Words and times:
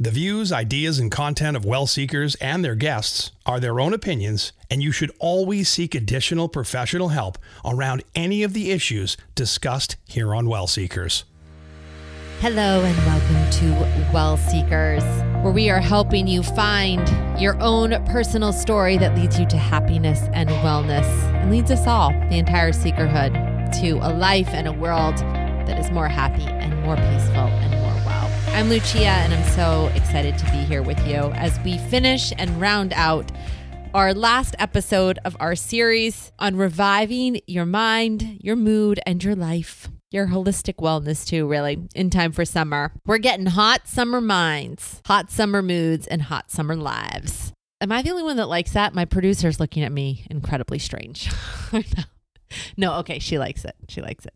The 0.00 0.12
views, 0.12 0.52
ideas, 0.52 1.00
and 1.00 1.10
content 1.10 1.56
of 1.56 1.64
well 1.64 1.88
seekers 1.88 2.36
and 2.36 2.64
their 2.64 2.76
guests 2.76 3.32
are 3.44 3.58
their 3.58 3.80
own 3.80 3.92
opinions, 3.92 4.52
and 4.70 4.80
you 4.80 4.92
should 4.92 5.10
always 5.18 5.68
seek 5.68 5.92
additional 5.92 6.48
professional 6.48 7.08
help 7.08 7.36
around 7.64 8.04
any 8.14 8.44
of 8.44 8.52
the 8.52 8.70
issues 8.70 9.16
discussed 9.34 9.96
here 10.06 10.36
on 10.36 10.48
Well 10.48 10.68
Seekers. 10.68 11.24
Hello, 12.38 12.84
and 12.84 12.96
welcome 12.98 13.50
to 13.58 14.12
Well 14.14 14.36
Seekers, 14.36 15.02
where 15.42 15.52
we 15.52 15.68
are 15.68 15.80
helping 15.80 16.28
you 16.28 16.44
find 16.44 17.02
your 17.40 17.60
own 17.60 17.90
personal 18.04 18.52
story 18.52 18.98
that 18.98 19.16
leads 19.16 19.40
you 19.40 19.46
to 19.46 19.56
happiness 19.56 20.20
and 20.32 20.48
wellness 20.48 21.08
and 21.34 21.50
leads 21.50 21.72
us 21.72 21.88
all, 21.88 22.10
the 22.30 22.38
entire 22.38 22.70
seekerhood, 22.70 23.32
to 23.80 23.94
a 23.94 24.14
life 24.14 24.50
and 24.50 24.68
a 24.68 24.72
world 24.72 25.16
that 25.66 25.76
is 25.76 25.90
more 25.90 26.06
happy 26.06 26.44
and 26.44 26.80
more 26.84 26.94
peaceful 26.94 27.48
and 27.48 27.72
more 27.82 27.87
I'm 28.58 28.70
Lucia, 28.70 29.06
and 29.06 29.32
I'm 29.32 29.48
so 29.50 29.86
excited 29.94 30.36
to 30.36 30.44
be 30.46 30.58
here 30.64 30.82
with 30.82 30.98
you 31.06 31.14
as 31.14 31.56
we 31.60 31.78
finish 31.78 32.32
and 32.36 32.60
round 32.60 32.92
out 32.94 33.30
our 33.94 34.12
last 34.12 34.56
episode 34.58 35.20
of 35.24 35.36
our 35.38 35.54
series 35.54 36.32
on 36.40 36.56
reviving 36.56 37.40
your 37.46 37.64
mind, 37.64 38.40
your 38.40 38.56
mood, 38.56 38.98
and 39.06 39.22
your 39.22 39.36
life. 39.36 39.88
Your 40.10 40.26
holistic 40.26 40.74
wellness, 40.78 41.24
too, 41.24 41.46
really, 41.46 41.86
in 41.94 42.10
time 42.10 42.32
for 42.32 42.44
summer. 42.44 42.90
We're 43.06 43.18
getting 43.18 43.46
hot 43.46 43.86
summer 43.86 44.20
minds, 44.20 45.02
hot 45.06 45.30
summer 45.30 45.62
moods, 45.62 46.08
and 46.08 46.22
hot 46.22 46.50
summer 46.50 46.74
lives. 46.74 47.52
Am 47.80 47.92
I 47.92 48.02
the 48.02 48.10
only 48.10 48.24
one 48.24 48.38
that 48.38 48.48
likes 48.48 48.72
that? 48.72 48.92
My 48.92 49.04
producer's 49.04 49.60
looking 49.60 49.84
at 49.84 49.92
me 49.92 50.26
incredibly 50.30 50.80
strange. 50.80 51.30
No, 52.76 52.94
okay, 53.00 53.18
she 53.18 53.38
likes 53.38 53.64
it. 53.64 53.74
She 53.88 54.00
likes 54.00 54.26
it. 54.26 54.34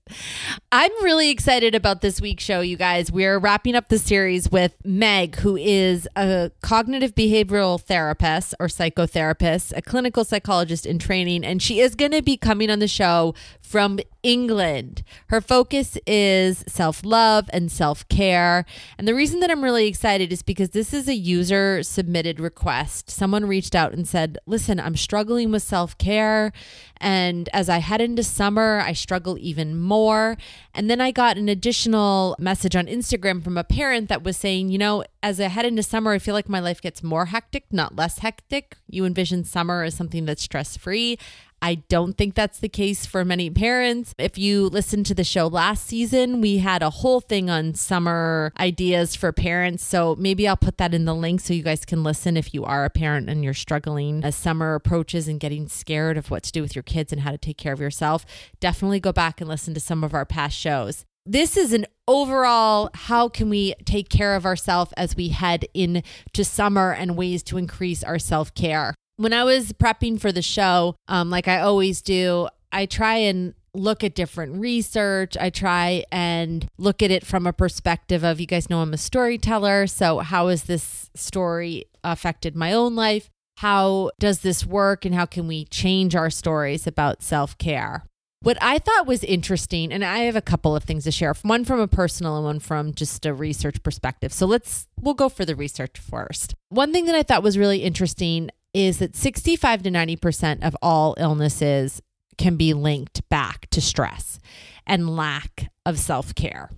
I'm 0.70 0.92
really 1.02 1.30
excited 1.30 1.74
about 1.74 2.00
this 2.00 2.20
week's 2.20 2.44
show, 2.44 2.60
you 2.60 2.76
guys. 2.76 3.10
We're 3.10 3.38
wrapping 3.38 3.74
up 3.74 3.88
the 3.88 3.98
series 3.98 4.50
with 4.50 4.74
Meg, 4.84 5.36
who 5.36 5.56
is 5.56 6.08
a 6.16 6.50
cognitive 6.62 7.14
behavioral 7.14 7.80
therapist 7.80 8.54
or 8.60 8.66
psychotherapist, 8.66 9.72
a 9.76 9.82
clinical 9.82 10.24
psychologist 10.24 10.86
in 10.86 10.98
training, 10.98 11.44
and 11.44 11.62
she 11.62 11.80
is 11.80 11.94
going 11.94 12.12
to 12.12 12.22
be 12.22 12.36
coming 12.36 12.70
on 12.70 12.78
the 12.78 12.88
show 12.88 13.34
from 13.72 13.98
England. 14.22 15.02
Her 15.28 15.40
focus 15.40 15.96
is 16.06 16.62
self 16.68 17.02
love 17.06 17.48
and 17.54 17.72
self 17.72 18.06
care. 18.10 18.66
And 18.98 19.08
the 19.08 19.14
reason 19.14 19.40
that 19.40 19.50
I'm 19.50 19.64
really 19.64 19.86
excited 19.86 20.30
is 20.30 20.42
because 20.42 20.70
this 20.70 20.92
is 20.92 21.08
a 21.08 21.14
user 21.14 21.82
submitted 21.82 22.38
request. 22.38 23.10
Someone 23.10 23.46
reached 23.46 23.74
out 23.74 23.94
and 23.94 24.06
said, 24.06 24.36
Listen, 24.44 24.78
I'm 24.78 24.94
struggling 24.94 25.50
with 25.50 25.62
self 25.62 25.96
care. 25.96 26.52
And 26.98 27.48
as 27.54 27.70
I 27.70 27.78
head 27.78 28.02
into 28.02 28.22
summer, 28.22 28.80
I 28.84 28.92
struggle 28.92 29.38
even 29.40 29.80
more. 29.80 30.36
And 30.74 30.90
then 30.90 31.00
I 31.00 31.10
got 31.10 31.38
an 31.38 31.48
additional 31.48 32.36
message 32.38 32.76
on 32.76 32.86
Instagram 32.86 33.42
from 33.42 33.56
a 33.56 33.64
parent 33.64 34.10
that 34.10 34.22
was 34.22 34.36
saying, 34.36 34.68
You 34.68 34.78
know, 34.78 35.02
as 35.22 35.40
I 35.40 35.48
head 35.48 35.64
into 35.64 35.82
summer, 35.82 36.12
I 36.12 36.18
feel 36.18 36.34
like 36.34 36.48
my 36.48 36.60
life 36.60 36.82
gets 36.82 37.02
more 37.02 37.24
hectic, 37.26 37.64
not 37.72 37.96
less 37.96 38.18
hectic. 38.18 38.76
You 38.86 39.06
envision 39.06 39.44
summer 39.44 39.82
as 39.82 39.96
something 39.96 40.26
that's 40.26 40.42
stress 40.42 40.76
free. 40.76 41.18
I 41.62 41.76
don't 41.76 42.18
think 42.18 42.34
that's 42.34 42.58
the 42.58 42.68
case 42.68 43.06
for 43.06 43.24
many 43.24 43.48
parents. 43.48 44.14
If 44.18 44.36
you 44.36 44.66
listened 44.66 45.06
to 45.06 45.14
the 45.14 45.22
show 45.22 45.46
last 45.46 45.86
season, 45.86 46.40
we 46.40 46.58
had 46.58 46.82
a 46.82 46.90
whole 46.90 47.20
thing 47.20 47.48
on 47.48 47.74
summer 47.74 48.52
ideas 48.58 49.14
for 49.14 49.32
parents. 49.32 49.84
So 49.84 50.16
maybe 50.18 50.48
I'll 50.48 50.56
put 50.56 50.78
that 50.78 50.92
in 50.92 51.04
the 51.04 51.14
link 51.14 51.40
so 51.40 51.54
you 51.54 51.62
guys 51.62 51.84
can 51.84 52.02
listen 52.02 52.36
if 52.36 52.52
you 52.52 52.64
are 52.64 52.84
a 52.84 52.90
parent 52.90 53.30
and 53.30 53.44
you're 53.44 53.54
struggling 53.54 54.24
as 54.24 54.34
summer 54.34 54.74
approaches 54.74 55.28
and 55.28 55.38
getting 55.38 55.68
scared 55.68 56.18
of 56.18 56.32
what 56.32 56.42
to 56.42 56.52
do 56.52 56.62
with 56.62 56.74
your 56.74 56.82
kids 56.82 57.12
and 57.12 57.22
how 57.22 57.30
to 57.30 57.38
take 57.38 57.58
care 57.58 57.72
of 57.72 57.80
yourself. 57.80 58.26
Definitely 58.58 58.98
go 58.98 59.12
back 59.12 59.40
and 59.40 59.48
listen 59.48 59.72
to 59.74 59.80
some 59.80 60.02
of 60.02 60.14
our 60.14 60.26
past 60.26 60.56
shows 60.56 61.04
this 61.24 61.56
is 61.56 61.72
an 61.72 61.86
overall 62.08 62.90
how 62.94 63.28
can 63.28 63.48
we 63.48 63.74
take 63.84 64.08
care 64.08 64.34
of 64.34 64.44
ourselves 64.44 64.92
as 64.96 65.14
we 65.14 65.28
head 65.28 65.64
into 65.72 66.44
summer 66.44 66.92
and 66.92 67.16
ways 67.16 67.44
to 67.44 67.58
increase 67.58 68.02
our 68.02 68.18
self-care 68.18 68.92
when 69.16 69.32
I 69.32 69.44
was 69.44 69.72
prepping 69.72 70.20
for 70.20 70.32
the 70.32 70.42
show, 70.42 70.96
um, 71.08 71.30
like 71.30 71.48
I 71.48 71.60
always 71.60 72.02
do, 72.02 72.48
I 72.72 72.86
try 72.86 73.16
and 73.16 73.54
look 73.74 74.04
at 74.04 74.14
different 74.14 74.56
research. 74.56 75.36
I 75.40 75.50
try 75.50 76.04
and 76.12 76.68
look 76.78 77.02
at 77.02 77.10
it 77.10 77.24
from 77.24 77.46
a 77.46 77.52
perspective 77.52 78.24
of 78.24 78.40
you 78.40 78.46
guys 78.46 78.68
know 78.68 78.80
I'm 78.80 78.92
a 78.92 78.98
storyteller. 78.98 79.86
So, 79.86 80.18
how 80.20 80.48
has 80.48 80.64
this 80.64 81.10
story 81.14 81.86
affected 82.04 82.56
my 82.56 82.72
own 82.72 82.94
life? 82.94 83.30
How 83.58 84.10
does 84.18 84.40
this 84.40 84.66
work? 84.66 85.04
And 85.04 85.14
how 85.14 85.26
can 85.26 85.46
we 85.46 85.64
change 85.66 86.16
our 86.16 86.30
stories 86.30 86.86
about 86.86 87.22
self 87.22 87.56
care? 87.58 88.04
What 88.42 88.58
I 88.60 88.80
thought 88.80 89.06
was 89.06 89.22
interesting, 89.22 89.92
and 89.92 90.04
I 90.04 90.20
have 90.20 90.34
a 90.34 90.40
couple 90.40 90.74
of 90.74 90.82
things 90.82 91.04
to 91.04 91.12
share 91.12 91.32
one 91.42 91.64
from 91.64 91.78
a 91.78 91.86
personal 91.86 92.36
and 92.36 92.44
one 92.44 92.58
from 92.58 92.92
just 92.92 93.24
a 93.24 93.32
research 93.32 93.80
perspective. 93.84 94.32
So 94.32 94.46
let's, 94.46 94.88
we'll 95.00 95.14
go 95.14 95.28
for 95.28 95.44
the 95.44 95.54
research 95.54 95.96
first. 96.00 96.56
One 96.68 96.92
thing 96.92 97.04
that 97.04 97.14
I 97.14 97.22
thought 97.22 97.44
was 97.44 97.56
really 97.56 97.84
interesting 97.84 98.50
is 98.74 98.98
that 98.98 99.14
65 99.14 99.82
to 99.82 99.90
90% 99.90 100.62
of 100.62 100.76
all 100.80 101.14
illnesses 101.18 102.00
can 102.38 102.56
be 102.56 102.72
linked 102.72 103.28
back 103.28 103.68
to 103.70 103.80
stress 103.80 104.38
and 104.86 105.16
lack 105.16 105.70
of 105.84 105.98
self 105.98 106.34
care. 106.34 106.70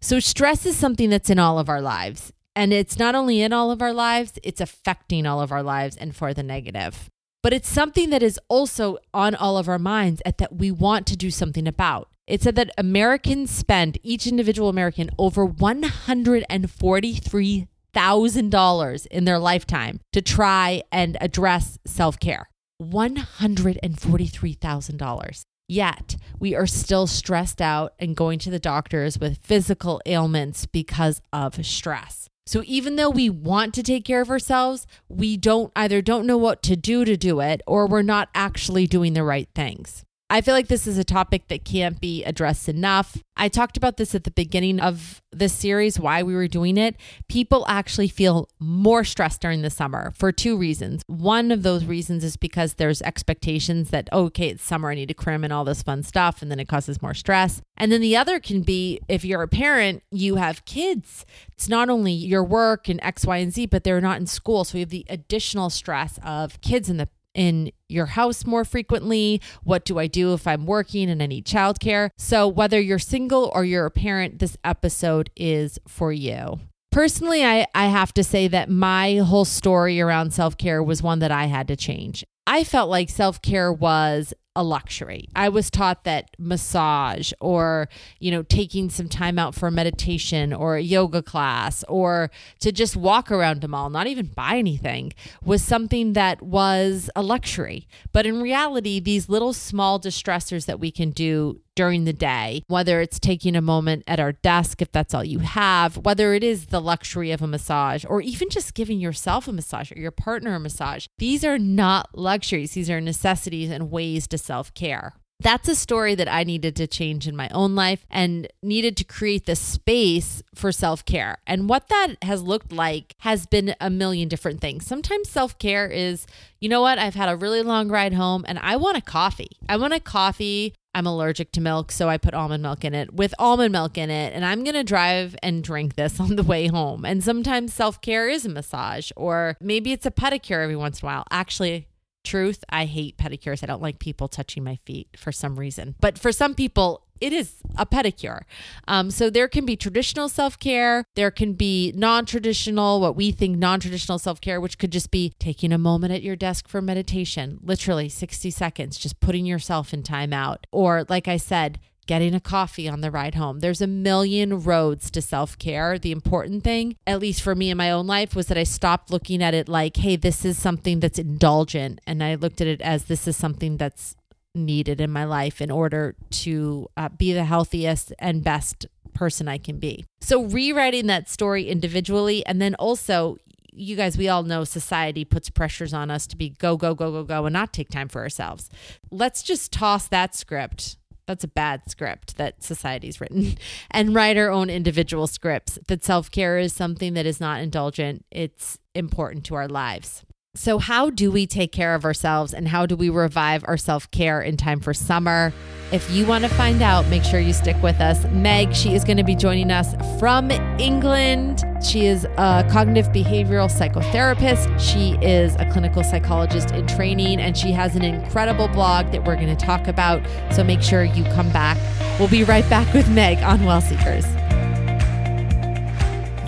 So, 0.00 0.20
stress 0.20 0.66
is 0.66 0.76
something 0.76 1.10
that's 1.10 1.30
in 1.30 1.38
all 1.38 1.58
of 1.58 1.68
our 1.68 1.80
lives. 1.80 2.32
And 2.54 2.72
it's 2.72 2.98
not 2.98 3.14
only 3.14 3.42
in 3.42 3.52
all 3.52 3.70
of 3.70 3.82
our 3.82 3.92
lives, 3.92 4.38
it's 4.42 4.62
affecting 4.62 5.26
all 5.26 5.42
of 5.42 5.52
our 5.52 5.62
lives 5.62 5.96
and 5.96 6.16
for 6.16 6.32
the 6.32 6.42
negative. 6.42 7.10
But 7.42 7.52
it's 7.52 7.68
something 7.68 8.08
that 8.10 8.22
is 8.22 8.40
also 8.48 8.96
on 9.12 9.34
all 9.34 9.58
of 9.58 9.68
our 9.68 9.78
minds 9.78 10.22
and 10.22 10.34
that 10.38 10.56
we 10.56 10.70
want 10.70 11.06
to 11.08 11.16
do 11.16 11.30
something 11.30 11.68
about. 11.68 12.08
It 12.26 12.42
said 12.42 12.56
that 12.56 12.70
Americans 12.76 13.50
spend, 13.50 13.98
each 14.02 14.26
individual 14.26 14.70
American, 14.70 15.10
over 15.18 15.44
143 15.44 17.68
$1,000 17.96 19.06
in 19.06 19.24
their 19.24 19.38
lifetime 19.38 20.00
to 20.12 20.20
try 20.22 20.82
and 20.92 21.16
address 21.20 21.78
self 21.86 22.20
care. 22.20 22.48
$143,000. 22.80 25.42
Yet 25.68 26.16
we 26.38 26.54
are 26.54 26.66
still 26.66 27.08
stressed 27.08 27.60
out 27.60 27.94
and 27.98 28.16
going 28.16 28.38
to 28.40 28.50
the 28.50 28.60
doctors 28.60 29.18
with 29.18 29.38
physical 29.38 30.00
ailments 30.06 30.66
because 30.66 31.20
of 31.32 31.66
stress. 31.66 32.28
So 32.46 32.62
even 32.64 32.94
though 32.94 33.10
we 33.10 33.28
want 33.28 33.74
to 33.74 33.82
take 33.82 34.04
care 34.04 34.20
of 34.20 34.30
ourselves, 34.30 34.86
we 35.08 35.36
don't 35.36 35.72
either 35.74 36.00
don't 36.00 36.26
know 36.26 36.38
what 36.38 36.62
to 36.64 36.76
do 36.76 37.04
to 37.04 37.16
do 37.16 37.40
it 37.40 37.60
or 37.66 37.88
we're 37.88 38.02
not 38.02 38.28
actually 38.34 38.86
doing 38.86 39.14
the 39.14 39.24
right 39.24 39.48
things. 39.52 40.04
I 40.28 40.40
feel 40.40 40.54
like 40.54 40.66
this 40.66 40.88
is 40.88 40.98
a 40.98 41.04
topic 41.04 41.46
that 41.48 41.64
can't 41.64 42.00
be 42.00 42.24
addressed 42.24 42.68
enough. 42.68 43.16
I 43.36 43.48
talked 43.48 43.76
about 43.76 43.96
this 43.96 44.12
at 44.12 44.24
the 44.24 44.32
beginning 44.32 44.80
of 44.80 45.22
this 45.30 45.52
series, 45.52 46.00
why 46.00 46.24
we 46.24 46.34
were 46.34 46.48
doing 46.48 46.76
it. 46.76 46.96
People 47.28 47.64
actually 47.68 48.08
feel 48.08 48.48
more 48.58 49.04
stressed 49.04 49.40
during 49.40 49.62
the 49.62 49.70
summer 49.70 50.12
for 50.16 50.32
two 50.32 50.56
reasons. 50.56 51.02
One 51.06 51.52
of 51.52 51.62
those 51.62 51.84
reasons 51.84 52.24
is 52.24 52.36
because 52.36 52.74
there's 52.74 53.02
expectations 53.02 53.90
that, 53.90 54.08
oh, 54.10 54.24
okay, 54.24 54.48
it's 54.48 54.64
summer, 54.64 54.90
I 54.90 54.96
need 54.96 55.08
to 55.08 55.14
cram 55.14 55.44
in 55.44 55.52
all 55.52 55.64
this 55.64 55.82
fun 55.82 56.02
stuff, 56.02 56.42
and 56.42 56.50
then 56.50 56.58
it 56.58 56.68
causes 56.68 57.00
more 57.00 57.14
stress. 57.14 57.60
And 57.76 57.92
then 57.92 58.00
the 58.00 58.16
other 58.16 58.40
can 58.40 58.62
be 58.62 58.98
if 59.08 59.24
you're 59.24 59.42
a 59.42 59.48
parent, 59.48 60.02
you 60.10 60.36
have 60.36 60.64
kids. 60.64 61.24
It's 61.52 61.68
not 61.68 61.88
only 61.88 62.12
your 62.12 62.42
work 62.42 62.88
and 62.88 62.98
X, 63.00 63.24
Y, 63.26 63.36
and 63.36 63.52
Z, 63.52 63.66
but 63.66 63.84
they're 63.84 64.00
not 64.00 64.18
in 64.18 64.26
school. 64.26 64.64
So 64.64 64.78
you 64.78 64.82
have 64.82 64.90
the 64.90 65.06
additional 65.08 65.70
stress 65.70 66.18
of 66.24 66.60
kids 66.62 66.90
in 66.90 66.96
the 66.96 67.08
in 67.36 67.70
your 67.88 68.06
house 68.06 68.44
more 68.44 68.64
frequently? 68.64 69.40
What 69.62 69.84
do 69.84 69.98
I 69.98 70.08
do 70.08 70.32
if 70.32 70.46
I'm 70.46 70.66
working 70.66 71.08
and 71.08 71.22
I 71.22 71.26
need 71.26 71.46
childcare? 71.46 72.10
So, 72.18 72.48
whether 72.48 72.80
you're 72.80 72.98
single 72.98 73.52
or 73.54 73.64
you're 73.64 73.86
a 73.86 73.90
parent, 73.90 74.40
this 74.40 74.56
episode 74.64 75.30
is 75.36 75.78
for 75.86 76.12
you. 76.12 76.58
Personally, 76.90 77.44
I, 77.44 77.66
I 77.74 77.86
have 77.86 78.14
to 78.14 78.24
say 78.24 78.48
that 78.48 78.70
my 78.70 79.16
whole 79.16 79.44
story 79.44 80.00
around 80.00 80.32
self 80.32 80.56
care 80.56 80.82
was 80.82 81.02
one 81.02 81.18
that 81.18 81.30
I 81.30 81.44
had 81.44 81.68
to 81.68 81.76
change. 81.76 82.24
I 82.46 82.64
felt 82.64 82.88
like 82.88 83.10
self 83.10 83.42
care 83.42 83.72
was 83.72 84.32
a 84.56 84.64
luxury. 84.64 85.28
I 85.36 85.50
was 85.50 85.70
taught 85.70 86.02
that 86.04 86.30
massage 86.38 87.32
or, 87.40 87.88
you 88.18 88.32
know, 88.32 88.42
taking 88.42 88.90
some 88.90 89.08
time 89.08 89.38
out 89.38 89.54
for 89.54 89.70
meditation 89.70 90.52
or 90.52 90.76
a 90.76 90.80
yoga 90.80 91.22
class 91.22 91.84
or 91.88 92.30
to 92.60 92.72
just 92.72 92.96
walk 92.96 93.30
around 93.30 93.62
a 93.62 93.68
mall, 93.68 93.90
not 93.90 94.06
even 94.06 94.26
buy 94.26 94.56
anything, 94.56 95.12
was 95.44 95.62
something 95.62 96.14
that 96.14 96.42
was 96.42 97.10
a 97.14 97.22
luxury. 97.22 97.86
But 98.12 98.26
in 98.26 98.40
reality, 98.40 98.98
these 98.98 99.28
little 99.28 99.52
small 99.52 100.00
distressors 100.00 100.64
that 100.64 100.80
we 100.80 100.90
can 100.90 101.10
do 101.10 101.60
during 101.76 102.04
the 102.04 102.12
day, 102.12 102.62
whether 102.66 103.00
it's 103.00 103.20
taking 103.20 103.54
a 103.54 103.60
moment 103.60 104.02
at 104.06 104.18
our 104.18 104.32
desk, 104.32 104.80
if 104.80 104.90
that's 104.90 105.14
all 105.14 105.22
you 105.22 105.40
have, 105.40 105.98
whether 105.98 106.32
it 106.32 106.42
is 106.42 106.66
the 106.66 106.80
luxury 106.80 107.30
of 107.30 107.42
a 107.42 107.46
massage, 107.46 108.04
or 108.08 108.20
even 108.22 108.48
just 108.48 108.74
giving 108.74 108.98
yourself 108.98 109.46
a 109.46 109.52
massage 109.52 109.92
or 109.92 109.98
your 109.98 110.10
partner 110.10 110.54
a 110.54 110.58
massage. 110.58 111.06
These 111.18 111.44
are 111.44 111.58
not 111.58 112.18
luxuries, 112.18 112.72
these 112.72 112.90
are 112.90 113.00
necessities 113.00 113.70
and 113.70 113.90
ways 113.90 114.26
to 114.28 114.38
self 114.46 114.72
care. 114.74 115.14
That's 115.38 115.68
a 115.68 115.74
story 115.74 116.14
that 116.14 116.32
I 116.32 116.44
needed 116.44 116.74
to 116.76 116.86
change 116.86 117.28
in 117.28 117.36
my 117.36 117.50
own 117.50 117.74
life 117.74 118.06
and 118.10 118.48
needed 118.62 118.96
to 118.96 119.04
create 119.04 119.44
the 119.44 119.54
space 119.54 120.42
for 120.54 120.72
self 120.72 121.04
care. 121.04 121.38
And 121.46 121.68
what 121.68 121.88
that 121.88 122.14
has 122.22 122.42
looked 122.42 122.72
like 122.72 123.14
has 123.18 123.46
been 123.46 123.74
a 123.78 123.90
million 123.90 124.28
different 124.28 124.60
things. 124.60 124.86
Sometimes 124.86 125.28
self 125.28 125.58
care 125.58 125.88
is, 125.88 126.26
you 126.58 126.70
know 126.70 126.80
what, 126.80 126.98
I've 126.98 127.14
had 127.14 127.28
a 127.28 127.36
really 127.36 127.62
long 127.62 127.88
ride 127.88 128.14
home 128.14 128.46
and 128.48 128.58
I 128.60 128.76
want 128.76 128.96
a 128.96 129.02
coffee. 129.02 129.58
I 129.68 129.76
want 129.76 129.92
a 129.92 130.00
coffee 130.00 130.72
I'm 130.96 131.06
allergic 131.06 131.52
to 131.52 131.60
milk, 131.60 131.92
so 131.92 132.08
I 132.08 132.16
put 132.16 132.32
almond 132.32 132.62
milk 132.62 132.82
in 132.82 132.94
it 132.94 133.12
with 133.12 133.34
almond 133.38 133.70
milk 133.70 133.98
in 133.98 134.08
it. 134.08 134.32
And 134.32 134.46
I'm 134.46 134.64
going 134.64 134.76
to 134.76 134.82
drive 134.82 135.36
and 135.42 135.62
drink 135.62 135.94
this 135.94 136.18
on 136.20 136.36
the 136.36 136.42
way 136.42 136.68
home. 136.68 137.04
And 137.04 137.22
sometimes 137.22 137.74
self 137.74 138.00
care 138.00 138.30
is 138.30 138.46
a 138.46 138.48
massage, 138.48 139.12
or 139.14 139.58
maybe 139.60 139.92
it's 139.92 140.06
a 140.06 140.10
pedicure 140.10 140.62
every 140.62 140.74
once 140.74 141.02
in 141.02 141.06
a 141.06 141.12
while. 141.12 141.24
Actually, 141.30 141.86
truth, 142.26 142.64
I 142.68 142.84
hate 142.84 143.16
pedicures. 143.16 143.62
I 143.62 143.66
don't 143.66 143.80
like 143.80 143.98
people 143.98 144.28
touching 144.28 144.64
my 144.64 144.78
feet 144.84 145.08
for 145.16 145.32
some 145.32 145.58
reason. 145.58 145.94
But 146.00 146.18
for 146.18 146.32
some 146.32 146.54
people, 146.54 147.06
it 147.20 147.32
is 147.32 147.54
a 147.76 147.86
pedicure. 147.86 148.42
Um, 148.86 149.10
so 149.10 149.30
there 149.30 149.48
can 149.48 149.64
be 149.64 149.76
traditional 149.76 150.28
self 150.28 150.58
care. 150.58 151.04
There 151.14 151.30
can 151.30 151.54
be 151.54 151.92
non 151.94 152.26
traditional, 152.26 153.00
what 153.00 153.16
we 153.16 153.32
think 153.32 153.56
non 153.56 153.80
traditional 153.80 154.18
self 154.18 154.40
care, 154.40 154.60
which 154.60 154.78
could 154.78 154.92
just 154.92 155.10
be 155.10 155.34
taking 155.38 155.72
a 155.72 155.78
moment 155.78 156.12
at 156.12 156.22
your 156.22 156.36
desk 156.36 156.68
for 156.68 156.82
meditation, 156.82 157.58
literally 157.62 158.08
60 158.08 158.50
seconds, 158.50 158.98
just 158.98 159.20
putting 159.20 159.46
yourself 159.46 159.94
in 159.94 160.02
timeout. 160.02 160.58
Or, 160.72 161.06
like 161.08 161.28
I 161.28 161.36
said, 161.36 161.78
getting 162.06 162.34
a 162.34 162.40
coffee 162.40 162.88
on 162.88 163.00
the 163.00 163.10
ride 163.10 163.34
home. 163.34 163.60
There's 163.60 163.80
a 163.80 163.86
million 163.86 164.60
roads 164.62 165.10
to 165.12 165.22
self 165.22 165.58
care. 165.58 165.98
The 165.98 166.12
important 166.12 166.64
thing, 166.64 166.96
at 167.06 167.20
least 167.20 167.42
for 167.42 167.54
me 167.54 167.70
in 167.70 167.76
my 167.76 167.90
own 167.90 168.06
life, 168.06 168.34
was 168.34 168.46
that 168.46 168.58
I 168.58 168.64
stopped 168.64 169.10
looking 169.10 169.42
at 169.42 169.54
it 169.54 169.68
like, 169.68 169.96
hey, 169.96 170.16
this 170.16 170.44
is 170.44 170.58
something 170.58 171.00
that's 171.00 171.18
indulgent. 171.18 172.00
And 172.06 172.22
I 172.22 172.34
looked 172.36 172.60
at 172.60 172.66
it 172.66 172.80
as 172.80 173.04
this 173.04 173.26
is 173.26 173.36
something 173.36 173.76
that's 173.76 174.16
needed 174.54 175.00
in 175.00 175.10
my 175.10 175.24
life 175.24 175.60
in 175.60 175.70
order 175.70 176.16
to 176.30 176.88
uh, 176.96 177.08
be 177.10 177.32
the 177.32 177.44
healthiest 177.44 178.12
and 178.18 178.42
best 178.42 178.86
person 179.14 179.48
I 179.48 179.58
can 179.58 179.78
be. 179.78 180.04
So, 180.20 180.44
rewriting 180.44 181.06
that 181.06 181.28
story 181.28 181.68
individually, 181.68 182.44
and 182.46 182.60
then 182.60 182.74
also, 182.76 183.36
you 183.72 183.96
guys, 183.96 184.16
we 184.16 184.28
all 184.28 184.42
know 184.42 184.64
society 184.64 185.24
puts 185.24 185.50
pressures 185.50 185.92
on 185.92 186.10
us 186.10 186.26
to 186.28 186.36
be 186.36 186.50
go, 186.50 186.76
go, 186.76 186.94
go, 186.94 187.10
go, 187.12 187.24
go, 187.24 187.46
and 187.46 187.52
not 187.52 187.72
take 187.72 187.90
time 187.90 188.08
for 188.08 188.22
ourselves. 188.22 188.70
Let's 189.10 189.42
just 189.42 189.72
toss 189.72 190.08
that 190.08 190.34
script. 190.34 190.96
That's 191.26 191.44
a 191.44 191.48
bad 191.48 191.90
script 191.90 192.36
that 192.36 192.62
society's 192.62 193.20
written 193.20 193.56
and 193.90 194.14
write 194.14 194.36
our 194.36 194.50
own 194.50 194.70
individual 194.70 195.26
scripts. 195.26 195.78
That 195.88 196.04
self 196.04 196.30
care 196.30 196.58
is 196.58 196.72
something 196.72 197.14
that 197.14 197.26
is 197.26 197.40
not 197.40 197.60
indulgent, 197.60 198.24
it's 198.30 198.78
important 198.94 199.44
to 199.46 199.54
our 199.54 199.68
lives. 199.68 200.25
So, 200.56 200.78
how 200.78 201.10
do 201.10 201.30
we 201.30 201.46
take 201.46 201.70
care 201.70 201.94
of 201.94 202.06
ourselves 202.06 202.54
and 202.54 202.66
how 202.66 202.86
do 202.86 202.96
we 202.96 203.10
revive 203.10 203.62
our 203.68 203.76
self 203.76 204.10
care 204.10 204.40
in 204.40 204.56
time 204.56 204.80
for 204.80 204.94
summer? 204.94 205.52
If 205.92 206.10
you 206.10 206.26
want 206.26 206.44
to 206.44 206.50
find 206.50 206.82
out, 206.82 207.06
make 207.08 207.22
sure 207.22 207.38
you 207.38 207.52
stick 207.52 207.80
with 207.82 208.00
us. 208.00 208.24
Meg, 208.32 208.74
she 208.74 208.94
is 208.94 209.04
going 209.04 209.18
to 209.18 209.22
be 209.22 209.36
joining 209.36 209.70
us 209.70 209.94
from 210.18 210.50
England. 210.80 211.62
She 211.84 212.06
is 212.06 212.24
a 212.24 212.66
cognitive 212.70 213.06
behavioral 213.12 213.70
psychotherapist. 213.70 214.80
She 214.80 215.16
is 215.24 215.54
a 215.56 215.70
clinical 215.70 216.02
psychologist 216.02 216.70
in 216.70 216.86
training, 216.86 217.38
and 217.38 217.56
she 217.56 217.70
has 217.72 217.94
an 217.94 218.02
incredible 218.02 218.68
blog 218.68 219.12
that 219.12 219.24
we're 219.24 219.36
going 219.36 219.54
to 219.54 219.66
talk 219.66 219.86
about. 219.86 220.26
So, 220.52 220.64
make 220.64 220.80
sure 220.80 221.04
you 221.04 221.22
come 221.34 221.52
back. 221.52 221.76
We'll 222.18 222.28
be 222.28 222.44
right 222.44 222.68
back 222.70 222.92
with 222.94 223.10
Meg 223.10 223.38
on 223.42 223.66
Well 223.66 223.82
Seekers. 223.82 224.24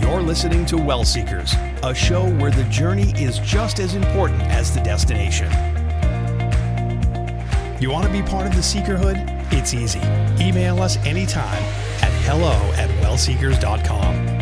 You're 0.08 0.22
listening 0.22 0.64
to 0.66 0.78
Well 0.78 1.04
Seekers, 1.04 1.54
a 1.82 1.94
show 1.94 2.30
where 2.36 2.50
the 2.50 2.64
journey 2.70 3.10
is 3.22 3.38
just 3.40 3.78
as 3.78 3.94
important 3.94 4.40
as 4.44 4.72
the 4.74 4.80
destination. 4.80 5.52
You 7.78 7.90
want 7.90 8.06
to 8.06 8.10
be 8.10 8.22
part 8.22 8.46
of 8.46 8.54
the 8.54 8.62
Seekerhood? 8.62 9.52
It's 9.52 9.74
easy. 9.74 10.00
Email 10.40 10.80
us 10.80 10.96
anytime 11.04 11.62
at 12.02 12.10
hello 12.24 12.54
at 12.76 12.88
wellseekers.com. 13.02 14.37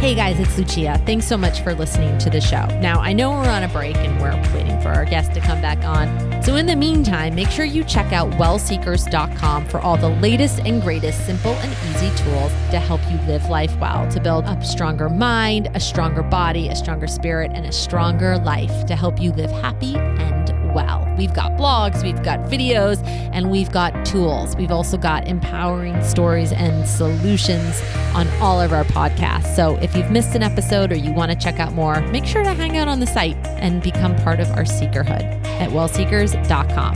Hey 0.00 0.14
guys, 0.14 0.40
it's 0.40 0.56
Lucia. 0.56 0.98
Thanks 1.04 1.26
so 1.26 1.36
much 1.36 1.60
for 1.60 1.74
listening 1.74 2.16
to 2.20 2.30
the 2.30 2.40
show. 2.40 2.64
Now, 2.80 3.00
I 3.00 3.12
know 3.12 3.32
we're 3.32 3.50
on 3.50 3.64
a 3.64 3.68
break 3.68 3.96
and 3.96 4.18
we're 4.18 4.34
waiting 4.54 4.80
for 4.80 4.88
our 4.88 5.04
guest 5.04 5.34
to 5.34 5.40
come 5.40 5.60
back 5.60 5.84
on. 5.84 6.42
So, 6.42 6.56
in 6.56 6.64
the 6.64 6.74
meantime, 6.74 7.34
make 7.34 7.50
sure 7.50 7.66
you 7.66 7.84
check 7.84 8.10
out 8.10 8.30
wellseekers.com 8.30 9.66
for 9.66 9.78
all 9.78 9.98
the 9.98 10.08
latest 10.08 10.60
and 10.60 10.80
greatest 10.80 11.26
simple 11.26 11.52
and 11.52 11.70
easy 11.94 12.08
tools 12.24 12.50
to 12.70 12.80
help 12.80 13.02
you 13.10 13.18
live 13.26 13.50
life 13.50 13.76
well, 13.76 14.10
to 14.10 14.18
build 14.22 14.46
a 14.46 14.64
stronger 14.64 15.10
mind, 15.10 15.68
a 15.74 15.80
stronger 15.80 16.22
body, 16.22 16.68
a 16.68 16.76
stronger 16.76 17.06
spirit, 17.06 17.50
and 17.52 17.66
a 17.66 17.72
stronger 17.72 18.38
life 18.38 18.86
to 18.86 18.96
help 18.96 19.20
you 19.20 19.32
live 19.32 19.50
happy 19.50 19.96
and 19.96 20.39
well. 20.70 21.06
We've 21.18 21.34
got 21.34 21.52
blogs, 21.52 22.02
we've 22.02 22.22
got 22.22 22.40
videos, 22.40 23.02
and 23.32 23.50
we've 23.50 23.70
got 23.70 24.04
tools. 24.06 24.56
We've 24.56 24.70
also 24.70 24.96
got 24.96 25.26
empowering 25.26 26.02
stories 26.02 26.52
and 26.52 26.86
solutions 26.86 27.82
on 28.14 28.28
all 28.40 28.60
of 28.60 28.72
our 28.72 28.84
podcasts. 28.84 29.54
So 29.54 29.76
if 29.76 29.96
you've 29.96 30.10
missed 30.10 30.34
an 30.34 30.42
episode 30.42 30.92
or 30.92 30.96
you 30.96 31.12
want 31.12 31.32
to 31.32 31.38
check 31.38 31.60
out 31.60 31.72
more, 31.72 32.00
make 32.08 32.24
sure 32.24 32.42
to 32.42 32.54
hang 32.54 32.76
out 32.76 32.88
on 32.88 33.00
the 33.00 33.06
site 33.06 33.36
and 33.46 33.82
become 33.82 34.16
part 34.16 34.40
of 34.40 34.50
our 34.52 34.64
Seekerhood 34.64 35.22
at 35.60 35.70
wellseekers.com. 35.70 36.94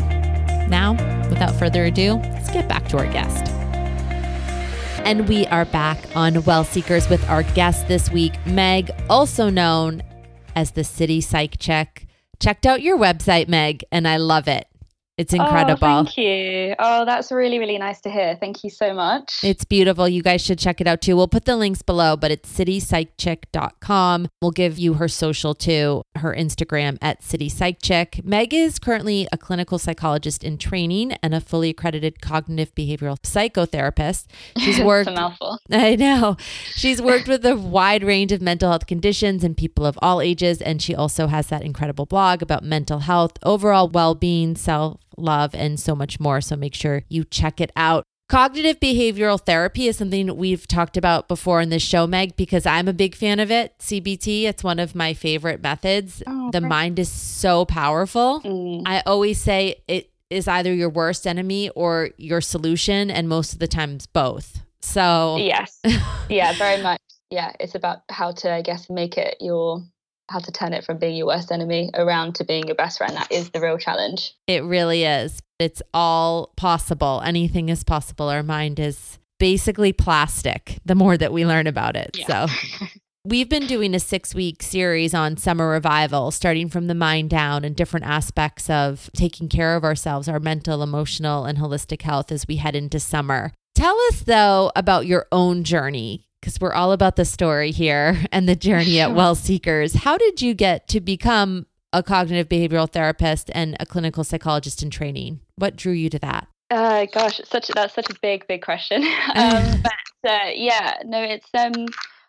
Now, 0.69 0.93
without 1.29 1.55
further 1.57 1.85
ado, 1.85 2.15
let's 2.15 2.51
get 2.51 2.69
back 2.69 2.89
to 2.89 2.99
our 2.99 3.07
guest. 3.07 3.53
And 5.05 5.29
we 5.29 5.47
are 5.49 5.67
back 5.67 5.99
on 6.17 6.43
Well 6.45 6.65
Seekers 6.65 7.11
with 7.11 7.29
our 7.29 7.43
guest 7.43 7.89
this 7.89 8.11
week, 8.11 8.33
Meg, 8.47 8.91
also 9.11 9.51
known 9.51 10.03
as 10.57 10.71
the 10.71 10.85
City 10.85 11.21
Psych 11.21 11.59
Chick 11.59 12.07
checked 12.45 12.67
out 12.67 12.83
your 12.83 12.99
website, 12.99 13.49
Meg, 13.49 13.85
and 13.91 14.07
I 14.07 14.19
love 14.19 14.49
it. 14.49 14.67
It's 15.17 15.33
oh, 15.33 15.37
incredible. 15.37 15.87
Oh, 15.87 16.05
thank 16.05 16.17
you. 16.17 16.75
Oh, 16.79 17.05
that's 17.05 17.31
really, 17.31 17.61
really 17.61 17.79
nice 17.79 18.01
to 18.01 18.11
hear. 18.11 18.37
Thank 18.41 18.65
you 18.65 18.71
so 18.71 18.93
much. 18.93 19.41
It's 19.45 19.65
beautiful. 19.65 20.09
You 20.09 20.23
guys 20.23 20.43
should 20.43 20.59
check 20.59 20.81
it 20.81 20.89
out 20.89 21.01
too. 21.01 21.17
We'll 21.17 21.29
put 21.29 21.45
the 21.45 21.57
links 21.57 21.83
below, 21.83 22.17
but 22.17 22.33
it's 22.33 22.53
citypsychchick.com. 22.53 24.29
We'll 24.43 24.51
give 24.51 24.77
you 24.77 24.95
her 24.95 25.07
social 25.07 25.55
too, 25.55 26.03
her 26.17 26.35
Instagram 26.35 26.99
at 27.01 27.21
citypsychchick. 27.21 28.25
Meg 28.25 28.53
is 28.53 28.81
currently 28.81 29.29
a 29.31 29.39
clinical 29.39 29.79
psychologist 29.79 30.43
in 30.43 30.59
training 30.59 31.13
and 31.23 31.33
a 31.33 31.41
fully 31.41 31.71
accredited 31.71 32.21
cognitive 32.21 32.75
behavioral 32.75 33.17
psychotherapist. 33.23 34.27
She's 34.59 34.81
worked. 34.83 35.09
a 35.09 35.13
mouthful. 35.13 35.59
I 35.71 35.95
know. 35.95 36.37
She's 36.75 37.01
worked 37.01 37.29
with 37.29 37.47
a 37.47 37.57
wide 37.57 38.03
range 38.03 38.33
of 38.33 38.43
mental 38.43 38.71
health 38.71 38.89
conditions 38.89 39.45
and 39.45 39.57
people 39.57 39.87
of 39.87 39.97
all 40.03 40.21
ages. 40.21 40.61
And 40.61 40.83
she 40.83 40.93
also 40.93 41.29
has 41.29 41.47
that 41.49 41.63
incredible 41.63 42.07
blog 42.07 42.43
about 42.43 42.65
mental 42.65 43.01
health, 43.01 43.39
overall 43.45 43.89
well 43.89 44.17
being, 44.17 44.57
self 44.57 44.99
love, 45.17 45.55
and 45.55 45.79
so 45.79 45.95
much 45.95 46.21
more. 46.21 46.41
So 46.41 46.57
make 46.57 46.75
sure 46.75 47.03
you 47.09 47.25
check 47.25 47.61
it 47.61 47.73
out. 47.77 48.05
Cognitive 48.29 48.81
behavioral 48.81 49.39
therapy 49.39 49.87
is 49.87 49.99
something 49.99 50.35
we've 50.37 50.67
talked 50.67 50.97
about 50.97 51.29
before 51.29 51.61
in 51.61 51.69
this 51.69 51.83
show, 51.83 52.07
Meg, 52.07 52.37
because 52.37 52.65
I'm 52.65 52.89
a 52.89 52.95
big 52.95 53.15
fan 53.15 53.39
of 53.39 53.51
it. 53.51 53.79
CBT, 53.79 54.45
it's 54.45 54.65
one 54.65 54.79
of 54.79 54.95
my 54.95 55.13
favorite 55.13 55.63
methods. 55.63 56.23
Oh, 56.27 56.51
the 56.51 56.63
mind 56.63 56.99
is 56.99 57.13
so 57.13 57.67
powerful. 57.67 58.41
Mm. 58.41 58.83
I 58.87 59.03
always 59.05 59.41
say 59.41 59.77
it 59.87 60.11
is 60.31 60.49
either 60.49 60.73
your 60.73 60.89
worst 60.89 61.27
enemy 61.27 61.69
or 61.71 62.11
your 62.17 62.41
solution, 62.41 63.11
and 63.11 63.29
most 63.29 63.53
of 63.53 63.59
the 63.59 63.69
times 63.69 64.07
both. 64.07 64.63
So, 64.81 65.37
yes. 65.37 65.81
Yeah, 66.31 66.55
very 66.55 66.83
much. 66.83 67.01
Yeah, 67.31 67.53
it's 67.61 67.75
about 67.75 67.99
how 68.11 68.33
to, 68.33 68.51
I 68.51 68.63
guess, 68.63 68.89
make 68.89 69.19
it 69.19 69.37
your 69.41 69.83
how 70.29 70.39
to 70.39 70.53
turn 70.53 70.73
it 70.73 70.85
from 70.85 70.99
being 70.99 71.17
your 71.17 71.27
worst 71.27 71.53
enemy 71.53 71.91
around 71.95 72.37
to 72.37 72.45
being 72.45 72.67
your 72.67 72.77
best 72.77 72.99
friend. 72.99 73.15
That 73.15 73.31
is 73.31 73.51
the 73.51 73.61
real 73.61 73.79
challenge. 73.79 74.35
It 74.47 74.65
really 74.65 75.05
is. 75.05 75.41
It's 75.59 75.83
all 75.93 76.53
possible. 76.57 77.23
Anything 77.25 77.69
is 77.69 77.85
possible. 77.85 78.29
Our 78.29 78.43
mind 78.43 78.81
is 78.81 79.19
basically 79.39 79.93
plastic 79.93 80.79
the 80.85 80.95
more 80.95 81.17
that 81.17 81.33
we 81.33 81.45
learn 81.45 81.67
about 81.67 81.97
it. 81.97 82.17
Yeah. 82.19 82.47
So. 82.47 82.87
We've 83.27 83.49
been 83.49 83.67
doing 83.67 83.95
a 83.95 84.01
six 84.01 84.35
week 84.35 84.63
series 84.63 85.15
on 85.15 85.39
summer 85.39 85.71
revival, 85.71 86.31
starting 86.31 86.69
from 86.69 86.89
the 86.89 86.95
mind 86.95 87.31
down 87.31 87.65
and 87.65 87.75
different 87.75 88.05
aspects 88.05 88.69
of 88.69 89.09
taking 89.17 89.49
care 89.49 89.77
of 89.77 89.85
ourselves, 89.85 90.29
our 90.29 90.39
mental, 90.39 90.83
emotional, 90.83 91.47
and 91.47 91.57
holistic 91.57 92.03
health 92.03 92.31
as 92.31 92.47
we 92.47 92.57
head 92.57 92.77
into 92.77 93.01
summer. 93.01 93.53
Tell 93.75 93.99
us, 94.09 94.21
though, 94.21 94.71
about 94.77 95.07
your 95.07 95.27
own 95.33 95.65
journey 95.65 96.27
because 96.45 96.61
we're 96.61 96.75
all 96.75 96.93
about 96.93 97.17
the 97.17 97.25
story 97.25 97.71
here 97.71 98.23
and 98.33 98.47
the 98.47 98.55
journey 98.55 99.01
at 99.01 99.15
Well 99.15 99.35
Seekers. 99.35 99.95
How 99.95 100.19
did 100.19 100.43
you 100.43 100.53
get 100.53 100.87
to 100.89 101.01
become 101.01 101.65
a 101.91 102.03
cognitive 102.03 102.51
behavioral 102.51 102.91
therapist 102.91 103.51
and 103.55 103.79
a 103.81 103.87
clinical 103.87 104.25
psychologist 104.25 104.83
in 104.83 104.91
training? 104.91 105.41
What 105.57 105.75
drew 105.75 105.95
you 105.95 106.11
to 106.11 106.19
that? 106.19 106.49
Uh, 106.71 107.07
gosh, 107.15 107.41
such 107.45 107.69
that's 107.69 107.95
such 107.95 108.11
a 108.11 108.15
big, 108.21 108.47
big 108.47 108.61
question. 108.61 109.03
um, 109.35 109.83
but 109.83 110.31
uh, 110.31 110.51
yeah, 110.55 110.99
no, 111.07 111.23
it's 111.23 111.49
um, 111.55 111.87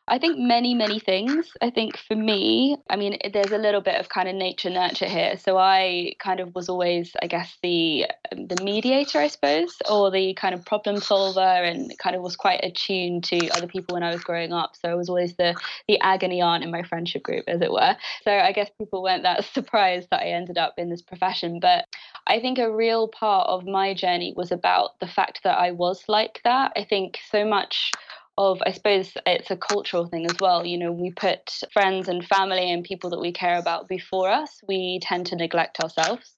I 0.07 0.19
think 0.19 0.37
many, 0.37 0.75
many 0.75 0.99
things. 0.99 1.51
I 1.61 1.71
think 1.71 1.97
for 1.97 2.15
me, 2.15 2.77
I 2.91 2.95
mean, 2.95 3.17
there's 3.33 3.51
a 3.51 3.57
little 3.57 3.81
bit 3.81 3.99
of 3.99 4.09
kind 4.09 4.29
of 4.29 4.35
nature 4.35 4.69
nurture 4.69 5.07
here. 5.07 5.35
So 5.37 5.57
I 5.57 6.13
kind 6.19 6.39
of 6.39 6.53
was 6.53 6.69
always, 6.69 7.13
I 7.23 7.27
guess, 7.27 7.57
the 7.63 8.05
um, 8.31 8.45
the 8.45 8.63
mediator, 8.63 9.17
I 9.17 9.27
suppose, 9.27 9.75
or 9.89 10.11
the 10.11 10.35
kind 10.35 10.53
of 10.53 10.63
problem 10.63 10.99
solver, 10.99 11.39
and 11.39 11.97
kind 11.97 12.15
of 12.15 12.21
was 12.21 12.35
quite 12.35 12.59
attuned 12.63 13.23
to 13.25 13.49
other 13.49 13.65
people 13.65 13.95
when 13.95 14.03
I 14.03 14.11
was 14.11 14.23
growing 14.23 14.53
up. 14.53 14.75
So 14.75 14.89
I 14.89 14.95
was 14.95 15.09
always 15.09 15.37
the 15.37 15.55
the 15.87 15.99
agony 16.01 16.39
aunt 16.39 16.63
in 16.63 16.69
my 16.69 16.83
friendship 16.83 17.23
group, 17.23 17.45
as 17.47 17.61
it 17.61 17.71
were. 17.71 17.95
So 18.23 18.31
I 18.31 18.51
guess 18.51 18.69
people 18.77 19.01
weren't 19.01 19.23
that 19.23 19.43
surprised 19.53 20.09
that 20.11 20.21
I 20.21 20.27
ended 20.27 20.59
up 20.59 20.75
in 20.77 20.91
this 20.91 21.01
profession. 21.01 21.59
But 21.59 21.85
I 22.27 22.39
think 22.39 22.59
a 22.59 22.71
real 22.71 23.07
part 23.07 23.47
of 23.49 23.65
my 23.65 23.95
journey 23.95 24.35
was 24.37 24.51
about 24.51 24.99
the 24.99 25.07
fact 25.07 25.41
that 25.43 25.57
I 25.57 25.71
was 25.71 26.03
like 26.07 26.41
that. 26.43 26.73
I 26.75 26.83
think 26.83 27.17
so 27.31 27.43
much 27.43 27.91
of 28.37 28.61
i 28.65 28.71
suppose 28.71 29.13
it's 29.25 29.51
a 29.51 29.57
cultural 29.57 30.07
thing 30.07 30.25
as 30.25 30.39
well 30.39 30.65
you 30.65 30.77
know 30.77 30.91
we 30.91 31.11
put 31.11 31.59
friends 31.71 32.07
and 32.07 32.25
family 32.25 32.71
and 32.71 32.83
people 32.83 33.09
that 33.09 33.21
we 33.21 33.31
care 33.31 33.57
about 33.57 33.87
before 33.87 34.29
us 34.29 34.59
we 34.67 34.99
tend 35.01 35.25
to 35.25 35.35
neglect 35.35 35.79
ourselves 35.79 36.35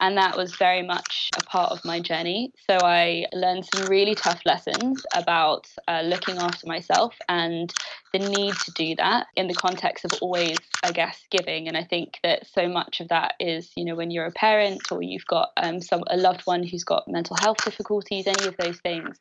And 0.00 0.16
that 0.18 0.36
was 0.36 0.56
very 0.56 0.82
much 0.82 1.30
a 1.36 1.42
part 1.42 1.72
of 1.72 1.84
my 1.84 2.00
journey. 2.00 2.52
So 2.68 2.84
I 2.84 3.26
learned 3.32 3.66
some 3.66 3.86
really 3.86 4.14
tough 4.14 4.42
lessons 4.44 5.02
about 5.14 5.68
uh, 5.88 6.02
looking 6.04 6.38
after 6.38 6.66
myself 6.66 7.16
and 7.28 7.72
the 8.12 8.18
need 8.18 8.54
to 8.54 8.72
do 8.72 8.94
that 8.96 9.28
in 9.36 9.48
the 9.48 9.54
context 9.54 10.04
of 10.04 10.12
always, 10.20 10.58
I 10.82 10.92
guess, 10.92 11.20
giving. 11.30 11.68
And 11.68 11.76
I 11.76 11.84
think 11.84 12.18
that 12.22 12.46
so 12.46 12.68
much 12.68 13.00
of 13.00 13.08
that 13.08 13.34
is, 13.40 13.70
you 13.76 13.84
know, 13.84 13.94
when 13.96 14.10
you're 14.10 14.26
a 14.26 14.32
parent 14.32 14.90
or 14.90 15.02
you've 15.02 15.26
got 15.26 15.50
um, 15.56 15.80
some 15.80 16.02
a 16.08 16.16
loved 16.16 16.42
one 16.46 16.62
who's 16.62 16.84
got 16.84 17.08
mental 17.08 17.36
health 17.36 17.62
difficulties, 17.64 18.26
any 18.26 18.48
of 18.48 18.56
those 18.58 18.80
things, 18.80 19.18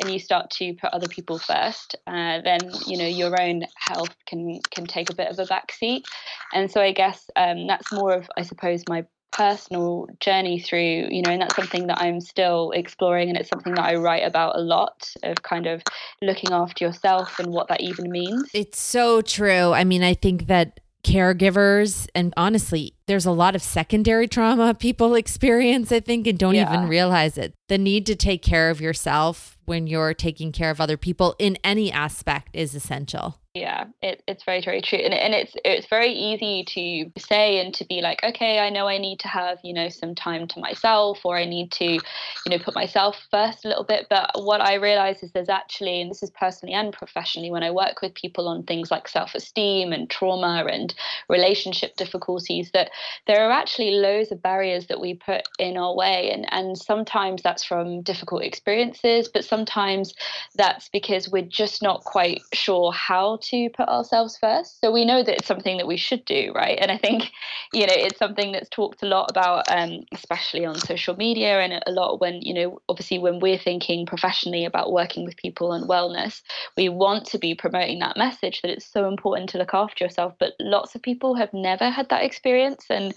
and 0.00 0.10
you 0.10 0.18
start 0.18 0.50
to 0.50 0.74
put 0.74 0.92
other 0.92 1.08
people 1.08 1.38
first, 1.38 1.96
uh, 2.06 2.40
then 2.42 2.60
you 2.86 2.96
know 2.96 3.06
your 3.06 3.40
own 3.40 3.64
health 3.76 4.14
can 4.26 4.60
can 4.70 4.86
take 4.86 5.10
a 5.10 5.14
bit 5.14 5.28
of 5.28 5.38
a 5.38 5.44
backseat. 5.44 6.04
And 6.52 6.70
so 6.70 6.80
I 6.80 6.92
guess 6.92 7.30
um, 7.36 7.66
that's 7.66 7.92
more 7.92 8.12
of, 8.12 8.30
I 8.36 8.42
suppose, 8.42 8.84
my 8.88 9.04
personal 9.30 10.08
journey 10.20 10.58
through 10.58 11.06
you 11.10 11.20
know 11.22 11.30
and 11.30 11.42
that's 11.42 11.54
something 11.54 11.86
that 11.86 12.00
i'm 12.00 12.20
still 12.20 12.70
exploring 12.72 13.28
and 13.28 13.36
it's 13.36 13.48
something 13.50 13.74
that 13.74 13.84
i 13.84 13.94
write 13.94 14.24
about 14.24 14.56
a 14.56 14.60
lot 14.60 15.12
of 15.22 15.42
kind 15.42 15.66
of 15.66 15.82
looking 16.22 16.50
after 16.50 16.86
yourself 16.86 17.38
and 17.38 17.52
what 17.52 17.68
that 17.68 17.80
even 17.82 18.10
means 18.10 18.48
it's 18.54 18.80
so 18.80 19.20
true 19.20 19.72
i 19.72 19.84
mean 19.84 20.02
i 20.02 20.14
think 20.14 20.46
that 20.46 20.80
caregivers 21.04 22.08
and 22.14 22.32
honestly 22.36 22.94
there's 23.08 23.26
a 23.26 23.32
lot 23.32 23.56
of 23.56 23.62
secondary 23.62 24.28
trauma 24.28 24.74
people 24.74 25.14
experience 25.24 25.90
i 25.90 25.98
think 25.98 26.26
and 26.26 26.38
don't 26.38 26.54
yeah. 26.54 26.72
even 26.72 26.88
realize 26.88 27.36
it 27.36 27.54
the 27.68 27.78
need 27.78 28.06
to 28.06 28.14
take 28.14 28.42
care 28.42 28.70
of 28.70 28.80
yourself 28.80 29.58
when 29.64 29.86
you're 29.86 30.14
taking 30.14 30.52
care 30.52 30.70
of 30.70 30.80
other 30.80 30.96
people 30.96 31.34
in 31.38 31.58
any 31.64 31.90
aspect 31.90 32.48
is 32.54 32.74
essential 32.74 33.40
yeah, 33.58 33.86
it, 34.02 34.22
it's 34.28 34.44
very, 34.44 34.60
very 34.62 34.80
true. 34.80 34.98
And, 34.98 35.12
and 35.12 35.34
it's 35.34 35.54
it's 35.64 35.86
very 35.88 36.12
easy 36.12 36.64
to 36.64 37.20
say 37.20 37.58
and 37.60 37.74
to 37.74 37.84
be 37.86 38.00
like, 38.00 38.22
okay, 38.22 38.60
I 38.60 38.70
know 38.70 38.86
I 38.86 38.98
need 38.98 39.18
to 39.20 39.28
have, 39.28 39.58
you 39.64 39.74
know, 39.74 39.88
some 39.88 40.14
time 40.14 40.46
to 40.48 40.60
myself 40.60 41.20
or 41.24 41.36
I 41.36 41.44
need 41.44 41.72
to, 41.72 41.84
you 41.84 42.00
know, 42.46 42.58
put 42.58 42.74
myself 42.74 43.16
first 43.30 43.64
a 43.64 43.68
little 43.68 43.84
bit. 43.84 44.06
But 44.08 44.30
what 44.34 44.60
I 44.60 44.74
realize 44.74 45.22
is 45.22 45.32
there's 45.32 45.48
actually, 45.48 46.00
and 46.00 46.10
this 46.10 46.22
is 46.22 46.30
personally 46.30 46.74
and 46.74 46.92
professionally, 46.92 47.50
when 47.50 47.62
I 47.62 47.70
work 47.70 48.00
with 48.00 48.14
people 48.14 48.48
on 48.48 48.62
things 48.62 48.90
like 48.90 49.08
self-esteem 49.08 49.92
and 49.92 50.08
trauma 50.08 50.64
and 50.70 50.94
relationship 51.28 51.96
difficulties, 51.96 52.70
that 52.74 52.90
there 53.26 53.46
are 53.46 53.50
actually 53.50 53.92
loads 53.92 54.32
of 54.32 54.42
barriers 54.42 54.86
that 54.86 55.00
we 55.00 55.14
put 55.14 55.42
in 55.58 55.76
our 55.76 55.94
way. 55.94 56.30
And, 56.32 56.46
and 56.52 56.76
sometimes 56.76 57.42
that's 57.42 57.64
from 57.64 58.02
difficult 58.02 58.42
experiences, 58.42 59.28
but 59.28 59.44
sometimes 59.44 60.14
that's 60.54 60.88
because 60.88 61.28
we're 61.28 61.42
just 61.42 61.82
not 61.82 62.04
quite 62.04 62.42
sure 62.52 62.92
how 62.92 63.38
to 63.42 63.68
put 63.70 63.88
ourselves 63.88 64.38
first. 64.38 64.80
So 64.80 64.90
we 64.90 65.04
know 65.04 65.22
that 65.22 65.36
it's 65.36 65.46
something 65.46 65.76
that 65.78 65.86
we 65.86 65.96
should 65.96 66.24
do, 66.24 66.52
right? 66.54 66.78
And 66.80 66.90
I 66.90 66.98
think, 66.98 67.30
you 67.72 67.86
know, 67.86 67.94
it's 67.96 68.18
something 68.18 68.52
that's 68.52 68.68
talked 68.68 69.02
a 69.02 69.06
lot 69.06 69.30
about, 69.30 69.64
um, 69.70 70.04
especially 70.12 70.64
on 70.64 70.76
social 70.76 71.16
media, 71.16 71.60
and 71.60 71.82
a 71.86 71.90
lot 71.90 72.20
when, 72.20 72.40
you 72.42 72.54
know, 72.54 72.80
obviously 72.88 73.18
when 73.18 73.40
we're 73.40 73.58
thinking 73.58 74.06
professionally 74.06 74.64
about 74.64 74.92
working 74.92 75.24
with 75.24 75.36
people 75.36 75.72
and 75.72 75.88
wellness, 75.88 76.42
we 76.76 76.88
want 76.88 77.26
to 77.26 77.38
be 77.38 77.54
promoting 77.54 77.98
that 78.00 78.16
message 78.16 78.62
that 78.62 78.70
it's 78.70 78.86
so 78.86 79.06
important 79.06 79.48
to 79.50 79.58
look 79.58 79.74
after 79.74 80.04
yourself. 80.04 80.34
But 80.38 80.54
lots 80.60 80.94
of 80.94 81.02
people 81.02 81.34
have 81.34 81.52
never 81.52 81.90
had 81.90 82.08
that 82.08 82.24
experience, 82.24 82.86
and 82.90 83.14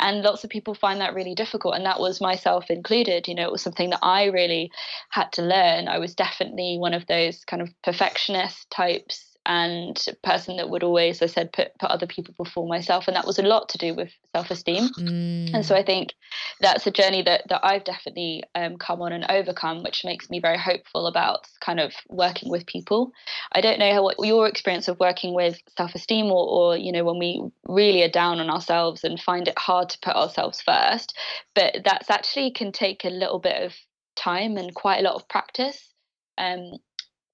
and 0.00 0.22
lots 0.22 0.44
of 0.44 0.50
people 0.50 0.74
find 0.74 1.00
that 1.00 1.14
really 1.14 1.34
difficult 1.34 1.74
and 1.74 1.86
that 1.86 2.00
was 2.00 2.20
myself 2.20 2.70
included 2.70 3.28
you 3.28 3.34
know 3.34 3.44
it 3.44 3.52
was 3.52 3.62
something 3.62 3.90
that 3.90 4.00
i 4.02 4.24
really 4.26 4.70
had 5.10 5.30
to 5.32 5.42
learn. 5.42 5.88
I 5.88 5.98
was 5.98 6.14
definitely 6.14 6.76
one 6.78 6.94
of 6.94 7.06
those 7.06 7.44
kind 7.44 7.62
of 7.62 7.70
perfectionist 7.82 8.70
types 8.70 9.31
and 9.44 10.00
person 10.22 10.56
that 10.56 10.70
would 10.70 10.84
always, 10.84 11.20
as 11.20 11.30
I 11.30 11.34
said, 11.34 11.52
put, 11.52 11.76
put 11.78 11.90
other 11.90 12.06
people 12.06 12.34
before 12.36 12.66
myself. 12.66 13.08
And 13.08 13.16
that 13.16 13.26
was 13.26 13.38
a 13.38 13.42
lot 13.42 13.68
to 13.70 13.78
do 13.78 13.94
with 13.94 14.10
self 14.34 14.50
esteem. 14.50 14.88
Mm. 14.98 15.54
And 15.54 15.66
so 15.66 15.74
I 15.74 15.82
think 15.82 16.12
that's 16.60 16.86
a 16.86 16.90
journey 16.90 17.22
that, 17.22 17.42
that 17.48 17.60
I've 17.64 17.84
definitely 17.84 18.44
um, 18.54 18.76
come 18.76 19.02
on 19.02 19.12
and 19.12 19.26
overcome, 19.28 19.82
which 19.82 20.04
makes 20.04 20.30
me 20.30 20.40
very 20.40 20.58
hopeful 20.58 21.06
about 21.06 21.48
kind 21.60 21.80
of 21.80 21.92
working 22.08 22.50
with 22.50 22.66
people. 22.66 23.12
I 23.52 23.60
don't 23.60 23.78
know 23.78 23.92
how 23.92 24.04
what 24.04 24.16
your 24.24 24.46
experience 24.46 24.86
of 24.86 25.00
working 25.00 25.34
with 25.34 25.58
self 25.76 25.94
esteem 25.94 26.26
or, 26.26 26.46
or, 26.46 26.76
you 26.76 26.92
know, 26.92 27.04
when 27.04 27.18
we 27.18 27.42
really 27.66 28.02
are 28.04 28.08
down 28.08 28.38
on 28.38 28.48
ourselves 28.48 29.02
and 29.02 29.20
find 29.20 29.48
it 29.48 29.58
hard 29.58 29.88
to 29.90 29.98
put 30.02 30.14
ourselves 30.14 30.60
first, 30.60 31.16
but 31.54 31.78
that's 31.84 32.10
actually 32.10 32.52
can 32.52 32.70
take 32.70 33.04
a 33.04 33.10
little 33.10 33.40
bit 33.40 33.62
of 33.62 33.72
time 34.14 34.56
and 34.56 34.74
quite 34.74 35.00
a 35.00 35.02
lot 35.02 35.14
of 35.14 35.28
practice 35.28 35.92
um, 36.38 36.72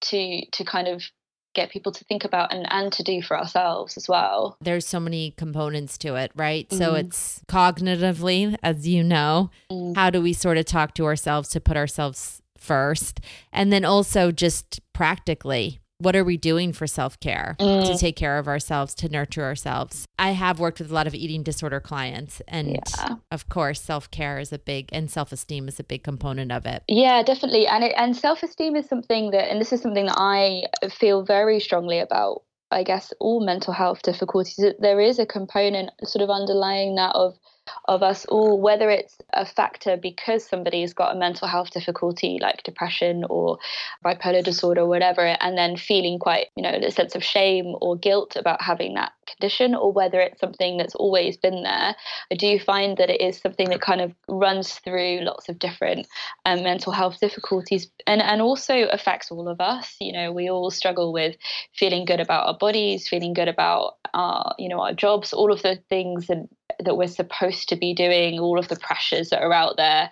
to 0.01 0.47
to 0.53 0.65
kind 0.65 0.89
of 0.89 1.03
get 1.59 1.71
people 1.71 1.93
to 1.93 2.05
think 2.05 2.25
about 2.25 2.53
and, 2.53 2.67
and 2.71 2.93
to 2.93 3.03
do 3.03 3.21
for 3.21 3.37
ourselves 3.37 3.97
as 3.97 4.09
well. 4.09 4.57
There's 4.61 4.87
so 4.87 5.01
many 5.01 5.33
components 5.33 5.99
to 5.99 6.15
it, 6.15 6.31
right? 6.37 6.69
Mm. 6.69 6.79
So 6.79 6.95
it's 6.95 7.43
cognitively, 7.49 8.57
as 8.63 8.87
you 8.87 9.03
know, 9.03 9.51
mm. 9.71 9.97
how 9.97 10.11
do 10.11 10.23
we 10.23 10.33
sort 10.33 10.57
of 10.57 10.67
talk 10.67 10.95
to 10.95 11.05
ourselves 11.05 11.49
to 11.51 11.61
put 11.61 11.77
ourselves 11.77 12.41
first? 12.57 13.21
And 13.53 13.73
then 13.73 13.85
also 13.85 14.31
just 14.31 14.81
practically, 14.93 15.81
what 15.99 16.15
are 16.15 16.25
we 16.25 16.37
doing 16.37 16.73
for 16.73 16.87
self 16.87 17.19
care 17.21 17.57
mm. 17.59 17.87
to 17.87 17.99
take 17.99 18.17
care 18.17 18.39
of 18.39 18.49
ourselves, 18.49 18.95
to 18.95 19.09
nurture 19.09 19.43
ourselves? 19.43 20.07
I 20.19 20.31
have 20.31 20.59
worked 20.59 20.79
with 20.79 20.91
a 20.91 20.95
lot 20.95 21.07
of 21.07 21.15
eating 21.15 21.43
disorder 21.43 21.81
clients, 21.81 22.41
and 22.49 22.71
yeah. 22.71 23.17
of 23.31 23.49
course, 23.49 23.81
self 23.81 24.11
care 24.11 24.39
is 24.39 24.53
a 24.53 24.59
big 24.59 24.89
and 24.93 25.11
self 25.11 25.33
esteem 25.33 25.69
is 25.69 25.79
a 25.79 25.85
big 25.85 26.05
component 26.05 26.53
of 26.53 26.67
it. 26.67 26.83
Yeah, 26.89 27.23
definitely. 27.23 27.67
And 27.67 27.85
it, 27.85 27.95
and 27.97 28.17
self 28.17 28.43
esteem 28.43 28.77
is 28.77 28.89
something 28.89 29.33
that, 29.33 29.51
and 29.51 29.61
this 29.61 29.73
is 29.73 29.83
something 29.83 30.07
that 30.07 30.19
I 30.19 30.63
feel 30.89 31.25
very 31.25 31.61
strongly 31.61 31.99
about. 31.99 32.43
I 32.71 32.83
guess 32.83 33.13
all 33.19 33.45
mental 33.45 33.73
health 33.73 34.03
difficulties, 34.03 34.63
there 34.79 35.01
is 35.01 35.19
a 35.19 35.25
component 35.25 35.91
sort 36.05 36.23
of 36.23 36.29
underlying 36.29 36.97
that 36.97 37.15
of 37.15 37.35
of 37.87 38.03
us 38.03 38.25
all, 38.27 38.61
whether 38.61 38.91
it's 38.91 39.19
a 39.33 39.47
factor 39.47 39.97
because 39.97 40.47
somebody's 40.47 40.93
got 40.93 41.15
a 41.15 41.19
mental 41.19 41.49
health 41.49 41.71
difficulty 41.71 42.39
like 42.41 42.63
depression 42.63 43.25
or 43.29 43.59
bipolar 44.05 44.43
disorder 44.43 44.83
or 44.83 44.89
whatever, 44.89 45.23
and 45.41 45.57
then 45.57 45.77
feeling 45.77 46.19
quite, 46.19 46.47
you 46.57 46.63
know, 46.63 46.71
a 46.71 46.91
sense 46.91 47.15
of 47.15 47.25
shame 47.25 47.75
or 47.81 47.97
guilt 47.97 48.37
about 48.37 48.63
having 48.63 48.95
that 48.95 49.13
condition, 49.27 49.75
or 49.75 49.93
whether 49.93 50.21
it's 50.21 50.41
something 50.41 50.77
that's 50.79 50.95
always 50.95 51.37
been 51.37 51.63
there. 51.63 51.95
I 52.31 52.35
do 52.35 52.59
find 52.59 52.97
that 52.97 53.11
it 53.11 53.21
is 53.21 53.39
something 53.39 53.69
that 53.71 53.81
kind 53.81 54.01
of 54.01 54.15
runs 54.29 54.75
through 54.75 55.21
lots 55.21 55.49
of 55.49 55.59
different 55.59 56.07
um, 56.45 56.63
mental 56.63 56.93
health 56.93 57.21
difficulties 57.21 57.91
and, 58.07 58.23
and 58.23 58.41
also 58.41 58.87
affects 58.89 59.31
all 59.31 59.49
of 59.49 59.61
us. 59.61 59.97
You 60.01 60.13
know, 60.13 60.33
we 60.33 60.51
all 60.51 60.71
struggle 60.71 61.13
with 61.13 61.37
feeling 61.75 62.05
good 62.05 62.21
about 62.21 62.47
our 62.47 62.57
bodies, 62.57 63.09
feeling 63.09 63.35
good 63.35 63.49
about 63.49 63.95
our, 64.15 64.55
you 64.59 64.69
know, 64.69 64.81
our 64.81 64.95
jobs, 64.95 65.33
all 65.33 65.53
of 65.53 65.63
the 65.63 65.77
things 65.89 66.31
and 66.31 66.49
that 66.85 66.97
we're 66.97 67.09
supposed 67.09 67.69
to 67.69 67.77
be 67.77 67.95
doing, 67.95 68.39
all 68.39 68.59
of 68.59 68.69
the 68.69 68.77
pressures 68.77 69.31
that 69.31 69.43
are 69.43 69.53
out 69.53 69.77
there. 69.77 70.11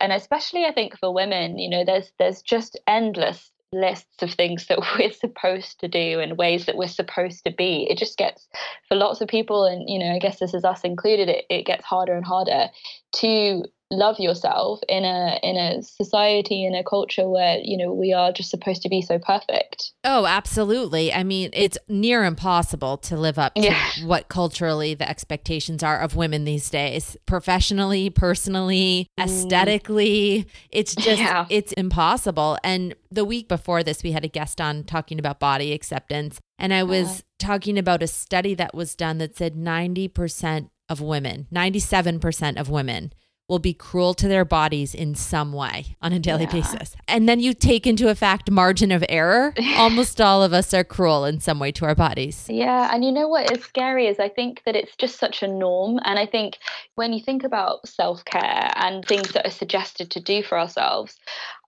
And 0.00 0.12
especially 0.12 0.64
I 0.64 0.72
think 0.72 0.98
for 0.98 1.12
women, 1.12 1.58
you 1.58 1.68
know, 1.68 1.84
there's 1.84 2.10
there's 2.18 2.42
just 2.42 2.78
endless 2.86 3.50
lists 3.72 4.22
of 4.22 4.32
things 4.32 4.66
that 4.66 4.78
we're 4.98 5.12
supposed 5.12 5.78
to 5.80 5.88
do 5.88 6.20
and 6.20 6.38
ways 6.38 6.66
that 6.66 6.76
we're 6.76 6.88
supposed 6.88 7.44
to 7.44 7.50
be. 7.50 7.86
It 7.90 7.98
just 7.98 8.16
gets 8.16 8.48
for 8.88 8.96
lots 8.96 9.20
of 9.20 9.28
people 9.28 9.64
and 9.64 9.88
you 9.88 9.98
know, 9.98 10.12
I 10.12 10.18
guess 10.18 10.38
this 10.38 10.54
is 10.54 10.64
us 10.64 10.82
included, 10.82 11.28
it, 11.28 11.44
it 11.50 11.66
gets 11.66 11.84
harder 11.84 12.14
and 12.14 12.24
harder 12.24 12.68
to 13.16 13.64
love 13.90 14.18
yourself 14.18 14.80
in 14.86 15.04
a 15.04 15.38
in 15.42 15.56
a 15.56 15.82
society 15.82 16.66
in 16.66 16.74
a 16.74 16.84
culture 16.84 17.26
where 17.26 17.58
you 17.62 17.76
know 17.76 17.92
we 17.92 18.12
are 18.12 18.30
just 18.32 18.50
supposed 18.50 18.82
to 18.82 18.88
be 18.88 19.00
so 19.00 19.18
perfect 19.18 19.92
oh 20.04 20.26
absolutely 20.26 21.10
i 21.12 21.22
mean 21.22 21.48
it's 21.54 21.78
near 21.88 22.24
impossible 22.24 22.98
to 22.98 23.16
live 23.16 23.38
up 23.38 23.54
to 23.54 23.62
yeah. 23.62 23.90
what 24.04 24.28
culturally 24.28 24.92
the 24.92 25.08
expectations 25.08 25.82
are 25.82 25.98
of 25.98 26.14
women 26.14 26.44
these 26.44 26.68
days 26.68 27.16
professionally 27.24 28.10
personally 28.10 29.08
mm. 29.18 29.24
aesthetically 29.24 30.46
it's 30.70 30.94
just 30.94 31.20
yeah. 31.20 31.46
it's 31.48 31.72
impossible 31.72 32.58
and 32.62 32.94
the 33.10 33.24
week 33.24 33.48
before 33.48 33.82
this 33.82 34.02
we 34.02 34.12
had 34.12 34.24
a 34.24 34.28
guest 34.28 34.60
on 34.60 34.84
talking 34.84 35.18
about 35.18 35.40
body 35.40 35.72
acceptance 35.72 36.38
and 36.58 36.74
i 36.74 36.82
was 36.82 37.24
talking 37.38 37.78
about 37.78 38.02
a 38.02 38.06
study 38.06 38.54
that 38.54 38.74
was 38.74 38.94
done 38.94 39.18
that 39.18 39.36
said 39.36 39.54
90% 39.54 40.68
of 40.90 41.00
women 41.00 41.46
97% 41.50 42.60
of 42.60 42.68
women 42.68 43.12
will 43.48 43.58
be 43.58 43.72
cruel 43.72 44.12
to 44.12 44.28
their 44.28 44.44
bodies 44.44 44.94
in 44.94 45.14
some 45.14 45.52
way 45.54 45.96
on 46.02 46.12
a 46.12 46.18
daily 46.18 46.44
yeah. 46.44 46.52
basis. 46.52 46.94
And 47.08 47.26
then 47.26 47.40
you 47.40 47.54
take 47.54 47.86
into 47.86 48.10
a 48.10 48.14
fact 48.14 48.50
margin 48.50 48.92
of 48.92 49.02
error. 49.08 49.54
Almost 49.76 50.20
all 50.20 50.42
of 50.42 50.52
us 50.52 50.74
are 50.74 50.84
cruel 50.84 51.24
in 51.24 51.40
some 51.40 51.58
way 51.58 51.72
to 51.72 51.86
our 51.86 51.94
bodies. 51.94 52.46
Yeah. 52.50 52.90
And 52.92 53.04
you 53.04 53.10
know 53.10 53.26
what 53.26 53.50
is 53.50 53.64
scary 53.64 54.06
is 54.06 54.18
I 54.18 54.28
think 54.28 54.62
that 54.66 54.76
it's 54.76 54.94
just 54.96 55.18
such 55.18 55.42
a 55.42 55.48
norm. 55.48 55.98
And 56.04 56.18
I 56.18 56.26
think 56.26 56.58
when 56.96 57.14
you 57.14 57.20
think 57.20 57.42
about 57.42 57.88
self 57.88 58.22
care 58.26 58.70
and 58.76 59.04
things 59.04 59.32
that 59.32 59.46
are 59.46 59.50
suggested 59.50 60.10
to 60.10 60.20
do 60.20 60.42
for 60.42 60.58
ourselves, 60.58 61.16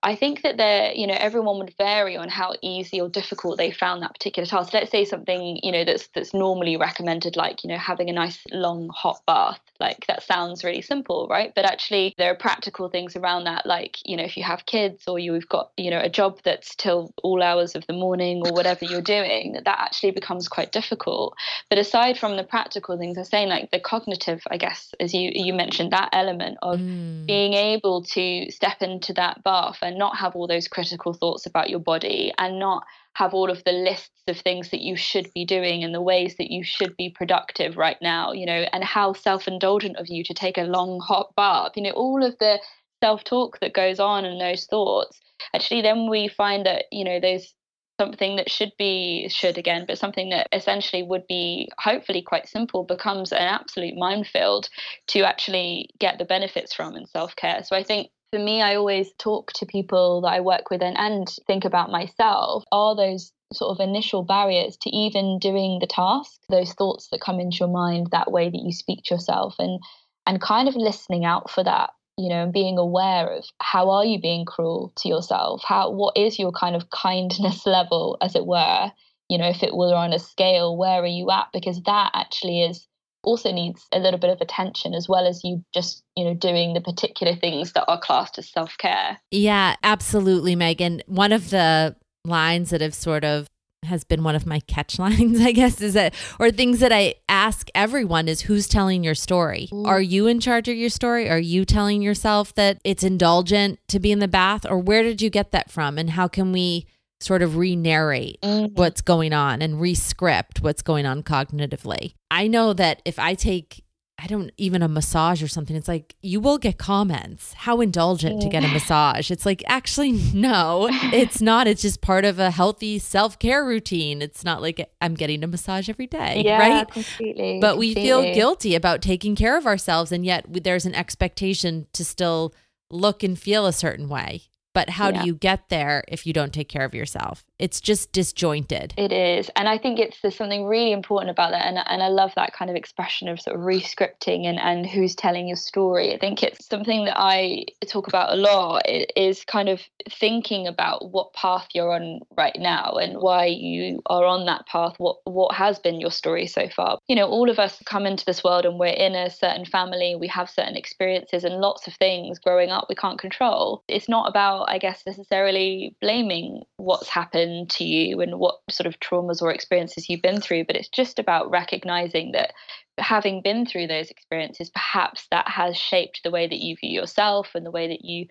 I 0.03 0.17
think 0.17 0.43
that 0.43 0.59
there, 0.59 0.93
you 0.93 1.07
know, 1.07 1.17
everyone 1.19 1.59
would 1.59 1.75
vary 1.79 2.17
on 2.17 2.29
how 2.29 2.55
easy 2.63 3.01
or 3.01 3.09
difficult 3.09 3.59
they 3.59 3.71
found 3.71 4.03
that 4.03 4.15
particular 4.15 4.47
task. 4.47 4.73
Let's 4.73 4.91
say 4.91 5.05
something, 5.05 5.61
you 5.63 5.73
know, 5.73 5.85
that's 5.85 6.09
that's 6.15 6.35
normally 6.35 6.77
recommended, 6.77 7.37
like 7.37 7.65
you 7.65 7.69
know, 7.69 7.79
having 7.79 8.09
a 8.11 8.15
nice 8.15 8.39
long 8.51 8.91
hot 8.95 9.21
bath 9.27 9.61
Like 9.81 10.07
that 10.07 10.23
sounds 10.23 10.63
really 10.63 10.83
simple, 10.83 11.27
right? 11.29 11.53
But 11.55 11.65
actually, 11.65 12.15
there 12.19 12.31
are 12.31 12.37
practical 12.37 12.89
things 12.89 13.17
around 13.17 13.45
that, 13.45 13.67
like, 13.67 13.97
you 14.05 14.17
know, 14.17 14.25
if 14.25 14.37
you 14.37 14.43
have 14.45 14.67
kids 14.67 15.05
or 15.09 15.19
you've 15.19 15.49
got, 15.49 15.71
you 15.77 15.91
know, 15.91 16.01
a 16.01 16.09
job 16.09 16.41
that's 16.45 16.75
till 16.75 17.13
all 17.23 17.43
hours 17.43 17.75
of 17.75 17.87
the 17.87 17.93
morning 17.93 18.43
or 18.45 18.53
whatever 18.53 18.85
you're 18.85 19.01
doing, 19.01 19.53
that, 19.53 19.65
that 19.65 19.81
actually 19.81 20.11
becomes 20.11 20.49
quite 20.49 20.73
difficult. 20.73 21.35
But 21.69 21.79
aside 21.79 22.19
from 22.19 22.37
the 22.37 22.45
practical 22.45 22.99
things, 22.99 23.17
I'm 23.17 23.25
saying 23.25 23.49
like 23.49 23.71
the 23.71 23.81
cognitive, 23.81 24.43
I 24.51 24.59
guess, 24.59 24.95
as 25.01 25.15
you, 25.15 25.31
you 25.35 25.55
mentioned, 25.55 25.93
that 25.93 26.11
element 26.13 26.59
of 26.63 26.79
mm. 26.79 27.27
being 27.27 27.55
able 27.55 28.03
to 28.03 28.51
step 28.51 28.83
into 28.83 29.15
that 29.15 29.43
bath 29.43 29.79
and 29.83 29.99
not 29.99 30.17
have 30.19 30.37
all 30.37 30.47
those 30.47 30.69
critical 30.69 31.15
thoughts 31.15 31.47
about 31.47 31.71
your 31.71 31.81
body 31.81 32.33
and 32.39 32.59
not 32.59 32.85
have 33.15 33.35
all 33.35 33.51
of 33.51 33.63
the 33.65 33.73
lists 33.73 34.11
of 34.29 34.39
things 34.39 34.71
that 34.71 34.81
you 34.81 34.97
should 34.97 35.29
be 35.35 35.45
doing 35.45 35.83
and 35.83 35.95
the 35.95 36.01
ways 36.01 36.37
that 36.39 36.51
you 36.51 36.63
should 36.63 36.97
be 36.97 37.11
productive 37.11 37.77
right 37.77 37.99
now, 38.01 38.33
you 38.33 38.47
know, 38.47 38.67
and 38.73 38.85
how 38.85 39.13
self 39.13 39.49
indulgent 39.49 39.97
of 39.97 40.07
you 40.09 40.23
to 40.25 40.35
take 40.35 40.59
a 40.59 40.63
long 40.63 41.01
hot 41.01 41.35
bath, 41.37 41.73
you 41.77 41.83
know, 41.83 41.91
all 41.91 42.25
of 42.25 42.39
the 42.39 42.59
self 43.03 43.25
talk 43.25 43.59
that 43.61 43.75
goes 43.75 43.99
on 43.99 44.25
and 44.25 44.41
those 44.41 44.67
thoughts. 44.67 45.21
Actually, 45.55 45.83
then 45.83 46.09
we 46.09 46.29
find 46.29 46.67
that, 46.67 46.85
you 46.93 47.05
know, 47.05 47.19
there's 47.21 47.55
something 48.01 48.37
that 48.37 48.51
should 48.51 48.73
be, 48.79 49.29
should 49.29 49.59
again, 49.59 49.85
but 49.87 49.99
something 49.99 50.31
that 50.31 50.47
essentially 50.53 51.03
would 51.03 51.27
be 51.27 51.69
hopefully 51.79 52.23
quite 52.23 52.49
simple 52.49 52.85
becomes 52.85 53.33
an 53.33 53.39
absolute 53.39 53.95
minefield 53.97 54.69
to 55.09 55.21
actually 55.21 55.91
get 55.99 56.19
the 56.19 56.25
benefits 56.25 56.73
from 56.73 56.97
in 56.97 57.07
self 57.07 57.37
care. 57.37 57.63
So 57.65 57.77
I 57.77 57.83
think 57.83 58.11
for 58.31 58.39
me, 58.39 58.63
I 58.63 58.77
always 58.77 59.13
talk 59.19 59.53
to 59.55 59.67
people 59.67 60.21
that 60.23 60.33
I 60.33 60.41
work 60.41 60.71
with 60.71 60.83
and, 60.83 60.97
and 60.97 61.29
think 61.47 61.65
about 61.65 61.91
myself. 61.91 62.65
Are 62.71 62.95
those 62.95 63.33
sort 63.53 63.77
of 63.77 63.85
initial 63.85 64.23
barriers 64.23 64.77
to 64.83 64.91
even 64.91 65.39
doing 65.41 65.79
the 65.81 65.89
task, 65.89 66.41
those 66.49 66.73
thoughts 66.73 67.09
that 67.11 67.21
come 67.21 67.41
into 67.41 67.59
your 67.61 67.69
mind, 67.69 68.09
that 68.13 68.31
way 68.31 68.49
that 68.49 68.63
you 68.63 68.73
speak 68.73 69.05
to 69.05 69.15
yourself 69.15 69.57
and 69.59 69.81
and 70.27 70.41
kind 70.41 70.69
of 70.69 70.77
listening 70.77 71.25
out 71.25 71.51
for 71.51 71.65
that, 71.65 71.91
you 72.17 72.29
know, 72.29 72.45
and 72.45 72.53
being 72.53 72.79
aware 72.79 73.27
of 73.27 73.45
how 73.61 73.91
are 73.91 74.05
you 74.05 74.21
being 74.21 74.45
cruel 74.45 74.93
to 74.99 75.09
yourself? 75.09 75.63
How 75.65 75.91
what 75.91 76.17
is 76.17 76.39
your 76.39 76.53
kind 76.53 76.77
of 76.77 76.91
kindness 76.91 77.67
level, 77.67 78.17
as 78.21 78.37
it 78.37 78.47
were? 78.47 78.93
You 79.29 79.39
know, 79.39 79.49
if 79.49 79.63
it 79.63 79.75
were 79.75 79.95
on 79.95 80.13
a 80.13 80.19
scale, 80.21 80.77
where 80.77 81.03
are 81.03 81.07
you 81.07 81.31
at? 81.31 81.49
Because 81.53 81.83
that 81.83 82.11
actually 82.15 82.63
is 82.63 82.87
also 83.23 83.53
needs 83.53 83.87
a 83.93 83.99
little 83.99 84.19
bit 84.19 84.31
of 84.31 84.41
attention 84.41 84.95
as 84.95 85.09
well 85.09 85.27
as 85.27 85.43
you 85.45 85.65
just 85.75 86.03
you 86.17 86.25
know 86.25 86.35
doing 86.35 86.75
the 86.75 86.81
particular 86.81 87.35
things 87.35 87.73
that 87.73 87.85
are 87.89 88.01
classed 88.01 88.39
as 88.39 88.49
self-care. 88.49 89.19
Yeah 89.31 89.77
absolutely 89.83 90.55
megan. 90.57 91.03
One 91.07 91.33
of 91.33 91.51
the 91.51 91.97
lines 92.25 92.71
that 92.71 92.81
have 92.81 92.95
sort 92.95 93.25
of 93.25 93.47
has 93.85 94.05
been 94.05 94.23
one 94.23 94.35
of 94.35 94.45
my 94.45 94.61
catch 94.61 94.99
lines 94.99 95.41
i 95.47 95.53
guess 95.53 95.81
is 95.81 95.95
that 95.95 96.15
or 96.39 96.51
things 96.51 96.81
that 96.81 96.93
i 96.93 97.15
ask 97.31 97.69
everyone 97.75 98.29
is 98.29 98.43
who's 98.43 98.69
telling 98.69 99.03
your 99.03 99.15
story? 99.15 99.69
Mm. 99.73 99.87
are 99.87 100.01
you 100.01 100.27
in 100.27 100.41
charge 100.41 100.69
of 100.69 100.77
your 100.77 100.91
story? 100.91 101.31
Are 101.31 101.39
you 101.39 101.65
telling 101.65 102.03
yourself 102.03 102.55
that 102.55 102.79
it's 102.85 103.03
indulgent 103.03 103.79
to 103.89 103.99
be 103.99 104.13
in 104.13 104.19
the 104.19 104.29
bath? 104.29 104.67
Or 104.69 104.79
where 104.79 105.03
did 105.03 105.23
you 105.23 105.31
get 105.31 105.51
that 105.53 105.71
from? 105.71 105.97
And 105.97 106.11
how 106.11 106.29
can 106.29 106.53
we 106.53 106.87
sort 107.21 107.43
of 107.43 107.57
re 107.57 107.77
narrate 107.77 108.41
mm-hmm. 108.43 108.75
what's 108.75 109.01
going 109.01 109.33
on 109.33 109.63
and 109.63 109.81
re 109.81 109.95
script 109.95 110.63
what's 110.63 110.83
going 110.83 111.07
on 111.07 111.23
cognitively. 111.23 112.15
I 112.31 112.49
know 112.49 112.73
that 112.73 113.03
if 113.05 113.19
I 113.19 113.35
take, 113.35 113.85
I 114.19 114.27
don't 114.27 114.51
even 114.57 114.83
a 114.83 114.89
massage 114.89 115.43
or 115.43 115.49
something, 115.49 115.77
it's 115.77 115.89
like 115.89 116.15
you 116.23 116.41
will 116.41 116.59
get 116.59 116.79
comments. 116.79 117.53
How 117.53 117.81
indulgent 117.81 118.41
to 118.43 118.49
get 118.49 118.65
a 118.65 118.69
massage. 118.69 119.31
It's 119.31 119.47
like, 119.47 119.63
actually, 119.67 120.13
no, 120.35 120.89
it's 120.93 121.41
not. 121.41 121.67
It's 121.67 121.83
just 121.83 122.01
part 122.01 122.25
of 122.25 122.39
a 122.39 122.51
healthy 122.51 122.99
self 122.99 123.39
care 123.39 123.65
routine. 123.65 124.23
It's 124.23 124.45
not 124.45 124.63
like 124.63 124.91
I'm 125.01 125.15
getting 125.15 125.45
a 125.45 125.47
massage 125.47 125.89
every 125.89 126.07
day, 126.07 126.43
yeah, 126.45 126.59
right? 126.59 126.91
Completely. 126.91 127.61
But 127.61 127.73
completely. 127.73 128.03
we 128.03 128.07
feel 128.07 128.23
guilty 128.35 128.75
about 128.75 129.03
taking 129.03 129.37
care 129.37 129.57
of 129.57 129.67
ourselves. 129.67 130.11
And 130.11 130.25
yet 130.25 130.47
there's 130.49 130.87
an 130.87 130.95
expectation 130.95 131.87
to 131.93 132.05
still 132.05 132.55
look 132.91 133.23
and 133.23 133.39
feel 133.39 133.67
a 133.67 133.73
certain 133.73 134.09
way. 134.09 134.50
But 134.73 134.91
how 134.91 135.09
yeah. 135.11 135.23
do 135.23 135.27
you 135.27 135.35
get 135.35 135.69
there 135.69 136.05
if 136.09 136.27
you 136.27 136.33
don't 136.33 136.53
take 136.53 136.69
care 136.69 136.85
of 136.85 136.95
yourself? 136.95 137.45
It's 137.61 137.81
just 137.81 138.13
disjointed. 138.13 138.95
It 138.97 139.13
is. 139.13 139.51
And 139.55 139.69
I 139.69 139.77
think 139.77 139.99
it's 139.99 140.19
there's 140.23 140.35
something 140.35 140.65
really 140.65 140.93
important 140.93 141.31
about 141.31 141.51
that. 141.51 141.67
And, 141.67 141.79
and 141.87 142.03
I 142.03 142.09
love 142.09 142.33
that 142.37 142.55
kind 142.55 142.71
of 142.71 142.77
expression 142.77 143.29
of 143.29 143.39
sort 143.39 143.57
of 143.57 143.63
rescripting 143.63 144.47
and, 144.47 144.59
and 144.59 144.87
who's 144.87 145.15
telling 145.15 145.47
your 145.47 145.59
story. 145.59 146.15
I 146.15 146.19
think 146.19 146.43
it's 146.43 146.67
something 146.67 147.05
that 147.05 147.19
I 147.19 147.67
talk 147.87 148.09
about 148.09 148.33
a 148.33 148.37
lot 148.37 148.83
is 148.89 149.45
kind 149.45 149.69
of 149.69 149.83
thinking 150.11 150.67
about 150.67 151.11
what 151.11 151.35
path 151.35 151.69
you're 151.75 151.93
on 151.93 152.21
right 152.37 152.57
now 152.59 152.95
and 152.95 153.19
why 153.21 153.45
you 153.45 154.01
are 154.07 154.25
on 154.25 154.47
that 154.47 154.67
path, 154.67 154.95
what 154.97 155.19
what 155.25 155.55
has 155.55 155.79
been 155.79 156.01
your 156.01 156.11
story 156.11 156.47
so 156.47 156.69
far. 156.75 156.99
You 157.09 157.17
know, 157.17 157.29
all 157.29 157.51
of 157.51 157.59
us 157.59 157.83
come 157.85 158.07
into 158.07 158.25
this 158.25 158.43
world 158.43 158.65
and 158.65 158.79
we're 158.79 158.87
in 158.87 159.15
a 159.15 159.29
certain 159.29 159.67
family, 159.67 160.17
we 160.19 160.29
have 160.29 160.49
certain 160.49 160.77
experiences 160.77 161.45
and 161.45 161.57
lots 161.57 161.87
of 161.87 161.95
things 161.95 162.39
growing 162.39 162.71
up 162.71 162.87
we 162.89 162.95
can't 162.95 163.19
control. 163.19 163.83
It's 163.87 164.09
not 164.09 164.29
about, 164.29 164.71
I 164.71 164.79
guess, 164.79 165.03
necessarily 165.07 165.95
blaming 166.01 166.63
what's 166.79 167.09
happened 167.09 167.50
to 167.71 167.85
you 167.85 168.21
and 168.21 168.39
what 168.39 168.61
sort 168.69 168.87
of 168.87 168.99
traumas 169.01 169.43
or 169.43 169.53
experiences 169.53 170.09
you've 170.09 170.23
been 170.23 170.41
through, 170.41 170.65
but 170.65 170.77
it's 170.77 170.89
just 170.89 171.19
about 171.19 171.51
recognizing 171.51 172.33
that 172.33 172.53
having 172.99 173.43
been 173.43 173.67
through 173.67 173.87
those 173.87 174.11
experiences, 174.11 174.71
perhaps 174.71 175.27
that 175.31 175.49
has 175.49 175.77
shaped 175.77 176.21
the 176.23 176.31
way 176.31 176.47
that 176.47 176.59
you 176.59 176.77
view 176.77 176.91
yourself 176.91 177.51
and 177.55 177.65
the 177.65 177.71
way 177.71 177.89
that 177.89 178.05
you 178.05 178.27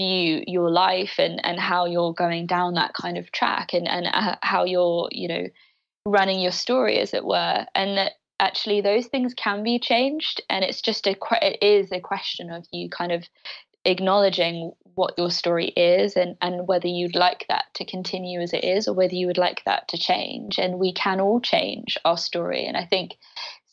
view 0.00 0.42
your 0.46 0.70
life 0.70 1.14
and, 1.18 1.44
and 1.44 1.58
how 1.58 1.86
you're 1.86 2.14
going 2.14 2.46
down 2.46 2.74
that 2.74 2.94
kind 2.94 3.16
of 3.18 3.32
track 3.32 3.72
and, 3.72 3.88
and 3.88 4.06
uh, 4.12 4.36
how 4.42 4.64
you're, 4.64 5.08
you 5.12 5.28
know, 5.28 5.44
running 6.06 6.40
your 6.40 6.52
story, 6.52 6.98
as 6.98 7.14
it 7.14 7.24
were. 7.24 7.66
And 7.74 7.98
that 7.98 8.12
actually 8.38 8.80
those 8.80 9.06
things 9.06 9.34
can 9.34 9.62
be 9.62 9.78
changed. 9.78 10.42
And 10.50 10.64
it's 10.64 10.82
just 10.82 11.06
a, 11.06 11.16
it 11.42 11.58
is 11.62 11.90
a 11.92 12.00
question 12.00 12.50
of 12.50 12.66
you 12.72 12.88
kind 12.90 13.12
of 13.12 13.24
acknowledging 13.86 14.72
what 14.94 15.14
your 15.18 15.30
story 15.30 15.66
is 15.68 16.16
and, 16.16 16.36
and 16.40 16.66
whether 16.66 16.88
you'd 16.88 17.14
like 17.14 17.44
that 17.48 17.64
to 17.74 17.84
continue 17.84 18.40
as 18.40 18.52
it 18.52 18.64
is 18.64 18.88
or 18.88 18.94
whether 18.94 19.14
you 19.14 19.26
would 19.26 19.38
like 19.38 19.62
that 19.64 19.86
to 19.88 19.98
change. 19.98 20.58
And 20.58 20.78
we 20.78 20.92
can 20.92 21.20
all 21.20 21.40
change 21.40 21.98
our 22.04 22.16
story. 22.16 22.66
And 22.66 22.76
I 22.76 22.84
think 22.84 23.16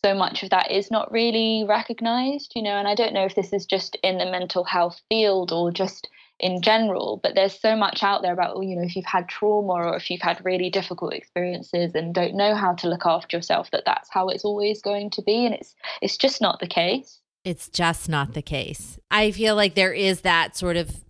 so 0.03 0.13
much 0.13 0.43
of 0.43 0.49
that 0.49 0.69
is 0.69 0.91
not 0.91 1.11
really 1.11 1.63
recognized, 1.67 2.51
you 2.55 2.61
know, 2.61 2.75
and 2.75 2.89
I 2.89 2.95
don't 2.95 3.13
know 3.13 3.23
if 3.23 3.35
this 3.35 3.53
is 3.53 3.65
just 3.65 3.95
in 4.03 4.17
the 4.17 4.25
mental 4.25 4.65
health 4.65 5.01
field 5.09 5.53
or 5.53 5.71
just 5.71 6.09
in 6.39 6.61
general, 6.61 7.21
but 7.23 7.35
there's 7.35 7.57
so 7.57 7.73
much 7.73 8.03
out 8.03 8.21
there 8.21 8.33
about, 8.33 8.61
you 8.61 8.75
know, 8.75 8.83
if 8.83 8.97
you've 8.97 9.05
had 9.05 9.29
trauma 9.29 9.73
or 9.73 9.95
if 9.95 10.11
you've 10.11 10.21
had 10.21 10.43
really 10.43 10.69
difficult 10.69 11.13
experiences 11.13 11.95
and 11.95 12.13
don't 12.13 12.35
know 12.35 12.53
how 12.53 12.73
to 12.73 12.89
look 12.89 13.05
after 13.05 13.37
yourself, 13.37 13.71
that 13.71 13.83
that's 13.85 14.09
how 14.11 14.27
it's 14.27 14.43
always 14.43 14.81
going 14.81 15.09
to 15.11 15.21
be. 15.21 15.45
And 15.45 15.55
it's, 15.55 15.73
it's 16.01 16.17
just 16.17 16.41
not 16.41 16.59
the 16.59 16.67
case. 16.67 17.21
It's 17.43 17.69
just 17.69 18.07
not 18.07 18.33
the 18.33 18.41
case. 18.41 18.99
I 19.11 19.31
feel 19.31 19.55
like 19.55 19.75
there 19.75 19.93
is 19.93 20.21
that 20.21 20.55
sort 20.55 20.77
of 20.77 21.03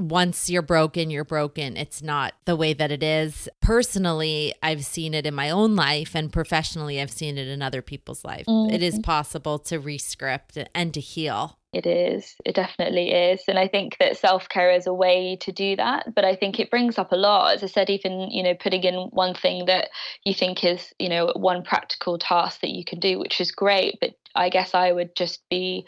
once 0.00 0.48
you're 0.48 0.62
broken, 0.62 1.10
you're 1.10 1.24
broken. 1.24 1.76
It's 1.76 2.02
not 2.02 2.32
the 2.46 2.56
way 2.56 2.72
that 2.72 2.90
it 2.90 3.02
is. 3.02 3.48
Personally, 3.60 4.54
I've 4.62 4.84
seen 4.84 5.14
it 5.14 5.26
in 5.26 5.34
my 5.34 5.50
own 5.50 5.76
life, 5.76 6.14
and 6.14 6.32
professionally, 6.32 7.00
I've 7.00 7.10
seen 7.10 7.36
it 7.38 7.48
in 7.48 7.62
other 7.62 7.82
people's 7.82 8.24
life. 8.24 8.46
Mm-hmm. 8.46 8.74
It 8.74 8.82
is 8.82 8.94
mm-hmm. 8.94 9.02
possible 9.02 9.58
to 9.60 9.78
rescript 9.78 10.58
and 10.74 10.94
to 10.94 11.00
heal. 11.00 11.58
It 11.72 11.86
is. 11.86 12.34
It 12.44 12.56
definitely 12.56 13.12
is. 13.12 13.42
And 13.46 13.56
I 13.56 13.68
think 13.68 13.96
that 14.00 14.16
self 14.16 14.48
care 14.48 14.72
is 14.72 14.88
a 14.88 14.94
way 14.94 15.36
to 15.42 15.52
do 15.52 15.76
that. 15.76 16.14
But 16.14 16.24
I 16.24 16.34
think 16.34 16.58
it 16.58 16.70
brings 16.70 16.98
up 16.98 17.12
a 17.12 17.16
lot. 17.16 17.54
As 17.54 17.62
I 17.62 17.66
said, 17.66 17.90
even, 17.90 18.28
you 18.30 18.42
know, 18.42 18.54
putting 18.54 18.82
in 18.82 18.94
one 19.12 19.34
thing 19.34 19.66
that 19.66 19.88
you 20.24 20.34
think 20.34 20.64
is, 20.64 20.92
you 20.98 21.08
know, 21.08 21.32
one 21.36 21.62
practical 21.62 22.18
task 22.18 22.60
that 22.62 22.70
you 22.70 22.84
can 22.84 22.98
do, 22.98 23.20
which 23.20 23.40
is 23.40 23.52
great. 23.52 23.98
But 24.00 24.16
I 24.34 24.48
guess 24.48 24.74
I 24.74 24.92
would 24.92 25.14
just 25.16 25.40
be 25.50 25.86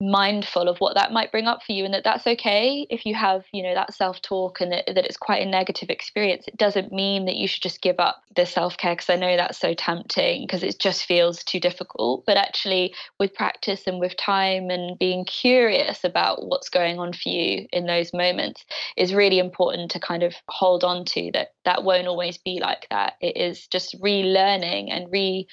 mindful 0.00 0.68
of 0.68 0.78
what 0.78 0.94
that 0.94 1.12
might 1.12 1.32
bring 1.32 1.46
up 1.46 1.60
for 1.64 1.72
you 1.72 1.84
and 1.84 1.92
that 1.92 2.04
that's 2.04 2.26
okay 2.26 2.86
if 2.88 3.04
you 3.04 3.14
have 3.16 3.44
you 3.52 3.64
know 3.64 3.74
that 3.74 3.92
self-talk 3.92 4.60
and 4.60 4.70
that, 4.70 4.86
that 4.86 5.04
it's 5.04 5.16
quite 5.16 5.42
a 5.42 5.50
negative 5.50 5.90
experience. 5.90 6.46
It 6.46 6.56
doesn't 6.56 6.92
mean 6.92 7.24
that 7.24 7.34
you 7.34 7.48
should 7.48 7.62
just 7.62 7.82
give 7.82 7.98
up 7.98 8.22
the 8.36 8.46
self-care 8.46 8.94
because 8.94 9.10
i 9.10 9.16
know 9.16 9.36
that's 9.36 9.58
so 9.58 9.74
tempting 9.74 10.42
because 10.42 10.62
it 10.62 10.78
just 10.78 11.04
feels 11.04 11.42
too 11.42 11.58
difficult. 11.58 12.24
But 12.26 12.36
actually 12.36 12.94
with 13.18 13.34
practice 13.34 13.88
and 13.88 13.98
with 13.98 14.16
time 14.16 14.70
and 14.70 14.96
being 14.98 15.24
curious 15.24 16.04
about 16.04 16.46
what's 16.46 16.68
going 16.68 17.00
on 17.00 17.12
for 17.12 17.28
you 17.28 17.66
in 17.72 17.86
those 17.86 18.12
moments 18.12 18.64
is 18.96 19.12
really 19.12 19.40
important 19.40 19.90
to 19.92 20.00
kind 20.00 20.22
of 20.22 20.34
hold 20.48 20.84
on 20.84 21.04
to 21.06 21.30
that 21.32 21.48
that 21.64 21.82
won't 21.82 22.06
always 22.06 22.38
be 22.38 22.60
like 22.60 22.86
that. 22.90 23.14
It 23.20 23.36
is 23.36 23.66
just 23.66 24.00
relearning 24.00 24.92
and 24.92 25.10
re 25.10 25.48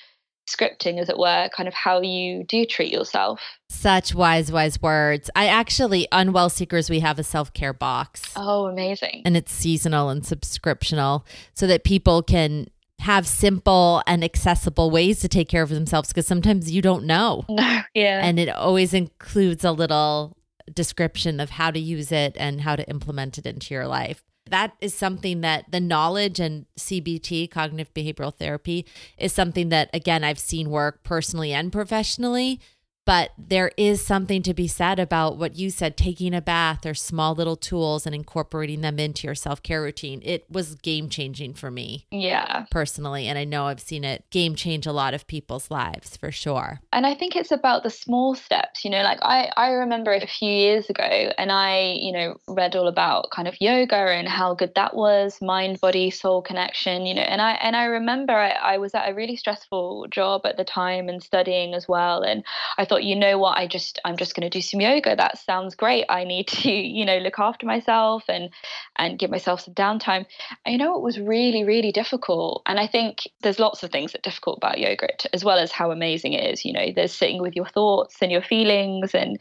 scripting, 0.47 0.99
as 0.99 1.10
it 1.10 1.17
were, 1.17 1.49
kind 1.55 1.67
of 1.67 1.73
how 1.73 2.01
you 2.01 2.43
do 2.43 2.65
treat 2.65 2.91
yourself. 2.91 3.41
Such 3.69 4.13
wise, 4.13 4.51
wise 4.51 4.81
words. 4.81 5.29
I 5.36 5.47
actually, 5.47 6.08
on 6.12 6.34
Well 6.34 6.49
Seekers, 6.49 6.89
we 6.89 6.99
have 6.99 7.19
a 7.19 7.23
self 7.23 7.53
care 7.53 7.73
box. 7.73 8.21
Oh, 8.36 8.65
amazing. 8.65 9.23
And 9.25 9.36
it's 9.36 9.51
seasonal 9.51 10.10
and 10.10 10.21
subscriptional 10.23 11.23
so 11.53 11.67
that 11.67 11.84
people 11.84 12.21
can 12.21 12.67
have 12.99 13.27
simple 13.27 14.01
and 14.08 14.23
accessible 14.23 14.89
ways 14.89 15.19
to 15.19 15.27
take 15.27 15.49
care 15.49 15.63
of 15.63 15.69
themselves 15.69 16.10
because 16.10 16.27
sometimes 16.27 16.71
you 16.71 16.81
don't 16.81 17.05
know. 17.05 17.43
No, 17.55 17.81
yeah. 17.93 18.19
And 18.23 18.39
it 18.39 18.49
always 18.49 18.93
includes 18.93 19.63
a 19.63 19.71
little 19.71 20.36
description 20.73 21.39
of 21.39 21.51
how 21.51 21.71
to 21.71 21.79
use 21.79 22.12
it 22.12 22.36
and 22.38 22.62
how 22.62 22.75
to 22.75 22.88
implement 22.89 23.38
it 23.38 23.45
into 23.45 23.73
your 23.73 23.88
life 23.88 24.23
that 24.49 24.73
is 24.79 24.93
something 24.93 25.41
that 25.41 25.71
the 25.71 25.79
knowledge 25.79 26.39
and 26.39 26.65
CBT, 26.77 27.49
cognitive 27.49 27.93
behavioral 27.93 28.36
therapy, 28.36 28.86
is 29.17 29.34
something 29.34 29.69
that, 29.69 29.89
again, 29.93 30.23
I've 30.23 30.39
seen 30.39 30.69
work 30.69 31.03
personally 31.03 31.51
and 31.53 31.71
professionally. 31.71 32.60
But 33.05 33.31
there 33.37 33.71
is 33.77 34.03
something 34.03 34.41
to 34.43 34.53
be 34.53 34.67
said 34.67 34.99
about 34.99 35.37
what 35.37 35.55
you 35.55 35.69
said 35.69 35.95
taking 35.95 36.33
a 36.33 36.41
bath 36.41 36.85
or 36.85 36.93
small 36.93 37.35
little 37.35 37.55
tools 37.55 38.05
and 38.05 38.15
incorporating 38.15 38.81
them 38.81 38.99
into 38.99 39.27
your 39.27 39.35
self 39.35 39.61
care 39.61 39.81
routine. 39.81 40.21
It 40.23 40.45
was 40.49 40.75
game 40.75 41.09
changing 41.09 41.53
for 41.53 41.69
me. 41.69 42.07
Yeah. 42.11 42.65
Personally. 42.71 43.27
And 43.27 43.37
I 43.37 43.43
know 43.43 43.67
I've 43.67 43.79
seen 43.79 44.03
it 44.03 44.23
game 44.31 44.55
change 44.55 44.87
a 44.87 44.91
lot 44.91 45.13
of 45.13 45.27
people's 45.27 45.69
lives 45.69 46.17
for 46.17 46.31
sure. 46.31 46.79
And 46.91 47.05
I 47.05 47.13
think 47.13 47.35
it's 47.35 47.51
about 47.51 47.83
the 47.83 47.89
small 47.89 48.33
steps, 48.33 48.83
you 48.83 48.89
know, 48.89 49.03
like 49.03 49.19
I, 49.21 49.51
I 49.55 49.69
remember 49.69 50.13
a 50.13 50.25
few 50.25 50.49
years 50.49 50.89
ago 50.89 51.03
and 51.03 51.51
I, 51.51 51.97
you 51.99 52.11
know, 52.11 52.37
read 52.47 52.75
all 52.75 52.87
about 52.87 53.29
kind 53.31 53.47
of 53.47 53.55
yoga 53.61 53.95
and 53.95 54.27
how 54.27 54.55
good 54.55 54.73
that 54.75 54.95
was, 54.95 55.37
mind, 55.41 55.79
body, 55.79 56.09
soul 56.09 56.41
connection, 56.41 57.05
you 57.05 57.13
know, 57.13 57.21
and 57.21 57.41
I 57.41 57.51
and 57.53 57.75
I 57.75 57.85
remember 57.85 58.33
I, 58.33 58.49
I 58.49 58.77
was 58.77 58.95
at 58.95 59.09
a 59.09 59.13
really 59.13 59.35
stressful 59.35 60.07
job 60.09 60.41
at 60.45 60.57
the 60.57 60.63
time 60.63 61.07
and 61.07 61.21
studying 61.21 61.73
as 61.73 61.87
well. 61.87 62.21
And 62.21 62.43
I 62.77 62.85
thought 62.85 62.94
thought, 62.95 63.03
you 63.03 63.15
know 63.15 63.38
what, 63.38 63.58
I 63.58 63.67
just 63.67 63.99
I'm 64.05 64.15
just 64.15 64.36
going 64.36 64.49
to 64.49 64.58
do 64.58 64.62
some 64.62 64.79
yoga. 64.79 65.15
That 65.15 65.38
sounds 65.38 65.75
great. 65.75 66.05
I 66.10 66.23
need 66.23 66.47
to, 66.47 66.71
you 66.71 67.05
know, 67.05 67.17
look 67.17 67.39
after 67.39 67.65
myself 67.65 68.23
and 68.29 68.49
and 68.95 69.19
give 69.19 69.29
myself 69.29 69.62
some 69.62 69.73
downtime. 69.73 70.25
You 70.65 70.77
know, 70.77 70.95
it 70.95 71.01
was 71.01 71.19
really 71.19 71.63
really 71.63 71.91
difficult. 71.91 72.62
And 72.65 72.79
I 72.79 72.88
think 72.88 73.27
there's 73.41 73.60
lots 73.60 73.84
of 73.84 73.91
things 73.91 74.12
that 74.12 74.19
are 74.19 74.29
difficult 74.29 74.58
about 74.58 74.79
yoga, 74.79 75.08
as 75.34 75.43
well 75.43 75.58
as 75.58 75.71
how 75.71 75.91
amazing 75.91 76.34
it 76.34 76.53
is. 76.53 76.63
You 76.63 76.73
know, 76.73 76.88
there's 76.95 77.13
sitting 77.13 77.41
with 77.41 77.55
your 77.55 77.67
thoughts 77.67 78.17
and 78.21 78.31
your 78.31 78.41
feelings, 78.41 79.13
and 79.13 79.39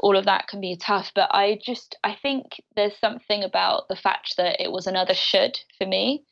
all 0.00 0.16
of 0.16 0.24
that 0.24 0.48
can 0.48 0.60
be 0.60 0.76
tough. 0.76 1.12
But 1.14 1.30
I 1.32 1.58
just 1.62 1.96
I 2.02 2.16
think 2.20 2.60
there's 2.74 2.96
something 2.98 3.44
about 3.44 3.88
the 3.88 3.96
fact 3.96 4.36
that 4.36 4.60
it 4.60 4.72
was 4.72 4.86
another 4.86 5.14
should 5.14 5.58
for 5.78 5.86
me 5.86 6.24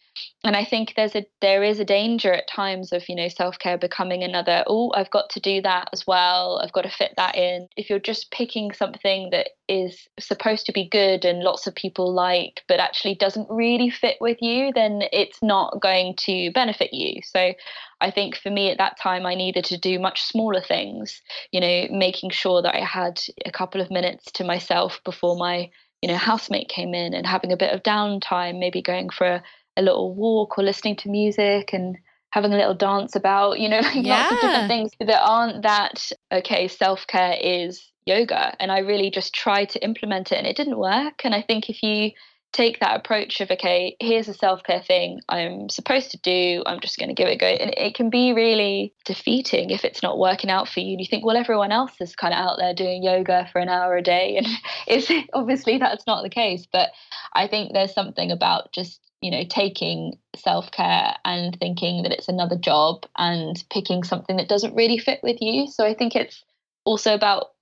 and 0.44 0.57
I 0.57 0.64
think 0.64 0.92
there's 0.94 1.14
a 1.14 1.27
there 1.40 1.62
is 1.62 1.81
a 1.81 1.85
danger 1.85 2.33
at 2.33 2.48
times 2.48 2.92
of 2.92 3.09
you 3.09 3.16
know 3.16 3.29
self 3.29 3.59
care 3.59 3.79
becoming 3.79 4.22
another 4.22 4.64
oh 4.66 4.92
I've 4.94 5.11
got 5.11 5.31
to 5.31 5.40
do 5.40 5.62
that 5.62 5.88
as 5.92 6.07
well. 6.07 6.61
I've 6.62 6.72
got 6.72 6.83
to 6.83 6.90
fit 6.90 7.14
that 7.16 7.37
in. 7.37 7.68
If 7.77 7.90
you're 7.90 7.98
just 7.98 8.31
picking 8.31 8.72
something 8.72 9.31
that 9.31 9.50
is 9.68 10.07
supposed 10.20 10.66
to 10.66 10.72
be 10.72 10.88
good 10.88 11.24
and 11.24 11.40
lots 11.40 11.66
of 11.66 11.74
people 11.74 12.12
like 12.12 12.62
but 12.68 12.81
actually 12.81 13.14
doesn't 13.14 13.48
really 13.50 13.90
fit 13.90 14.16
with 14.20 14.38
you 14.40 14.70
then 14.74 15.03
it's 15.12 15.42
not 15.42 15.81
going 15.81 16.14
to 16.18 16.50
benefit 16.53 16.92
you. 16.92 17.22
So 17.22 17.53
I 18.00 18.11
think 18.11 18.37
for 18.37 18.50
me 18.50 18.70
at 18.70 18.79
that 18.79 18.98
time 19.00 19.27
I 19.27 19.35
needed 19.35 19.64
to 19.66 19.79
do 19.79 19.98
much 19.98 20.22
smaller 20.22 20.61
things 20.61 21.22
you 21.50 21.61
know 21.61 21.87
making 21.90 22.31
sure 22.31 22.62
that 22.62 22.74
I 22.74 22.85
had 22.85 23.20
a 23.46 23.50
couple 23.50 23.81
of 23.81 23.90
minutes 23.90 24.31
to 24.33 24.44
myself 24.44 25.00
before 25.05 25.37
my 25.37 25.70
you 26.03 26.09
know 26.09 26.16
housemate 26.16 26.68
came 26.68 26.94
in 26.94 27.14
and 27.14 27.27
having 27.27 27.50
a 27.50 27.57
bit 27.57 27.72
of 27.72 27.83
downtime 27.83 28.59
maybe 28.59 28.83
going 28.83 29.09
for 29.09 29.27
a 29.27 29.42
a 29.77 29.83
little 29.83 30.15
walk 30.15 30.59
or 30.59 30.65
listening 30.65 30.97
to 30.97 31.09
music 31.09 31.73
and 31.73 31.97
having 32.31 32.53
a 32.53 32.57
little 32.57 32.75
dance 32.75 33.15
about, 33.15 33.61
you 33.61 33.69
know, 33.69 33.79
like 33.81 34.05
yeah. 34.05 34.19
lots 34.19 34.33
of 34.33 34.41
different 34.41 34.69
things 34.69 34.91
that 35.01 35.23
aren't 35.23 35.63
that, 35.63 36.11
okay, 36.33 36.69
self 36.69 37.07
care 37.07 37.37
is 37.41 37.91
yoga. 38.07 38.55
And 38.61 38.71
I 38.73 38.81
really 38.81 39.11
just 39.11 39.35
tried 39.35 39.71
to 39.71 39.85
implement 39.85 40.33
it 40.33 40.39
and 40.39 40.47
it 40.47 40.57
didn't 40.57 40.79
work. 40.79 41.25
And 41.25 41.35
I 41.35 41.43
think 41.43 41.71
if 41.71 41.83
you 41.83 42.11
take 42.55 42.81
that 42.81 42.97
approach 42.97 43.40
of, 43.40 43.51
okay, 43.51 43.97
here's 44.01 44.29
a 44.29 44.35
self 44.35 44.62
care 44.62 44.81
thing 44.81 45.21
I'm 45.29 45.69
supposed 45.69 46.12
to 46.12 46.19
do, 46.19 46.62
I'm 46.67 46.81
just 46.81 46.99
going 46.99 47.09
to 47.09 47.14
give 47.14 47.29
it 47.29 47.35
a 47.35 47.37
go. 47.37 47.47
And 47.47 47.75
it 47.77 47.95
can 47.95 48.09
be 48.09 48.33
really 48.33 48.95
defeating 49.05 49.71
if 49.71 49.85
it's 49.85 50.03
not 50.03 50.19
working 50.19 50.51
out 50.51 50.69
for 50.69 50.81
you. 50.81 50.93
And 50.93 51.01
you 51.01 51.07
think, 51.07 51.27
well, 51.27 51.37
everyone 51.37 51.73
else 51.73 51.93
is 52.01 52.17
kind 52.17 52.33
of 52.33 52.38
out 52.38 52.57
there 52.59 52.73
doing 52.73 53.03
yoga 53.03 53.49
for 53.53 53.61
an 53.61 53.69
hour 53.69 53.97
a 53.97 54.03
day. 54.03 54.37
And 54.37 54.47
it's 54.87 55.11
obviously 55.35 55.79
that's 55.79 56.07
not 56.07 56.23
the 56.23 56.31
case. 56.31 56.67
But 56.73 56.90
I 57.35 57.49
think 57.49 57.73
there's 57.73 57.93
something 57.93 58.31
about 58.31 58.73
just 58.73 59.01
you 59.21 59.31
know, 59.31 59.45
taking 59.49 60.19
self 60.37 60.71
care 60.71 61.14
and 61.25 61.59
thinking 61.59 62.03
that 62.03 62.12
it's 62.12 62.29
another 62.29 62.59
job 62.59 63.07
and 63.17 63.64
picking 63.71 64.05
something 64.05 64.37
that 64.37 64.51
doesn't 64.51 64.75
really 64.75 64.99
fit 64.99 65.21
with 65.23 65.38
you. 65.40 65.67
So 65.67 65.87
I 65.87 65.95
think 65.95 66.14
it's 66.14 66.45
also 66.85 67.14
about 67.14 67.54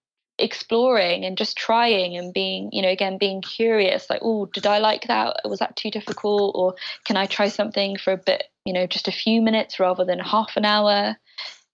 exploring 0.42 1.24
and 1.24 1.38
just 1.38 1.56
trying 1.56 2.16
and 2.16 2.34
being, 2.34 2.70
you 2.72 2.82
know, 2.82 2.88
again, 2.88 3.18
being 3.18 3.40
curious 3.42 4.10
like, 4.10 4.20
oh, 4.22 4.46
did 4.46 4.66
I 4.66 4.78
like 4.78 5.06
that? 5.08 5.40
Was 5.44 5.60
that 5.60 5.76
too 5.76 5.90
difficult? 5.90 6.54
Or 6.56 6.74
can 7.04 7.16
I 7.16 7.26
try 7.26 7.48
something 7.48 7.96
for 7.96 8.12
a 8.12 8.16
bit, 8.16 8.44
you 8.64 8.72
know, 8.72 8.86
just 8.86 9.08
a 9.08 9.12
few 9.12 9.40
minutes 9.40 9.80
rather 9.80 10.04
than 10.04 10.18
half 10.18 10.56
an 10.56 10.64
hour? 10.64 11.16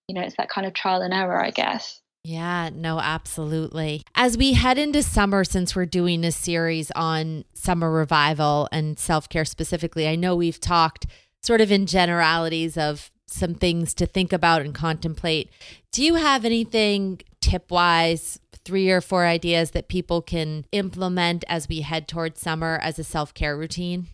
You 0.08 0.14
know, 0.14 0.22
it's 0.22 0.36
that 0.36 0.48
kind 0.48 0.66
of 0.66 0.74
trial 0.74 1.02
and 1.02 1.12
error, 1.12 1.42
I 1.42 1.50
guess. 1.50 2.00
Yeah, 2.24 2.70
no, 2.74 3.00
absolutely. 3.00 4.02
As 4.14 4.36
we 4.36 4.52
head 4.52 4.76
into 4.76 5.02
summer, 5.02 5.44
since 5.44 5.74
we're 5.74 5.86
doing 5.86 6.24
a 6.24 6.32
series 6.32 6.90
on 6.90 7.44
summer 7.54 7.90
revival 7.90 8.68
and 8.70 8.98
self 8.98 9.28
care 9.28 9.44
specifically, 9.44 10.06
I 10.06 10.14
know 10.14 10.36
we've 10.36 10.60
talked 10.60 11.06
sort 11.42 11.60
of 11.60 11.72
in 11.72 11.86
generalities 11.86 12.76
of 12.76 13.10
some 13.26 13.54
things 13.54 13.94
to 13.94 14.06
think 14.06 14.32
about 14.32 14.62
and 14.62 14.74
contemplate. 14.74 15.50
Do 15.92 16.04
you 16.04 16.16
have 16.16 16.44
anything 16.44 17.20
tip 17.40 17.70
wise, 17.70 18.38
three 18.68 18.90
or 18.90 19.00
four 19.00 19.24
ideas 19.24 19.70
that 19.70 19.88
people 19.88 20.20
can 20.20 20.66
implement 20.72 21.42
as 21.48 21.70
we 21.70 21.80
head 21.80 22.06
towards 22.06 22.38
summer 22.38 22.78
as 22.82 22.98
a 22.98 23.04
self 23.04 23.32
care 23.32 23.56
routine? 23.56 24.08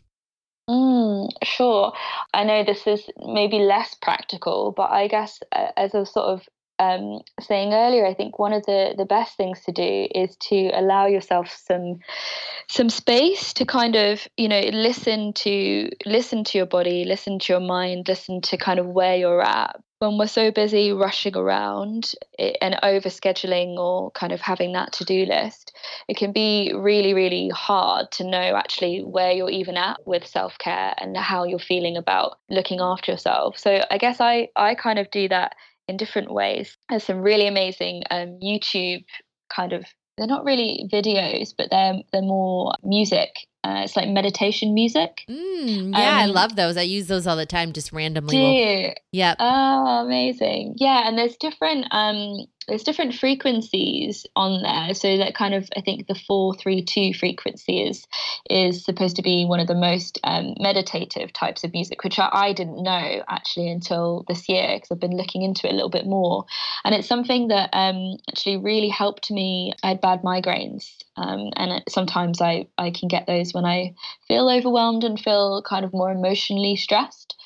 Mm, 0.70 1.28
sure. 1.42 1.92
I 2.32 2.44
know 2.44 2.62
this 2.62 2.86
is 2.86 3.04
maybe 3.18 3.58
less 3.58 3.96
practical, 4.00 4.70
but 4.70 4.92
I 4.92 5.08
guess 5.08 5.40
uh, 5.50 5.72
as 5.76 5.92
a 5.92 6.06
sort 6.06 6.26
of 6.26 6.48
um, 6.78 7.22
saying 7.40 7.72
earlier, 7.72 8.06
I 8.06 8.14
think 8.14 8.38
one 8.38 8.52
of 8.52 8.64
the, 8.64 8.94
the 8.96 9.04
best 9.04 9.36
things 9.36 9.60
to 9.64 9.72
do 9.72 10.06
is 10.14 10.36
to 10.48 10.70
allow 10.72 11.06
yourself 11.06 11.50
some 11.50 11.98
some 12.68 12.90
space 12.90 13.52
to 13.54 13.64
kind 13.64 13.96
of 13.96 14.26
you 14.36 14.48
know 14.48 14.60
listen 14.72 15.32
to 15.32 15.90
listen 16.06 16.44
to 16.44 16.58
your 16.58 16.66
body, 16.66 17.04
listen 17.04 17.40
to 17.40 17.52
your 17.52 17.60
mind, 17.60 18.06
listen 18.06 18.40
to 18.42 18.56
kind 18.56 18.78
of 18.78 18.86
where 18.86 19.16
you're 19.16 19.42
at. 19.42 19.80
When 20.00 20.18
we're 20.18 20.26
so 20.26 20.50
busy 20.50 20.92
rushing 20.92 21.36
around 21.36 22.12
and 22.60 22.78
over 22.82 23.08
scheduling 23.08 23.76
or 23.76 24.10
kind 24.10 24.32
of 24.32 24.40
having 24.40 24.72
that 24.72 24.92
to 24.94 25.04
do 25.04 25.24
list, 25.24 25.74
it 26.08 26.16
can 26.16 26.32
be 26.32 26.72
really 26.74 27.14
really 27.14 27.48
hard 27.48 28.10
to 28.12 28.24
know 28.24 28.56
actually 28.56 29.00
where 29.00 29.32
you're 29.32 29.50
even 29.50 29.76
at 29.76 30.06
with 30.06 30.26
self 30.26 30.58
care 30.58 30.94
and 30.98 31.16
how 31.16 31.44
you're 31.44 31.58
feeling 31.58 31.96
about 31.96 32.38
looking 32.50 32.80
after 32.80 33.12
yourself. 33.12 33.58
So 33.58 33.84
I 33.90 33.98
guess 33.98 34.20
I 34.20 34.48
I 34.56 34.74
kind 34.74 34.98
of 34.98 35.10
do 35.10 35.28
that 35.28 35.54
in 35.88 35.96
different 35.96 36.32
ways. 36.32 36.76
There's 36.88 37.04
some 37.04 37.20
really 37.20 37.46
amazing 37.46 38.02
um, 38.10 38.38
YouTube 38.42 39.04
kind 39.48 39.72
of 39.72 39.84
they're 40.16 40.26
not 40.26 40.44
really 40.44 40.88
videos, 40.92 41.54
but 41.56 41.70
they're 41.70 42.00
they're 42.12 42.22
more 42.22 42.74
music. 42.82 43.30
Uh, 43.64 43.80
it's 43.82 43.96
like 43.96 44.08
meditation 44.08 44.74
music. 44.74 45.24
Mm, 45.28 45.96
yeah, 45.96 46.10
um, 46.10 46.18
I 46.18 46.26
love 46.26 46.54
those. 46.54 46.76
I 46.76 46.82
use 46.82 47.06
those 47.06 47.26
all 47.26 47.36
the 47.36 47.46
time, 47.46 47.72
just 47.72 47.92
randomly. 47.92 48.36
Do 48.36 48.42
you? 48.42 48.92
Yep. 49.12 49.36
Oh, 49.40 50.04
amazing. 50.04 50.74
Yeah, 50.76 51.08
and 51.08 51.16
there's 51.16 51.36
different 51.36 51.86
um 51.90 52.46
there's 52.68 52.82
different 52.82 53.14
frequencies 53.14 54.26
on 54.36 54.62
there. 54.62 54.94
So 54.94 55.18
that 55.18 55.34
kind 55.34 55.54
of 55.54 55.68
I 55.76 55.80
think 55.80 56.06
the 56.06 56.14
four 56.14 56.54
three 56.54 56.82
two 56.82 57.12
frequency 57.14 57.82
is 57.82 58.06
is 58.50 58.84
supposed 58.84 59.16
to 59.16 59.22
be 59.22 59.44
one 59.44 59.60
of 59.60 59.66
the 59.66 59.74
most 59.74 60.18
um, 60.24 60.54
meditative 60.58 61.32
types 61.32 61.64
of 61.64 61.72
music, 61.72 62.04
which 62.04 62.18
I, 62.18 62.28
I 62.32 62.52
didn't 62.52 62.82
know 62.82 63.22
actually 63.28 63.70
until 63.70 64.24
this 64.28 64.48
year 64.48 64.76
because 64.76 64.90
I've 64.90 65.00
been 65.00 65.16
looking 65.16 65.42
into 65.42 65.66
it 65.66 65.72
a 65.72 65.74
little 65.74 65.90
bit 65.90 66.06
more. 66.06 66.44
And 66.84 66.94
it's 66.94 67.08
something 67.08 67.48
that 67.48 67.70
um, 67.72 68.16
actually 68.30 68.58
really 68.58 68.88
helped 68.88 69.30
me. 69.30 69.72
I 69.82 69.88
had 69.88 70.00
bad 70.00 70.22
migraines, 70.22 70.86
um, 71.16 71.50
and 71.56 71.82
sometimes 71.88 72.40
I 72.40 72.66
I 72.78 72.90
can 72.90 73.08
get 73.08 73.26
those 73.26 73.52
when 73.52 73.64
I 73.64 73.94
feel 74.26 74.48
overwhelmed 74.48 75.04
and 75.04 75.18
feel 75.18 75.62
kind 75.62 75.84
of 75.84 75.92
more 75.92 76.10
emotionally 76.10 76.76
stressed. 76.76 77.36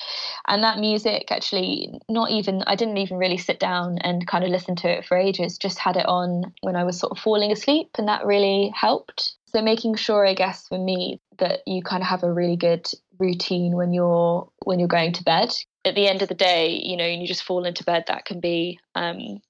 And 0.47 0.63
that 0.63 0.79
music 0.79 1.31
actually 1.31 1.99
not 2.09 2.31
even 2.31 2.63
I 2.65 2.75
didn't 2.75 2.97
even 2.97 3.17
really 3.17 3.37
sit 3.37 3.59
down 3.59 3.99
and 3.99 4.27
kind 4.27 4.43
of 4.43 4.49
listen 4.49 4.75
to 4.77 4.89
it 4.89 5.05
for 5.05 5.17
ages, 5.17 5.57
just 5.57 5.77
had 5.79 5.97
it 5.97 6.05
on 6.05 6.53
when 6.61 6.75
I 6.75 6.83
was 6.83 6.99
sort 6.99 7.11
of 7.11 7.19
falling 7.19 7.51
asleep, 7.51 7.89
and 7.97 8.07
that 8.07 8.25
really 8.25 8.71
helped. 8.75 9.35
So, 9.45 9.61
making 9.61 9.95
sure, 9.95 10.27
I 10.27 10.35
guess, 10.35 10.67
for 10.67 10.77
me, 10.77 11.19
that 11.39 11.61
you 11.65 11.81
kind 11.81 12.03
of 12.03 12.07
have 12.07 12.23
a 12.23 12.31
really 12.31 12.55
good 12.55 12.87
routine 13.19 13.75
when 13.75 13.93
you're 13.93 14.49
when 14.63 14.79
you're 14.79 14.87
going 14.87 15.13
to 15.13 15.23
bed. 15.23 15.53
At 15.85 15.95
the 15.95 16.07
end 16.07 16.21
of 16.21 16.27
the 16.27 16.35
day, 16.35 16.81
you 16.83 16.97
know, 16.97 17.05
and 17.05 17.21
you 17.21 17.27
just 17.27 17.43
fall 17.43 17.65
into 17.65 17.83
bed, 17.83 18.05
that 18.07 18.25
can 18.25 18.39
be 18.39 18.79
um, 18.95 19.41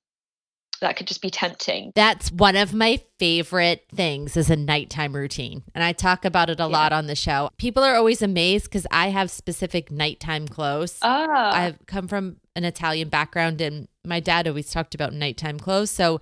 that 0.79 0.97
could 0.97 1.07
just 1.07 1.21
be 1.21 1.29
tempting. 1.29 1.91
That's 1.95 2.31
one 2.31 2.55
of 2.55 2.73
my 2.73 3.01
favorite 3.17 3.85
things 3.93 4.37
is 4.37 4.49
a 4.49 4.55
nighttime 4.55 5.15
routine. 5.15 5.63
And 5.75 5.83
I 5.83 5.93
talk 5.93 6.25
about 6.25 6.49
it 6.49 6.59
a 6.59 6.63
yeah. 6.63 6.67
lot 6.67 6.93
on 6.93 7.07
the 7.07 7.15
show. 7.15 7.49
People 7.57 7.83
are 7.83 7.95
always 7.95 8.21
amazed 8.21 8.65
because 8.65 8.87
I 8.91 9.09
have 9.09 9.29
specific 9.31 9.91
nighttime 9.91 10.47
clothes. 10.47 10.97
Ah. 11.01 11.51
I've 11.53 11.85
come 11.85 12.07
from 12.07 12.37
an 12.55 12.65
Italian 12.65 13.09
background 13.09 13.61
and 13.61 13.87
my 14.05 14.19
dad 14.19 14.47
always 14.47 14.71
talked 14.71 14.95
about 14.95 15.13
nighttime 15.13 15.59
clothes. 15.59 15.91
So 15.91 16.21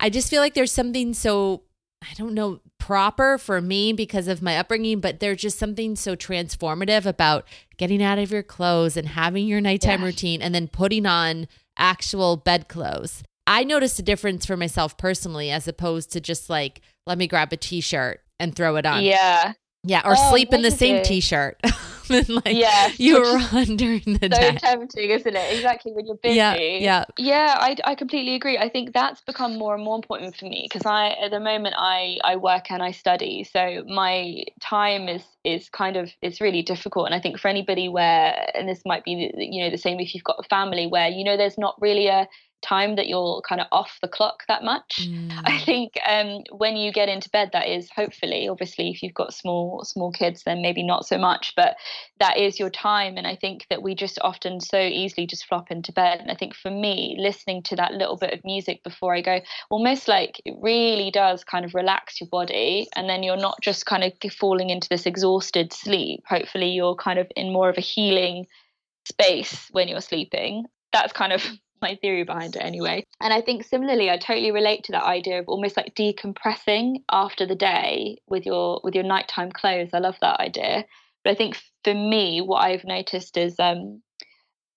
I 0.00 0.10
just 0.10 0.30
feel 0.30 0.40
like 0.40 0.54
there's 0.54 0.72
something 0.72 1.14
so 1.14 1.62
I 2.02 2.14
don't 2.14 2.34
know, 2.34 2.60
proper 2.78 3.38
for 3.38 3.60
me 3.60 3.92
because 3.92 4.28
of 4.28 4.40
my 4.40 4.56
upbringing, 4.56 5.00
but 5.00 5.20
there's 5.20 5.40
just 5.40 5.58
something 5.58 5.96
so 5.96 6.14
transformative 6.14 7.04
about 7.04 7.44
getting 7.76 8.02
out 8.02 8.18
of 8.18 8.30
your 8.30 8.42
clothes 8.42 8.96
and 8.96 9.08
having 9.08 9.46
your 9.46 9.60
nighttime 9.60 10.00
yeah. 10.00 10.06
routine 10.06 10.40
and 10.40 10.54
then 10.54 10.68
putting 10.68 11.06
on 11.06 11.48
actual 11.76 12.36
bed 12.36 12.68
clothes. 12.68 13.22
I 13.48 13.64
noticed 13.64 13.98
a 13.98 14.02
difference 14.02 14.44
for 14.44 14.56
myself 14.56 14.98
personally 14.98 15.50
as 15.50 15.66
opposed 15.66 16.12
to 16.12 16.20
just 16.20 16.50
like, 16.50 16.82
let 17.06 17.16
me 17.16 17.26
grab 17.26 17.52
a 17.52 17.56
t 17.56 17.80
shirt 17.80 18.20
and 18.38 18.54
throw 18.54 18.76
it 18.76 18.84
on. 18.84 19.02
Yeah. 19.02 19.54
Yeah. 19.84 20.02
Or 20.04 20.14
oh, 20.16 20.30
sleep 20.30 20.52
in 20.52 20.60
the 20.60 20.70
same 20.70 21.02
t 21.02 21.20
shirt. 21.20 21.58
like 22.10 22.54
yeah, 22.54 22.90
you 22.96 23.22
run 23.52 23.76
during 23.76 24.02
the 24.04 24.28
so 24.32 24.40
day. 24.40 24.58
So 24.60 24.66
tempting, 24.66 25.10
isn't 25.10 25.36
it? 25.36 25.56
Exactly 25.56 25.92
when 25.92 26.06
you're 26.06 26.16
busy. 26.16 26.36
Yeah, 26.36 26.54
yeah, 26.56 27.04
yeah. 27.18 27.56
I, 27.58 27.76
I 27.84 27.94
completely 27.94 28.34
agree. 28.34 28.58
I 28.58 28.68
think 28.68 28.92
that's 28.92 29.20
become 29.22 29.58
more 29.58 29.74
and 29.74 29.84
more 29.84 29.96
important 29.96 30.36
for 30.36 30.46
me 30.46 30.66
because 30.70 30.86
I 30.86 31.08
at 31.22 31.30
the 31.30 31.40
moment 31.40 31.74
I 31.78 32.18
I 32.24 32.36
work 32.36 32.70
and 32.70 32.82
I 32.82 32.92
study, 32.92 33.44
so 33.44 33.84
my 33.86 34.44
time 34.60 35.08
is 35.08 35.22
is 35.44 35.68
kind 35.68 35.96
of 35.96 36.10
it's 36.22 36.40
really 36.40 36.62
difficult. 36.62 37.06
And 37.06 37.14
I 37.14 37.20
think 37.20 37.38
for 37.38 37.48
anybody 37.48 37.88
where 37.88 38.50
and 38.54 38.68
this 38.68 38.82
might 38.86 39.04
be 39.04 39.30
you 39.36 39.64
know 39.64 39.70
the 39.70 39.78
same 39.78 40.00
if 40.00 40.14
you've 40.14 40.24
got 40.24 40.36
a 40.38 40.48
family 40.48 40.86
where 40.86 41.08
you 41.08 41.24
know 41.24 41.36
there's 41.36 41.58
not 41.58 41.74
really 41.80 42.08
a 42.08 42.26
time 42.62 42.96
that 42.96 43.08
you're 43.08 43.40
kind 43.48 43.60
of 43.60 43.66
off 43.72 43.98
the 44.02 44.08
clock 44.08 44.44
that 44.48 44.64
much. 44.64 45.00
Mm. 45.00 45.32
I 45.44 45.58
think 45.60 45.92
um, 46.08 46.42
when 46.56 46.76
you 46.76 46.92
get 46.92 47.08
into 47.08 47.30
bed, 47.30 47.50
that 47.52 47.68
is 47.68 47.88
hopefully, 47.90 48.48
obviously, 48.48 48.90
if 48.90 49.02
you've 49.02 49.14
got 49.14 49.34
small 49.34 49.84
small 49.84 50.12
kids, 50.12 50.42
then 50.44 50.62
maybe 50.62 50.82
not 50.82 51.06
so 51.06 51.18
much, 51.18 51.54
but 51.56 51.76
that 52.18 52.38
is 52.38 52.58
your 52.58 52.70
time. 52.70 53.16
And 53.16 53.26
I 53.26 53.36
think 53.36 53.66
that 53.70 53.82
we 53.82 53.94
just 53.94 54.18
often 54.22 54.60
so 54.60 54.78
easily 54.78 55.26
just 55.26 55.46
flop 55.46 55.70
into 55.70 55.92
bed. 55.92 56.20
And 56.20 56.30
I 56.30 56.34
think 56.34 56.54
for 56.54 56.70
me, 56.70 57.16
listening 57.18 57.62
to 57.64 57.76
that 57.76 57.92
little 57.92 58.16
bit 58.16 58.32
of 58.32 58.44
music 58.44 58.82
before 58.82 59.14
I 59.14 59.20
go, 59.20 59.40
almost 59.70 60.08
like 60.08 60.40
it 60.44 60.54
really 60.60 61.10
does 61.10 61.44
kind 61.44 61.64
of 61.64 61.74
relax 61.74 62.20
your 62.20 62.28
body, 62.28 62.88
and 62.96 63.08
then 63.08 63.22
you're 63.22 63.36
not 63.36 63.60
just 63.62 63.86
kind 63.86 64.04
of 64.04 64.12
falling 64.32 64.70
into 64.70 64.88
this 64.88 65.06
exhausted 65.06 65.72
sleep. 65.72 66.22
Hopefully, 66.28 66.70
you're 66.70 66.96
kind 66.96 67.18
of 67.18 67.26
in 67.36 67.52
more 67.52 67.68
of 67.68 67.78
a 67.78 67.82
healing 67.82 68.46
space 69.06 69.68
when 69.70 69.88
you're 69.88 70.00
sleeping. 70.00 70.64
That's 70.92 71.12
kind 71.12 71.32
of 71.32 71.44
my 71.80 71.96
theory 71.96 72.24
behind 72.24 72.56
it 72.56 72.62
anyway. 72.62 73.04
And 73.20 73.32
I 73.32 73.40
think 73.40 73.64
similarly, 73.64 74.10
I 74.10 74.16
totally 74.16 74.50
relate 74.50 74.84
to 74.84 74.92
that 74.92 75.04
idea 75.04 75.38
of 75.38 75.48
almost 75.48 75.76
like 75.76 75.94
decompressing 75.94 77.02
after 77.10 77.46
the 77.46 77.54
day 77.54 78.18
with 78.28 78.46
your 78.46 78.80
with 78.84 78.94
your 78.94 79.04
nighttime 79.04 79.52
clothes. 79.52 79.90
I 79.92 79.98
love 79.98 80.16
that 80.20 80.40
idea. 80.40 80.84
But 81.24 81.30
I 81.30 81.34
think 81.34 81.60
for 81.84 81.94
me, 81.94 82.40
what 82.40 82.58
I've 82.58 82.84
noticed 82.84 83.36
is 83.36 83.58
um 83.58 84.02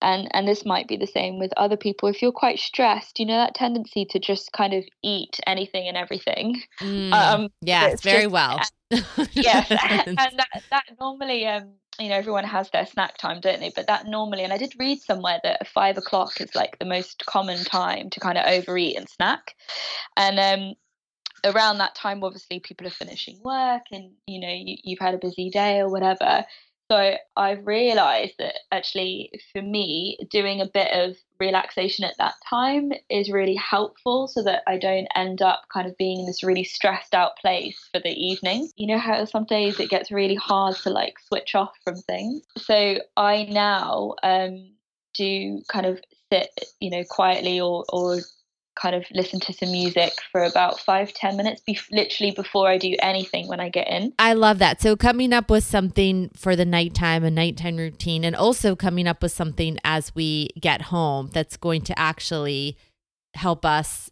and 0.01 0.27
and 0.33 0.47
this 0.47 0.65
might 0.65 0.87
be 0.87 0.97
the 0.97 1.07
same 1.07 1.39
with 1.39 1.51
other 1.57 1.77
people 1.77 2.09
if 2.09 2.21
you're 2.21 2.31
quite 2.31 2.59
stressed 2.59 3.19
you 3.19 3.25
know 3.25 3.37
that 3.37 3.55
tendency 3.55 4.05
to 4.05 4.19
just 4.19 4.51
kind 4.51 4.73
of 4.73 4.83
eat 5.03 5.39
anything 5.45 5.87
and 5.87 5.95
everything 5.95 6.61
mm, 6.81 7.13
um 7.13 7.49
yes 7.61 8.01
very 8.01 8.23
just, 8.23 8.33
well 8.33 8.59
yes 9.33 9.69
and 9.79 10.17
that, 10.17 10.63
that 10.71 10.83
normally 10.99 11.45
um 11.45 11.73
you 11.99 12.09
know 12.09 12.15
everyone 12.15 12.43
has 12.43 12.69
their 12.71 12.85
snack 12.85 13.17
time 13.17 13.39
don't 13.41 13.59
they? 13.59 13.71
But 13.75 13.87
that 13.87 14.07
normally 14.07 14.43
and 14.43 14.53
i 14.53 14.57
did 14.57 14.73
read 14.79 15.01
somewhere 15.01 15.39
that 15.43 15.67
five 15.67 15.97
o'clock 15.97 16.39
is 16.41 16.55
like 16.55 16.79
the 16.79 16.85
most 16.85 17.25
common 17.25 17.63
time 17.63 18.09
to 18.11 18.19
kind 18.19 18.37
of 18.37 18.45
overeat 18.45 18.97
and 18.97 19.09
snack. 19.09 19.55
And 20.17 20.39
um 20.39 20.73
around 21.43 21.79
that 21.79 21.95
time 21.95 22.23
obviously 22.23 22.59
people 22.59 22.85
are 22.85 22.91
finishing 22.91 23.39
work 23.43 23.81
and 23.91 24.11
you 24.27 24.39
know 24.39 24.53
you, 24.53 24.77
you've 24.83 24.99
had 24.99 25.15
a 25.15 25.17
busy 25.17 25.49
day 25.49 25.79
or 25.79 25.89
whatever 25.89 26.45
so 26.91 27.15
I've 27.37 27.65
realized 27.65 28.33
that 28.39 28.55
actually, 28.69 29.31
for 29.53 29.61
me, 29.61 30.17
doing 30.29 30.59
a 30.59 30.65
bit 30.65 30.91
of 30.91 31.15
relaxation 31.39 32.03
at 32.03 32.17
that 32.17 32.33
time 32.49 32.91
is 33.09 33.31
really 33.31 33.55
helpful 33.55 34.27
so 34.27 34.43
that 34.43 34.63
I 34.67 34.77
don't 34.77 35.07
end 35.15 35.41
up 35.41 35.61
kind 35.73 35.87
of 35.87 35.97
being 35.97 36.19
in 36.19 36.25
this 36.25 36.43
really 36.43 36.65
stressed 36.65 37.15
out 37.15 37.37
place 37.37 37.87
for 37.93 38.01
the 38.01 38.09
evening. 38.09 38.69
You 38.75 38.87
know 38.87 38.97
how 38.97 39.23
some 39.23 39.45
days 39.45 39.79
it 39.79 39.89
gets 39.89 40.11
really 40.11 40.35
hard 40.35 40.75
to 40.83 40.89
like 40.89 41.13
switch 41.29 41.55
off 41.55 41.71
from 41.85 41.95
things. 41.95 42.43
So 42.57 42.97
I 43.15 43.43
now 43.49 44.15
um, 44.21 44.73
do 45.13 45.61
kind 45.69 45.85
of 45.85 46.01
sit, 46.29 46.49
you 46.81 46.89
know, 46.89 47.05
quietly 47.09 47.61
or, 47.61 47.85
or 47.87 48.17
kind 48.75 48.95
of 48.95 49.05
listen 49.11 49.39
to 49.41 49.53
some 49.53 49.71
music 49.71 50.13
for 50.31 50.43
about 50.43 50.79
five 50.79 51.13
ten 51.13 51.37
minutes 51.37 51.61
be- 51.65 51.79
literally 51.91 52.31
before 52.31 52.69
i 52.69 52.77
do 52.77 52.95
anything 53.01 53.47
when 53.47 53.59
i 53.59 53.69
get 53.69 53.87
in. 53.87 54.13
I 54.17 54.33
love 54.33 54.59
that. 54.59 54.81
So 54.81 54.95
coming 54.95 55.33
up 55.33 55.49
with 55.49 55.63
something 55.63 56.29
for 56.35 56.55
the 56.55 56.65
nighttime 56.65 57.23
a 57.23 57.31
nighttime 57.31 57.77
routine 57.77 58.23
and 58.23 58.35
also 58.35 58.75
coming 58.75 59.07
up 59.07 59.21
with 59.21 59.31
something 59.31 59.77
as 59.83 60.15
we 60.15 60.49
get 60.59 60.83
home 60.83 61.29
that's 61.33 61.57
going 61.57 61.81
to 61.83 61.99
actually 61.99 62.77
help 63.33 63.65
us 63.65 64.09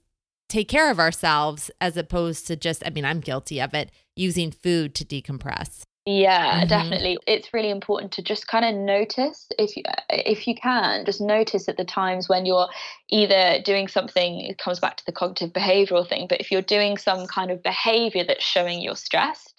take 0.47 0.67
care 0.67 0.89
of 0.89 0.99
ourselves 0.99 1.69
as 1.79 1.95
opposed 1.95 2.47
to 2.47 2.55
just 2.55 2.85
i 2.85 2.89
mean 2.89 3.05
i'm 3.05 3.19
guilty 3.19 3.61
of 3.61 3.73
it 3.73 3.91
using 4.15 4.51
food 4.51 4.95
to 4.95 5.05
decompress 5.05 5.83
yeah, 6.05 6.59
mm-hmm. 6.59 6.67
definitely. 6.67 7.17
It's 7.27 7.53
really 7.53 7.69
important 7.69 8.11
to 8.13 8.21
just 8.21 8.47
kind 8.47 8.65
of 8.65 8.73
notice 8.73 9.47
if 9.59 9.75
you 9.75 9.83
if 10.09 10.47
you 10.47 10.55
can, 10.55 11.05
just 11.05 11.21
notice 11.21 11.67
at 11.67 11.77
the 11.77 11.85
times 11.85 12.29
when 12.29 12.45
you're 12.45 12.69
either 13.09 13.61
doing 13.63 13.87
something 13.87 14.41
it 14.41 14.57
comes 14.57 14.79
back 14.79 14.97
to 14.97 15.05
the 15.05 15.11
cognitive 15.11 15.51
behavioral 15.51 16.07
thing, 16.07 16.27
but 16.27 16.39
if 16.39 16.51
you're 16.51 16.61
doing 16.61 16.97
some 16.97 17.27
kind 17.27 17.51
of 17.51 17.61
behavior 17.61 18.23
that's 18.23 18.43
showing 18.43 18.81
you're 18.81 18.95
stressed 18.95 19.53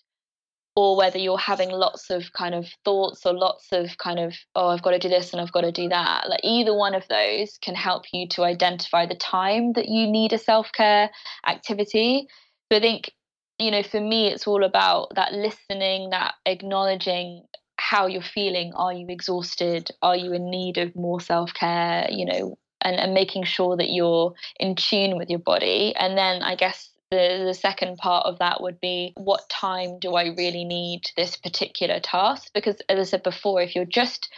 or 0.76 0.96
whether 0.96 1.18
you're 1.18 1.38
having 1.38 1.70
lots 1.70 2.11
of 2.11 2.33
kind 2.33 2.55
of 2.55 2.66
thoughts 2.85 3.26
or 3.26 3.35
lots 3.35 3.66
of 3.72 3.98
kind 3.98 4.18
of 4.18 4.35
oh 4.55 4.68
I've 4.68 4.83
got 4.83 4.92
to 4.92 4.98
do 4.98 5.09
this 5.09 5.33
and 5.33 5.40
I've 5.40 5.53
got 5.53 5.62
to 5.62 5.72
do 5.72 5.88
that. 5.90 6.29
Like 6.29 6.40
either 6.42 6.74
one 6.74 6.94
of 6.94 7.07
those 7.09 7.59
can 7.61 7.74
help 7.74 8.05
you 8.12 8.26
to 8.29 8.44
identify 8.44 9.07
the 9.07 9.14
time 9.14 9.74
that 9.74 9.88
you 9.88 10.07
need 10.11 10.33
a 10.33 10.38
self-care 10.38 11.11
activity. 11.46 12.29
So 12.72 12.79
I 12.79 12.81
think 12.81 13.12
you 13.61 13.70
know, 13.70 13.83
for 13.83 14.01
me, 14.01 14.29
it's 14.29 14.46
all 14.46 14.64
about 14.64 15.14
that 15.14 15.33
listening, 15.33 16.11
that 16.11 16.35
acknowledging 16.46 17.44
how 17.77 18.07
you're 18.07 18.23
feeling. 18.23 18.73
Are 18.75 18.92
you 18.92 19.07
exhausted? 19.09 19.90
Are 20.03 20.16
you 20.16 20.33
in 20.33 20.51
need 20.51 20.79
of 20.79 20.96
more 20.96 21.20
self 21.20 21.53
care? 21.53 22.07
You 22.11 22.25
know, 22.27 22.59
and, 22.81 22.96
and 22.96 23.14
making 23.14 23.44
sure 23.44 23.77
that 23.77 23.90
you're 23.90 24.35
in 24.59 24.75
tune 24.77 25.16
with 25.16 25.29
your 25.29 25.38
body. 25.38 25.94
And 25.96 26.16
then 26.16 26.42
I 26.42 26.55
guess 26.55 26.90
the, 27.11 27.42
the 27.46 27.55
second 27.55 27.99
part 27.99 28.27
of 28.27 28.38
that 28.38 28.62
would 28.62 28.81
be 28.81 29.12
what 29.16 29.49
time 29.51 29.99
do 29.99 30.14
I 30.14 30.35
really 30.37 30.64
need 30.64 31.11
this 31.16 31.37
particular 31.37 32.01
task? 32.01 32.51
Because 32.55 32.77
as 32.88 32.99
I 32.99 33.03
said 33.03 33.23
before, 33.23 33.61
if 33.61 33.75
you're 33.75 33.85
just 33.85 34.33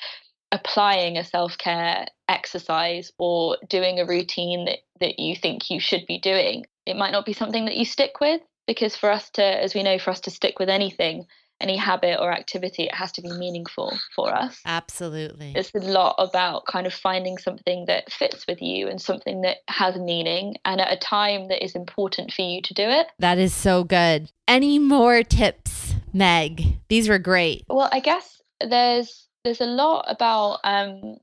applying 0.51 1.17
a 1.17 1.25
self 1.25 1.57
care 1.59 2.07
exercise 2.29 3.13
or 3.19 3.57
doing 3.69 4.01
a 4.01 4.07
routine 4.07 4.65
that, 4.65 4.79
that 5.01 5.19
you 5.19 5.37
think 5.37 5.71
you 5.71 5.81
should 5.81 6.07
be 6.07 6.19
doing, 6.19 6.65
it 6.87 6.97
might 6.97 7.13
not 7.13 7.27
be 7.27 7.33
something 7.33 7.67
that 7.67 7.77
you 7.77 7.85
stick 7.85 8.21
with 8.21 8.41
because 8.67 8.97
for 8.97 9.11
us 9.11 9.31
to 9.31 9.43
as 9.43 9.75
we 9.75 9.83
know 9.83 9.99
for 9.99 10.11
us 10.11 10.21
to 10.21 10.31
stick 10.31 10.59
with 10.59 10.69
anything 10.69 11.27
any 11.61 11.77
habit 11.77 12.19
or 12.21 12.33
activity 12.33 12.85
it 12.85 12.95
has 12.95 13.13
to 13.13 13.23
be 13.23 13.31
meaningful 13.31 13.97
for 14.17 14.35
us. 14.35 14.61
Absolutely. 14.67 15.53
It's 15.55 15.71
a 15.75 15.79
lot 15.79 16.17
about 16.19 16.67
kind 16.67 16.89
of 16.89 16.93
finding 16.93 17.39
something 17.39 17.85
that 17.87 18.11
fits 18.11 18.45
with 18.49 18.61
you 18.61 18.89
and 18.89 19.01
something 19.01 19.43
that 19.43 19.59
has 19.69 19.97
meaning 19.97 20.57
and 20.65 20.81
at 20.81 20.93
a 20.93 20.97
time 20.97 21.49
that 21.49 21.65
is 21.65 21.77
important 21.77 22.33
for 22.33 22.43
you 22.43 22.61
to 22.63 22.75
do 22.75 22.83
it. 22.83 23.07
That 23.21 23.39
is 23.39 23.55
so 23.55 23.85
good. 23.85 24.33
Any 24.49 24.81
more 24.81 25.23
tips 25.23 25.95
meg? 26.13 26.79
These 26.89 27.09
were 27.09 27.19
great. 27.19 27.65
Well 27.69 27.89
i 27.93 28.01
guess 28.01 28.41
there's 28.61 29.29
there's 29.45 29.61
a 29.61 29.67
lot 29.67 30.05
about 30.09 30.61
um 30.65 31.19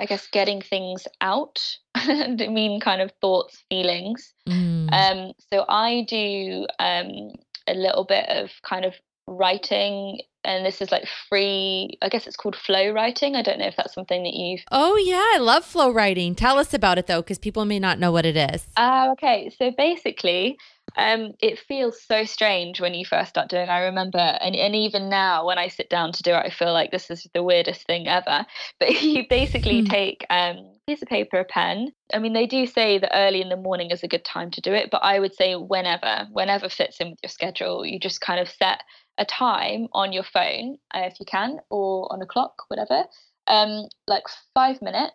I 0.00 0.06
guess 0.06 0.26
getting 0.28 0.62
things 0.62 1.06
out. 1.20 1.60
I 1.94 2.28
mean, 2.28 2.80
kind 2.80 3.02
of 3.02 3.12
thoughts, 3.20 3.62
feelings. 3.68 4.32
Mm. 4.48 4.90
Um, 4.92 5.32
so 5.52 5.66
I 5.68 6.06
do 6.08 6.66
um, 6.78 7.32
a 7.66 7.74
little 7.74 8.04
bit 8.04 8.24
of 8.30 8.50
kind 8.62 8.86
of 8.86 8.94
writing 9.26 10.20
and 10.44 10.64
this 10.64 10.80
is 10.80 10.90
like 10.90 11.06
free 11.28 11.98
i 12.02 12.08
guess 12.08 12.26
it's 12.26 12.36
called 12.36 12.56
flow 12.56 12.90
writing 12.92 13.36
i 13.36 13.42
don't 13.42 13.58
know 13.58 13.66
if 13.66 13.76
that's 13.76 13.94
something 13.94 14.22
that 14.22 14.34
you've 14.34 14.62
oh 14.70 14.96
yeah 14.96 15.24
i 15.34 15.38
love 15.38 15.64
flow 15.64 15.92
writing 15.92 16.34
tell 16.34 16.58
us 16.58 16.74
about 16.74 16.98
it 16.98 17.06
though 17.06 17.20
because 17.20 17.38
people 17.38 17.64
may 17.64 17.78
not 17.78 17.98
know 17.98 18.12
what 18.12 18.26
it 18.26 18.36
is 18.36 18.66
uh, 18.76 19.08
okay 19.12 19.50
so 19.58 19.70
basically 19.76 20.56
um, 20.96 21.32
it 21.40 21.58
feels 21.58 22.02
so 22.02 22.24
strange 22.24 22.80
when 22.80 22.94
you 22.94 23.04
first 23.04 23.30
start 23.30 23.48
doing. 23.48 23.68
I 23.68 23.80
remember, 23.80 24.18
and, 24.18 24.54
and 24.56 24.74
even 24.74 25.08
now 25.08 25.46
when 25.46 25.58
I 25.58 25.68
sit 25.68 25.88
down 25.88 26.12
to 26.12 26.22
do 26.22 26.32
it, 26.32 26.44
I 26.44 26.50
feel 26.50 26.72
like 26.72 26.90
this 26.90 27.10
is 27.10 27.26
the 27.32 27.42
weirdest 27.42 27.86
thing 27.86 28.08
ever. 28.08 28.46
But 28.78 29.02
you 29.02 29.24
basically 29.28 29.80
hmm. 29.80 29.86
take 29.86 30.26
um, 30.30 30.56
a 30.56 30.72
piece 30.86 31.02
of 31.02 31.08
paper, 31.08 31.38
a 31.38 31.44
pen. 31.44 31.92
I 32.12 32.18
mean, 32.18 32.32
they 32.32 32.46
do 32.46 32.66
say 32.66 32.98
that 32.98 33.16
early 33.16 33.40
in 33.40 33.48
the 33.48 33.56
morning 33.56 33.90
is 33.90 34.02
a 34.02 34.08
good 34.08 34.24
time 34.24 34.50
to 34.52 34.60
do 34.60 34.72
it, 34.72 34.90
but 34.90 35.02
I 35.02 35.20
would 35.20 35.34
say 35.34 35.54
whenever, 35.54 36.26
whenever 36.32 36.68
fits 36.68 36.98
in 37.00 37.10
with 37.10 37.20
your 37.22 37.30
schedule, 37.30 37.86
you 37.86 38.00
just 38.00 38.20
kind 38.20 38.40
of 38.40 38.48
set 38.48 38.82
a 39.18 39.24
time 39.24 39.86
on 39.92 40.12
your 40.12 40.24
phone 40.32 40.78
uh, 40.94 41.02
if 41.04 41.20
you 41.20 41.26
can, 41.26 41.58
or 41.70 42.12
on 42.12 42.22
a 42.22 42.26
clock, 42.26 42.64
whatever. 42.68 43.04
Um, 43.46 43.88
like 44.06 44.24
five 44.54 44.80
minutes 44.80 45.14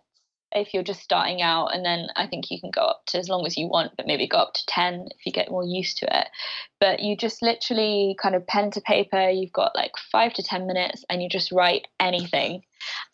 if 0.52 0.72
you're 0.72 0.82
just 0.82 1.02
starting 1.02 1.42
out 1.42 1.68
and 1.74 1.84
then 1.84 2.06
i 2.16 2.26
think 2.26 2.50
you 2.50 2.60
can 2.60 2.70
go 2.70 2.82
up 2.82 3.02
to 3.06 3.18
as 3.18 3.28
long 3.28 3.46
as 3.46 3.56
you 3.56 3.66
want 3.66 3.92
but 3.96 4.06
maybe 4.06 4.26
go 4.26 4.38
up 4.38 4.54
to 4.54 4.64
10 4.66 5.08
if 5.18 5.26
you 5.26 5.32
get 5.32 5.50
more 5.50 5.64
used 5.64 5.98
to 5.98 6.18
it 6.18 6.28
but 6.80 7.00
you 7.00 7.16
just 7.16 7.42
literally 7.42 8.16
kind 8.20 8.34
of 8.34 8.46
pen 8.46 8.70
to 8.70 8.80
paper 8.80 9.28
you've 9.28 9.52
got 9.52 9.74
like 9.74 9.92
5 10.12 10.34
to 10.34 10.42
10 10.42 10.66
minutes 10.66 11.04
and 11.10 11.22
you 11.22 11.28
just 11.28 11.52
write 11.52 11.88
anything 11.98 12.62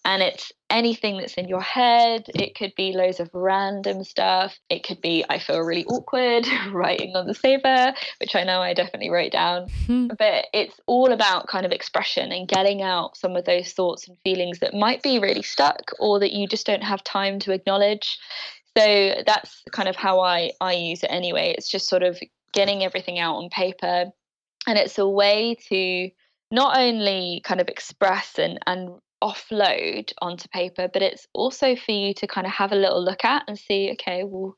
and 0.04 0.22
it's 0.22 0.52
anything 0.70 1.18
that's 1.18 1.34
in 1.34 1.48
your 1.48 1.60
head. 1.60 2.24
It 2.34 2.54
could 2.56 2.72
be 2.76 2.92
loads 2.92 3.20
of 3.20 3.30
random 3.32 4.02
stuff. 4.04 4.58
It 4.68 4.82
could 4.84 5.00
be, 5.00 5.24
I 5.28 5.38
feel 5.38 5.60
really 5.60 5.84
awkward 5.84 6.46
writing 6.72 7.14
on 7.14 7.26
the 7.26 7.34
saver, 7.34 7.94
which 8.20 8.34
I 8.34 8.44
know 8.44 8.60
I 8.60 8.74
definitely 8.74 9.10
wrote 9.10 9.32
down. 9.32 9.68
Hmm. 9.86 10.08
But 10.18 10.46
it's 10.52 10.80
all 10.86 11.12
about 11.12 11.46
kind 11.46 11.66
of 11.66 11.72
expression 11.72 12.32
and 12.32 12.48
getting 12.48 12.82
out 12.82 13.16
some 13.16 13.36
of 13.36 13.44
those 13.44 13.72
thoughts 13.72 14.08
and 14.08 14.16
feelings 14.24 14.58
that 14.60 14.74
might 14.74 15.02
be 15.02 15.18
really 15.18 15.42
stuck 15.42 15.92
or 16.00 16.18
that 16.20 16.32
you 16.32 16.48
just 16.48 16.66
don't 16.66 16.82
have 16.82 17.04
time 17.04 17.38
to 17.40 17.52
acknowledge. 17.52 18.18
So 18.76 19.22
that's 19.26 19.62
kind 19.70 19.88
of 19.88 19.96
how 19.96 20.20
I, 20.20 20.52
I 20.60 20.72
use 20.72 21.02
it 21.02 21.10
anyway. 21.10 21.54
It's 21.56 21.68
just 21.68 21.88
sort 21.88 22.02
of 22.02 22.18
getting 22.52 22.82
everything 22.82 23.18
out 23.18 23.36
on 23.36 23.50
paper. 23.50 24.06
And 24.66 24.78
it's 24.78 24.98
a 24.98 25.08
way 25.08 25.56
to 25.68 26.10
not 26.50 26.78
only 26.78 27.40
kind 27.44 27.60
of 27.60 27.68
express 27.68 28.38
and, 28.38 28.58
and 28.66 28.98
offload 29.22 30.12
onto 30.20 30.48
paper, 30.48 30.88
but 30.92 31.02
it's 31.02 31.26
also 31.32 31.76
for 31.76 31.92
you 31.92 32.12
to 32.14 32.26
kind 32.26 32.46
of 32.46 32.52
have 32.52 32.72
a 32.72 32.76
little 32.76 33.02
look 33.02 33.24
at 33.24 33.44
and 33.46 33.58
see, 33.58 33.90
okay, 33.92 34.24
well, 34.24 34.56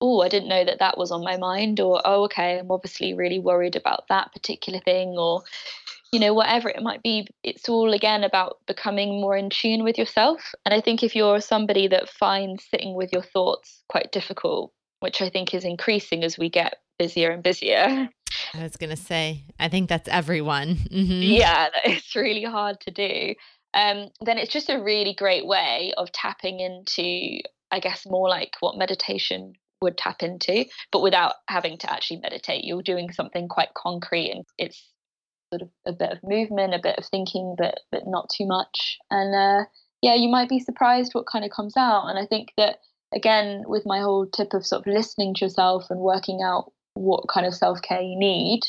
oh, 0.00 0.20
I 0.20 0.28
didn't 0.28 0.48
know 0.48 0.64
that 0.64 0.78
that 0.78 0.96
was 0.96 1.10
on 1.10 1.24
my 1.24 1.36
mind, 1.36 1.80
or 1.80 2.00
oh, 2.04 2.24
okay, 2.24 2.58
I'm 2.58 2.70
obviously 2.70 3.14
really 3.14 3.38
worried 3.38 3.76
about 3.76 4.08
that 4.08 4.32
particular 4.32 4.80
thing, 4.80 5.16
or 5.18 5.42
you 6.12 6.20
know, 6.20 6.32
whatever 6.32 6.68
it 6.68 6.82
might 6.82 7.02
be. 7.02 7.26
It's 7.42 7.68
all 7.68 7.92
again 7.92 8.22
about 8.22 8.58
becoming 8.66 9.20
more 9.20 9.36
in 9.36 9.50
tune 9.50 9.82
with 9.82 9.98
yourself. 9.98 10.54
And 10.64 10.72
I 10.72 10.80
think 10.80 11.02
if 11.02 11.16
you're 11.16 11.40
somebody 11.40 11.88
that 11.88 12.08
finds 12.08 12.64
sitting 12.64 12.94
with 12.94 13.12
your 13.12 13.22
thoughts 13.22 13.82
quite 13.88 14.12
difficult, 14.12 14.72
which 15.00 15.20
I 15.20 15.28
think 15.28 15.52
is 15.52 15.64
increasing 15.64 16.22
as 16.22 16.38
we 16.38 16.48
get 16.48 16.76
busier 16.98 17.30
and 17.30 17.42
busier. 17.42 18.08
I 18.54 18.62
was 18.62 18.76
going 18.76 18.90
to 18.90 18.96
say, 18.96 19.44
I 19.58 19.68
think 19.68 19.88
that's 19.88 20.08
everyone. 20.08 20.76
Mm-hmm. 20.94 21.22
Yeah, 21.22 21.68
it's 21.84 22.14
really 22.14 22.44
hard 22.44 22.80
to 22.82 22.92
do. 22.92 23.34
Um, 23.74 24.08
then 24.20 24.38
it's 24.38 24.52
just 24.52 24.70
a 24.70 24.82
really 24.82 25.14
great 25.14 25.46
way 25.46 25.92
of 25.96 26.12
tapping 26.12 26.60
into, 26.60 27.42
I 27.70 27.80
guess, 27.80 28.06
more 28.06 28.28
like 28.28 28.52
what 28.60 28.78
meditation 28.78 29.54
would 29.82 29.98
tap 29.98 30.22
into, 30.22 30.64
but 30.92 31.02
without 31.02 31.34
having 31.48 31.78
to 31.78 31.92
actually 31.92 32.20
meditate. 32.20 32.64
You're 32.64 32.82
doing 32.82 33.12
something 33.12 33.48
quite 33.48 33.74
concrete 33.74 34.30
and 34.30 34.44
it's 34.58 34.82
sort 35.52 35.62
of 35.62 35.68
a 35.86 35.92
bit 35.92 36.10
of 36.10 36.18
movement, 36.24 36.74
a 36.74 36.80
bit 36.82 36.98
of 36.98 37.06
thinking, 37.06 37.54
but 37.56 37.80
but 37.92 38.06
not 38.06 38.30
too 38.34 38.46
much. 38.46 38.98
And 39.10 39.34
uh, 39.34 39.64
yeah, 40.02 40.14
you 40.14 40.28
might 40.28 40.48
be 40.48 40.58
surprised 40.58 41.12
what 41.12 41.26
kind 41.30 41.44
of 41.44 41.50
comes 41.50 41.76
out. 41.76 42.06
And 42.06 42.18
I 42.18 42.26
think 42.26 42.52
that 42.56 42.78
again, 43.14 43.62
with 43.66 43.84
my 43.86 44.00
whole 44.00 44.26
tip 44.26 44.54
of 44.54 44.66
sort 44.66 44.86
of 44.86 44.92
listening 44.92 45.34
to 45.34 45.44
yourself 45.44 45.86
and 45.90 46.00
working 46.00 46.40
out 46.44 46.72
what 46.94 47.28
kind 47.28 47.46
of 47.46 47.54
self 47.54 47.80
care 47.82 48.00
you 48.00 48.18
need, 48.18 48.60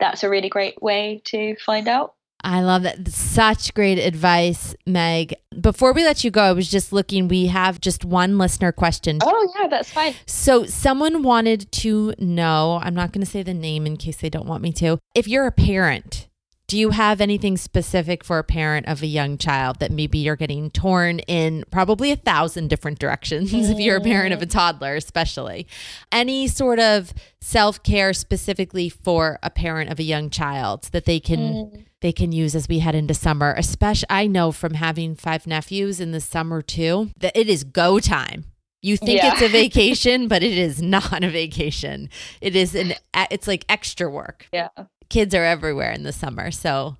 that's 0.00 0.22
a 0.22 0.30
really 0.30 0.48
great 0.48 0.82
way 0.82 1.22
to 1.26 1.56
find 1.56 1.88
out. 1.88 2.14
I 2.44 2.60
love 2.60 2.82
that. 2.82 3.08
Such 3.08 3.72
great 3.72 3.98
advice, 3.98 4.76
Meg. 4.86 5.34
Before 5.58 5.94
we 5.94 6.04
let 6.04 6.22
you 6.24 6.30
go, 6.30 6.42
I 6.42 6.52
was 6.52 6.70
just 6.70 6.92
looking. 6.92 7.26
We 7.26 7.46
have 7.46 7.80
just 7.80 8.04
one 8.04 8.36
listener 8.36 8.70
question. 8.70 9.18
Oh, 9.22 9.52
yeah, 9.58 9.66
that's 9.66 9.90
fine. 9.90 10.14
So, 10.26 10.66
someone 10.66 11.22
wanted 11.22 11.72
to 11.72 12.12
know, 12.18 12.80
I'm 12.82 12.94
not 12.94 13.12
going 13.12 13.24
to 13.24 13.30
say 13.30 13.42
the 13.42 13.54
name 13.54 13.86
in 13.86 13.96
case 13.96 14.18
they 14.18 14.28
don't 14.28 14.46
want 14.46 14.62
me 14.62 14.72
to. 14.72 14.98
If 15.14 15.26
you're 15.26 15.46
a 15.46 15.52
parent, 15.52 16.28
do 16.66 16.78
you 16.78 16.90
have 16.90 17.20
anything 17.20 17.56
specific 17.56 18.24
for 18.24 18.38
a 18.38 18.44
parent 18.44 18.88
of 18.88 19.02
a 19.02 19.06
young 19.06 19.38
child 19.38 19.78
that 19.80 19.90
maybe 19.90 20.18
you're 20.18 20.36
getting 20.36 20.70
torn 20.70 21.20
in 21.20 21.64
probably 21.70 22.10
a 22.10 22.16
thousand 22.16 22.68
different 22.68 22.98
directions 22.98 23.52
if 23.70 23.78
you're 23.78 23.96
a 23.98 24.00
parent 24.00 24.32
of 24.32 24.40
a 24.40 24.46
toddler 24.46 24.96
especially 24.96 25.66
any 26.10 26.48
sort 26.48 26.78
of 26.78 27.12
self-care 27.40 28.14
specifically 28.14 28.88
for 28.88 29.38
a 29.42 29.50
parent 29.50 29.90
of 29.90 29.98
a 29.98 30.02
young 30.02 30.30
child 30.30 30.84
that 30.92 31.04
they 31.04 31.20
can 31.20 31.38
mm. 31.38 31.84
They 32.04 32.12
can 32.12 32.30
use 32.30 32.54
as 32.54 32.68
we 32.68 32.78
head 32.78 32.94
into 32.94 33.14
summer 33.14 33.54
especially 33.58 34.06
i 34.10 34.26
know 34.26 34.52
from 34.52 34.74
having 34.74 35.16
five 35.16 35.46
nephews 35.46 35.98
in 35.98 36.12
the 36.12 36.20
summer 36.20 36.62
too 36.62 37.10
that 37.18 37.36
it 37.36 37.48
is 37.48 37.64
go 37.64 37.98
time 37.98 38.44
you 38.80 38.98
think 38.98 39.22
yeah. 39.22 39.32
it's 39.32 39.40
a 39.40 39.48
vacation, 39.62 40.28
but 40.28 40.42
it 40.42 40.58
is 40.58 40.82
not 40.82 41.24
a 41.24 41.30
vacation. 41.30 42.10
It 42.42 42.54
is 42.54 42.74
an 42.74 42.92
it's 43.30 43.48
like 43.48 43.64
extra 43.66 44.10
work. 44.10 44.46
Yeah 44.52 44.68
kids 45.14 45.34
are 45.34 45.44
everywhere 45.44 45.92
in 45.92 46.02
the 46.02 46.12
summer. 46.12 46.50
So, 46.50 46.96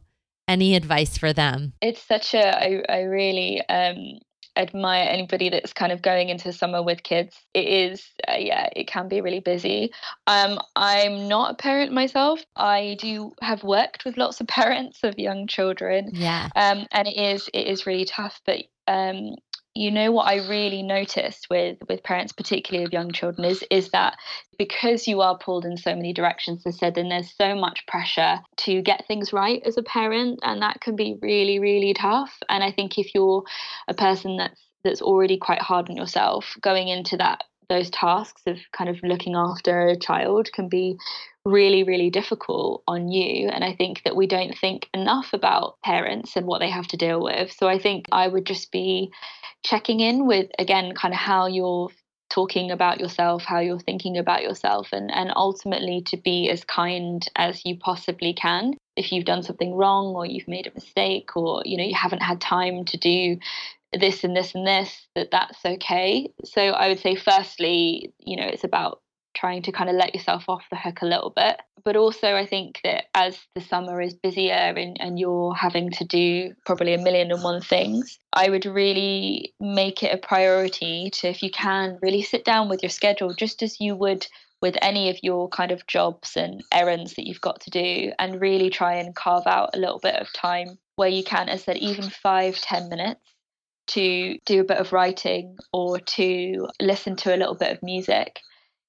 any 0.46 0.76
advice 0.76 1.16
for 1.18 1.32
them? 1.32 1.72
It's 1.80 2.02
such 2.02 2.34
a, 2.34 2.56
I, 2.56 2.82
I 2.88 3.00
really 3.02 3.66
um, 3.68 4.20
admire 4.56 5.06
anybody 5.08 5.48
that's 5.48 5.72
kind 5.72 5.92
of 5.92 6.02
going 6.02 6.28
into 6.28 6.52
summer 6.52 6.82
with 6.82 7.02
kids. 7.02 7.40
It 7.54 7.66
is, 7.66 8.06
uh, 8.28 8.36
yeah, 8.38 8.68
it 8.74 8.86
can 8.86 9.08
be 9.08 9.20
really 9.20 9.40
busy. 9.40 9.92
Um, 10.26 10.58
I'm 10.76 11.28
not 11.28 11.52
a 11.52 11.54
parent 11.54 11.92
myself. 11.92 12.44
I 12.56 12.96
do 13.00 13.32
have 13.40 13.64
worked 13.64 14.04
with 14.04 14.16
lots 14.16 14.40
of 14.40 14.46
parents 14.48 15.00
of 15.02 15.18
young 15.18 15.46
children. 15.46 16.10
Yeah. 16.12 16.48
Um, 16.54 16.86
and 16.92 17.08
it 17.08 17.16
is, 17.16 17.48
it 17.52 17.66
is 17.66 17.86
really 17.86 18.04
tough. 18.04 18.40
But 18.46 18.64
um, 18.86 19.36
you 19.74 19.90
know 19.90 20.12
what 20.12 20.28
I 20.28 20.36
really 20.46 20.82
noticed 20.82 21.48
with 21.50 21.78
with 21.88 22.02
parents, 22.02 22.32
particularly 22.32 22.84
of 22.84 22.92
young 22.92 23.10
children, 23.10 23.44
is 23.44 23.64
is 23.70 23.90
that 23.90 24.16
because 24.56 25.08
you 25.08 25.20
are 25.20 25.36
pulled 25.36 25.64
in 25.64 25.76
so 25.76 25.94
many 25.94 26.12
directions, 26.12 26.62
as 26.66 26.78
said, 26.78 26.94
then 26.94 27.08
there's 27.08 27.34
so 27.36 27.56
much 27.56 27.84
pressure 27.86 28.38
to 28.58 28.82
get 28.82 29.04
things 29.08 29.32
right 29.32 29.60
as 29.66 29.76
a 29.76 29.82
parent, 29.82 30.38
and 30.42 30.62
that 30.62 30.80
can 30.80 30.94
be 30.94 31.18
really, 31.20 31.58
really 31.58 31.92
tough. 31.92 32.38
And 32.48 32.62
I 32.62 32.70
think 32.70 32.98
if 32.98 33.14
you're 33.14 33.42
a 33.88 33.94
person 33.94 34.36
that's 34.36 34.60
that's 34.84 35.02
already 35.02 35.38
quite 35.38 35.62
hard 35.62 35.88
on 35.90 35.96
yourself, 35.96 36.56
going 36.60 36.88
into 36.88 37.16
that 37.16 37.42
those 37.68 37.90
tasks 37.90 38.42
of 38.46 38.58
kind 38.72 38.90
of 38.90 39.02
looking 39.02 39.34
after 39.34 39.88
a 39.88 39.96
child 39.96 40.50
can 40.52 40.68
be 40.68 40.96
really, 41.44 41.84
really 41.84 42.10
difficult 42.10 42.82
on 42.88 43.08
you. 43.08 43.48
And 43.48 43.64
I 43.64 43.74
think 43.74 44.02
that 44.04 44.16
we 44.16 44.26
don't 44.26 44.56
think 44.56 44.88
enough 44.94 45.32
about 45.32 45.76
parents 45.84 46.36
and 46.36 46.46
what 46.46 46.60
they 46.60 46.70
have 46.70 46.86
to 46.88 46.96
deal 46.96 47.22
with. 47.22 47.52
So 47.52 47.68
I 47.68 47.78
think 47.78 48.06
I 48.12 48.28
would 48.28 48.46
just 48.46 48.72
be 48.72 49.12
checking 49.62 50.00
in 50.00 50.26
with, 50.26 50.50
again, 50.58 50.94
kind 50.94 51.12
of 51.12 51.20
how 51.20 51.46
you're 51.46 51.90
talking 52.30 52.70
about 52.70 52.98
yourself, 52.98 53.44
how 53.44 53.60
you're 53.60 53.78
thinking 53.78 54.16
about 54.16 54.42
yourself, 54.42 54.88
and, 54.92 55.12
and 55.12 55.32
ultimately 55.36 56.02
to 56.02 56.16
be 56.16 56.48
as 56.50 56.64
kind 56.64 57.28
as 57.36 57.64
you 57.64 57.76
possibly 57.76 58.32
can. 58.32 58.74
If 58.96 59.12
you've 59.12 59.24
done 59.24 59.42
something 59.42 59.74
wrong 59.74 60.14
or 60.14 60.24
you've 60.24 60.48
made 60.48 60.66
a 60.66 60.74
mistake 60.74 61.36
or 61.36 61.62
you 61.64 61.76
know 61.76 61.84
you 61.84 61.94
haven't 61.94 62.22
had 62.22 62.40
time 62.40 62.84
to 62.86 62.96
do 62.96 63.38
this 64.00 64.24
and 64.24 64.36
this 64.36 64.54
and 64.54 64.66
this 64.66 65.06
that 65.14 65.30
that's 65.30 65.64
okay 65.64 66.28
so 66.44 66.62
i 66.62 66.88
would 66.88 66.98
say 66.98 67.14
firstly 67.14 68.12
you 68.20 68.36
know 68.36 68.46
it's 68.46 68.64
about 68.64 69.00
trying 69.34 69.62
to 69.62 69.72
kind 69.72 69.90
of 69.90 69.96
let 69.96 70.14
yourself 70.14 70.44
off 70.48 70.64
the 70.70 70.76
hook 70.76 71.02
a 71.02 71.06
little 71.06 71.30
bit. 71.34 71.60
But 71.84 71.96
also, 71.96 72.34
I 72.34 72.46
think 72.46 72.80
that 72.84 73.06
as 73.14 73.38
the 73.54 73.60
summer 73.60 74.00
is 74.00 74.14
busier 74.14 74.52
and, 74.52 74.96
and 75.00 75.18
you're 75.18 75.54
having 75.54 75.90
to 75.92 76.04
do 76.04 76.54
probably 76.64 76.94
a 76.94 76.98
million 76.98 77.30
and 77.30 77.42
one 77.42 77.60
things, 77.60 78.18
I 78.32 78.48
would 78.48 78.64
really 78.64 79.52
make 79.60 80.02
it 80.02 80.14
a 80.14 80.18
priority 80.18 81.10
to, 81.14 81.28
if 81.28 81.42
you 81.42 81.50
can, 81.50 81.98
really 82.00 82.22
sit 82.22 82.44
down 82.44 82.68
with 82.68 82.82
your 82.82 82.90
schedule 82.90 83.34
just 83.34 83.62
as 83.62 83.80
you 83.80 83.94
would 83.96 84.26
with 84.62 84.78
any 84.80 85.10
of 85.10 85.18
your 85.22 85.48
kind 85.50 85.72
of 85.72 85.86
jobs 85.86 86.36
and 86.36 86.62
errands 86.72 87.14
that 87.14 87.26
you've 87.26 87.40
got 87.40 87.60
to 87.60 87.70
do 87.70 88.12
and 88.18 88.40
really 88.40 88.70
try 88.70 88.94
and 88.94 89.14
carve 89.14 89.46
out 89.46 89.70
a 89.74 89.78
little 89.78 89.98
bit 89.98 90.14
of 90.14 90.32
time 90.32 90.78
where 90.96 91.08
you 91.08 91.22
can, 91.22 91.50
as 91.50 91.62
I 91.62 91.64
said, 91.64 91.76
even 91.78 92.08
five, 92.08 92.56
ten 92.56 92.88
minutes 92.88 93.33
to 93.86 94.38
do 94.46 94.60
a 94.60 94.64
bit 94.64 94.78
of 94.78 94.92
writing 94.92 95.58
or 95.72 95.98
to 95.98 96.68
listen 96.80 97.16
to 97.16 97.34
a 97.34 97.38
little 97.38 97.54
bit 97.54 97.72
of 97.72 97.82
music 97.82 98.40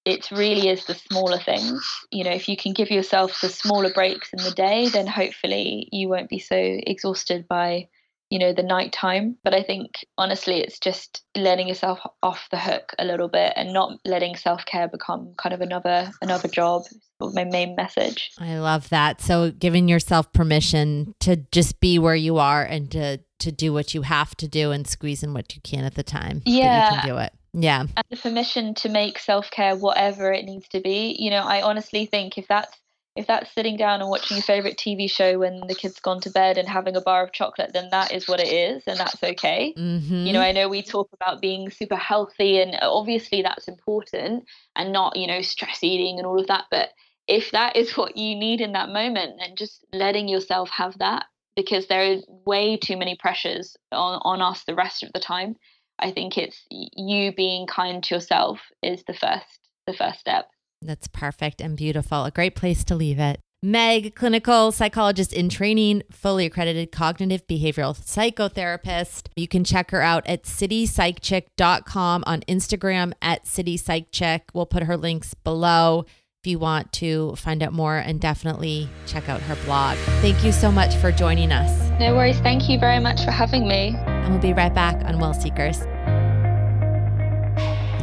it 0.05 0.29
really 0.29 0.69
is 0.69 0.85
the 0.85 0.93
smaller 0.93 1.39
things. 1.39 1.83
You 2.11 2.23
know, 2.23 2.31
if 2.31 2.47
you 2.47 2.55
can 2.55 2.73
give 2.73 2.91
yourself 2.91 3.41
the 3.41 3.49
smaller 3.49 3.91
breaks 3.91 4.31
in 4.31 4.43
the 4.43 4.51
day, 4.51 4.87
then 4.87 5.07
hopefully 5.07 5.89
you 5.91 6.07
won't 6.07 6.29
be 6.29 6.39
so 6.39 6.55
exhausted 6.55 7.47
by, 7.47 7.89
you 8.35 8.39
know, 8.39 8.51
the 8.51 8.63
night 8.63 8.91
time. 8.91 9.37
But 9.45 9.53
I 9.53 9.63
think 9.63 10.05
honestly, 10.17 10.59
it's 10.59 10.77
just 10.77 11.23
letting 11.37 11.69
yourself 11.69 11.99
off 12.21 12.49
the 12.51 12.59
hook 12.59 12.91
a 12.99 13.05
little 13.05 13.29
bit 13.29 13.53
and 13.55 13.71
not 13.71 13.97
letting 14.03 14.35
self 14.35 14.65
care 14.65 14.89
become 14.89 15.33
kind 15.37 15.53
of 15.53 15.61
another 15.61 16.11
another 16.21 16.49
job. 16.49 16.83
My 17.21 17.45
main 17.45 17.77
message. 17.77 18.31
I 18.37 18.57
love 18.57 18.89
that. 18.89 19.21
So 19.21 19.51
giving 19.51 19.87
yourself 19.87 20.33
permission 20.33 21.15
to 21.21 21.37
just 21.53 21.79
be 21.79 21.97
where 21.97 22.13
you 22.13 22.37
are 22.39 22.61
and 22.61 22.91
to 22.91 23.19
to 23.39 23.53
do 23.53 23.71
what 23.71 23.93
you 23.93 24.01
have 24.01 24.35
to 24.35 24.49
do 24.49 24.71
and 24.71 24.85
squeeze 24.85 25.23
in 25.23 25.33
what 25.33 25.55
you 25.55 25.61
can 25.61 25.85
at 25.85 25.95
the 25.95 26.03
time. 26.03 26.41
Yeah, 26.45 26.89
you 26.89 26.99
can 26.99 27.07
do 27.07 27.17
it. 27.19 27.31
Yeah. 27.53 27.79
And 27.79 28.05
the 28.09 28.17
permission 28.17 28.73
to 28.75 28.89
make 28.89 29.17
self 29.17 29.49
care 29.49 29.77
whatever 29.77 30.33
it 30.33 30.43
needs 30.43 30.67
to 30.69 30.81
be. 30.81 31.15
You 31.17 31.29
know, 31.29 31.45
I 31.45 31.61
honestly 31.61 32.05
think 32.05 32.37
if 32.37 32.49
that's 32.49 32.75
if 33.15 33.27
that's 33.27 33.53
sitting 33.53 33.77
down 33.77 34.01
and 34.01 34.09
watching 34.09 34.35
your 34.35 34.43
favorite 34.43 34.77
TV 34.77 35.09
show 35.09 35.39
when 35.39 35.61
the 35.67 35.75
kid's 35.75 35.99
gone 35.99 36.19
to 36.21 36.29
bed 36.29 36.57
and 36.57 36.67
having 36.67 36.97
a 36.97 37.01
bar 37.01 37.23
of 37.23 37.31
chocolate, 37.31 37.71
then 37.71 37.89
that 37.91 38.11
is 38.11 38.27
what 38.27 38.41
it 38.41 38.49
is, 38.49 38.83
and 38.87 38.99
that's 38.99 39.23
okay. 39.23 39.73
Mm-hmm. 39.77 40.25
You 40.25 40.33
know, 40.33 40.41
I 40.41 40.51
know 40.51 40.67
we 40.67 40.81
talk 40.83 41.09
about 41.13 41.41
being 41.41 41.69
super 41.69 41.95
healthy, 41.95 42.59
and 42.59 42.77
obviously 42.81 43.41
that's 43.41 43.67
important, 43.67 44.45
and 44.75 44.91
not 44.91 45.15
you 45.15 45.27
know 45.27 45.41
stress 45.41 45.83
eating 45.83 46.17
and 46.17 46.27
all 46.27 46.39
of 46.39 46.47
that. 46.47 46.65
But 46.69 46.89
if 47.27 47.51
that 47.51 47.75
is 47.75 47.95
what 47.95 48.17
you 48.17 48.35
need 48.35 48.59
in 48.59 48.73
that 48.73 48.89
moment, 48.89 49.35
then 49.39 49.55
just 49.55 49.85
letting 49.93 50.27
yourself 50.27 50.69
have 50.69 50.97
that, 50.97 51.25
because 51.55 51.87
there 51.87 52.03
is 52.03 52.25
way 52.45 52.75
too 52.75 52.97
many 52.97 53.15
pressures 53.15 53.77
on 53.93 54.19
on 54.23 54.41
us 54.41 54.65
the 54.65 54.75
rest 54.75 55.03
of 55.03 55.13
the 55.13 55.21
time. 55.21 55.55
I 55.99 56.11
think 56.11 56.37
it's 56.37 56.65
you 56.69 57.31
being 57.31 57.65
kind 57.65 58.03
to 58.03 58.15
yourself 58.15 58.59
is 58.83 59.03
the 59.07 59.13
first 59.13 59.45
the 59.87 59.93
first 59.93 60.19
step. 60.19 60.49
That's 60.85 61.07
perfect 61.07 61.61
and 61.61 61.75
beautiful. 61.75 62.25
A 62.25 62.31
great 62.31 62.55
place 62.55 62.83
to 62.85 62.95
leave 62.95 63.19
it. 63.19 63.39
Meg, 63.65 64.13
clinical 64.13 64.71
psychologist 64.71 65.33
in 65.33 65.49
training, 65.49 66.03
fully 66.11 66.45
accredited 66.45 66.91
cognitive 66.91 67.47
behavioral 67.47 67.97
psychotherapist. 67.97 69.29
You 69.35 69.47
can 69.47 69.63
check 69.63 69.89
her 69.89 70.01
out 70.01 70.27
at 70.27 70.43
citypsychchick.com 70.43 72.23
on 72.27 72.41
Instagram 72.41 73.13
at 73.23 73.45
citypsychchick. 73.45 74.41
We'll 74.53 74.67
put 74.67 74.83
her 74.83 74.95
links 74.95 75.33
below 75.33 76.05
if 76.43 76.47
you 76.47 76.59
want 76.59 76.93
to 76.93 77.35
find 77.37 77.63
out 77.63 77.73
more 77.73 77.97
and 77.97 78.21
definitely 78.21 78.87
check 79.07 79.29
out 79.29 79.41
her 79.41 79.55
blog. 79.65 79.97
Thank 80.21 80.43
you 80.43 80.51
so 80.51 80.71
much 80.71 80.95
for 80.97 81.11
joining 81.11 81.51
us. 81.51 81.89
No 81.99 82.13
worries. 82.15 82.37
Thank 82.41 82.69
you 82.69 82.77
very 82.77 82.99
much 82.99 83.25
for 83.25 83.31
having 83.31 83.67
me. 83.67 83.95
And 84.05 84.31
we'll 84.31 84.41
be 84.41 84.53
right 84.53 84.75
back 84.75 85.03
on 85.05 85.17
Well 85.17 85.33
Seekers. 85.33 85.79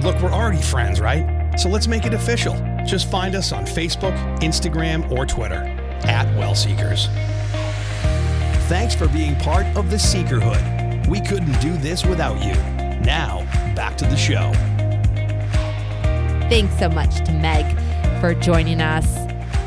Look, 0.02 0.20
we're 0.20 0.32
already 0.32 0.60
friends, 0.60 0.98
right? 0.98 1.41
So 1.56 1.68
let's 1.68 1.86
make 1.86 2.04
it 2.04 2.14
official. 2.14 2.54
Just 2.86 3.10
find 3.10 3.34
us 3.34 3.52
on 3.52 3.64
Facebook, 3.64 4.14
Instagram, 4.40 5.10
or 5.10 5.26
Twitter 5.26 5.62
at 6.04 6.26
Well 6.36 6.54
Seekers. 6.54 7.08
Thanks 8.68 8.94
for 8.94 9.08
being 9.08 9.36
part 9.36 9.66
of 9.76 9.90
the 9.90 9.96
Seekerhood. 9.96 11.06
We 11.06 11.20
couldn't 11.20 11.60
do 11.60 11.76
this 11.76 12.04
without 12.04 12.42
you. 12.42 12.54
Now, 13.04 13.42
back 13.74 13.96
to 13.98 14.04
the 14.04 14.16
show. 14.16 14.52
Thanks 16.48 16.78
so 16.78 16.88
much 16.88 17.16
to 17.26 17.32
Meg 17.32 17.66
for 18.20 18.34
joining 18.34 18.80
us. 18.80 19.06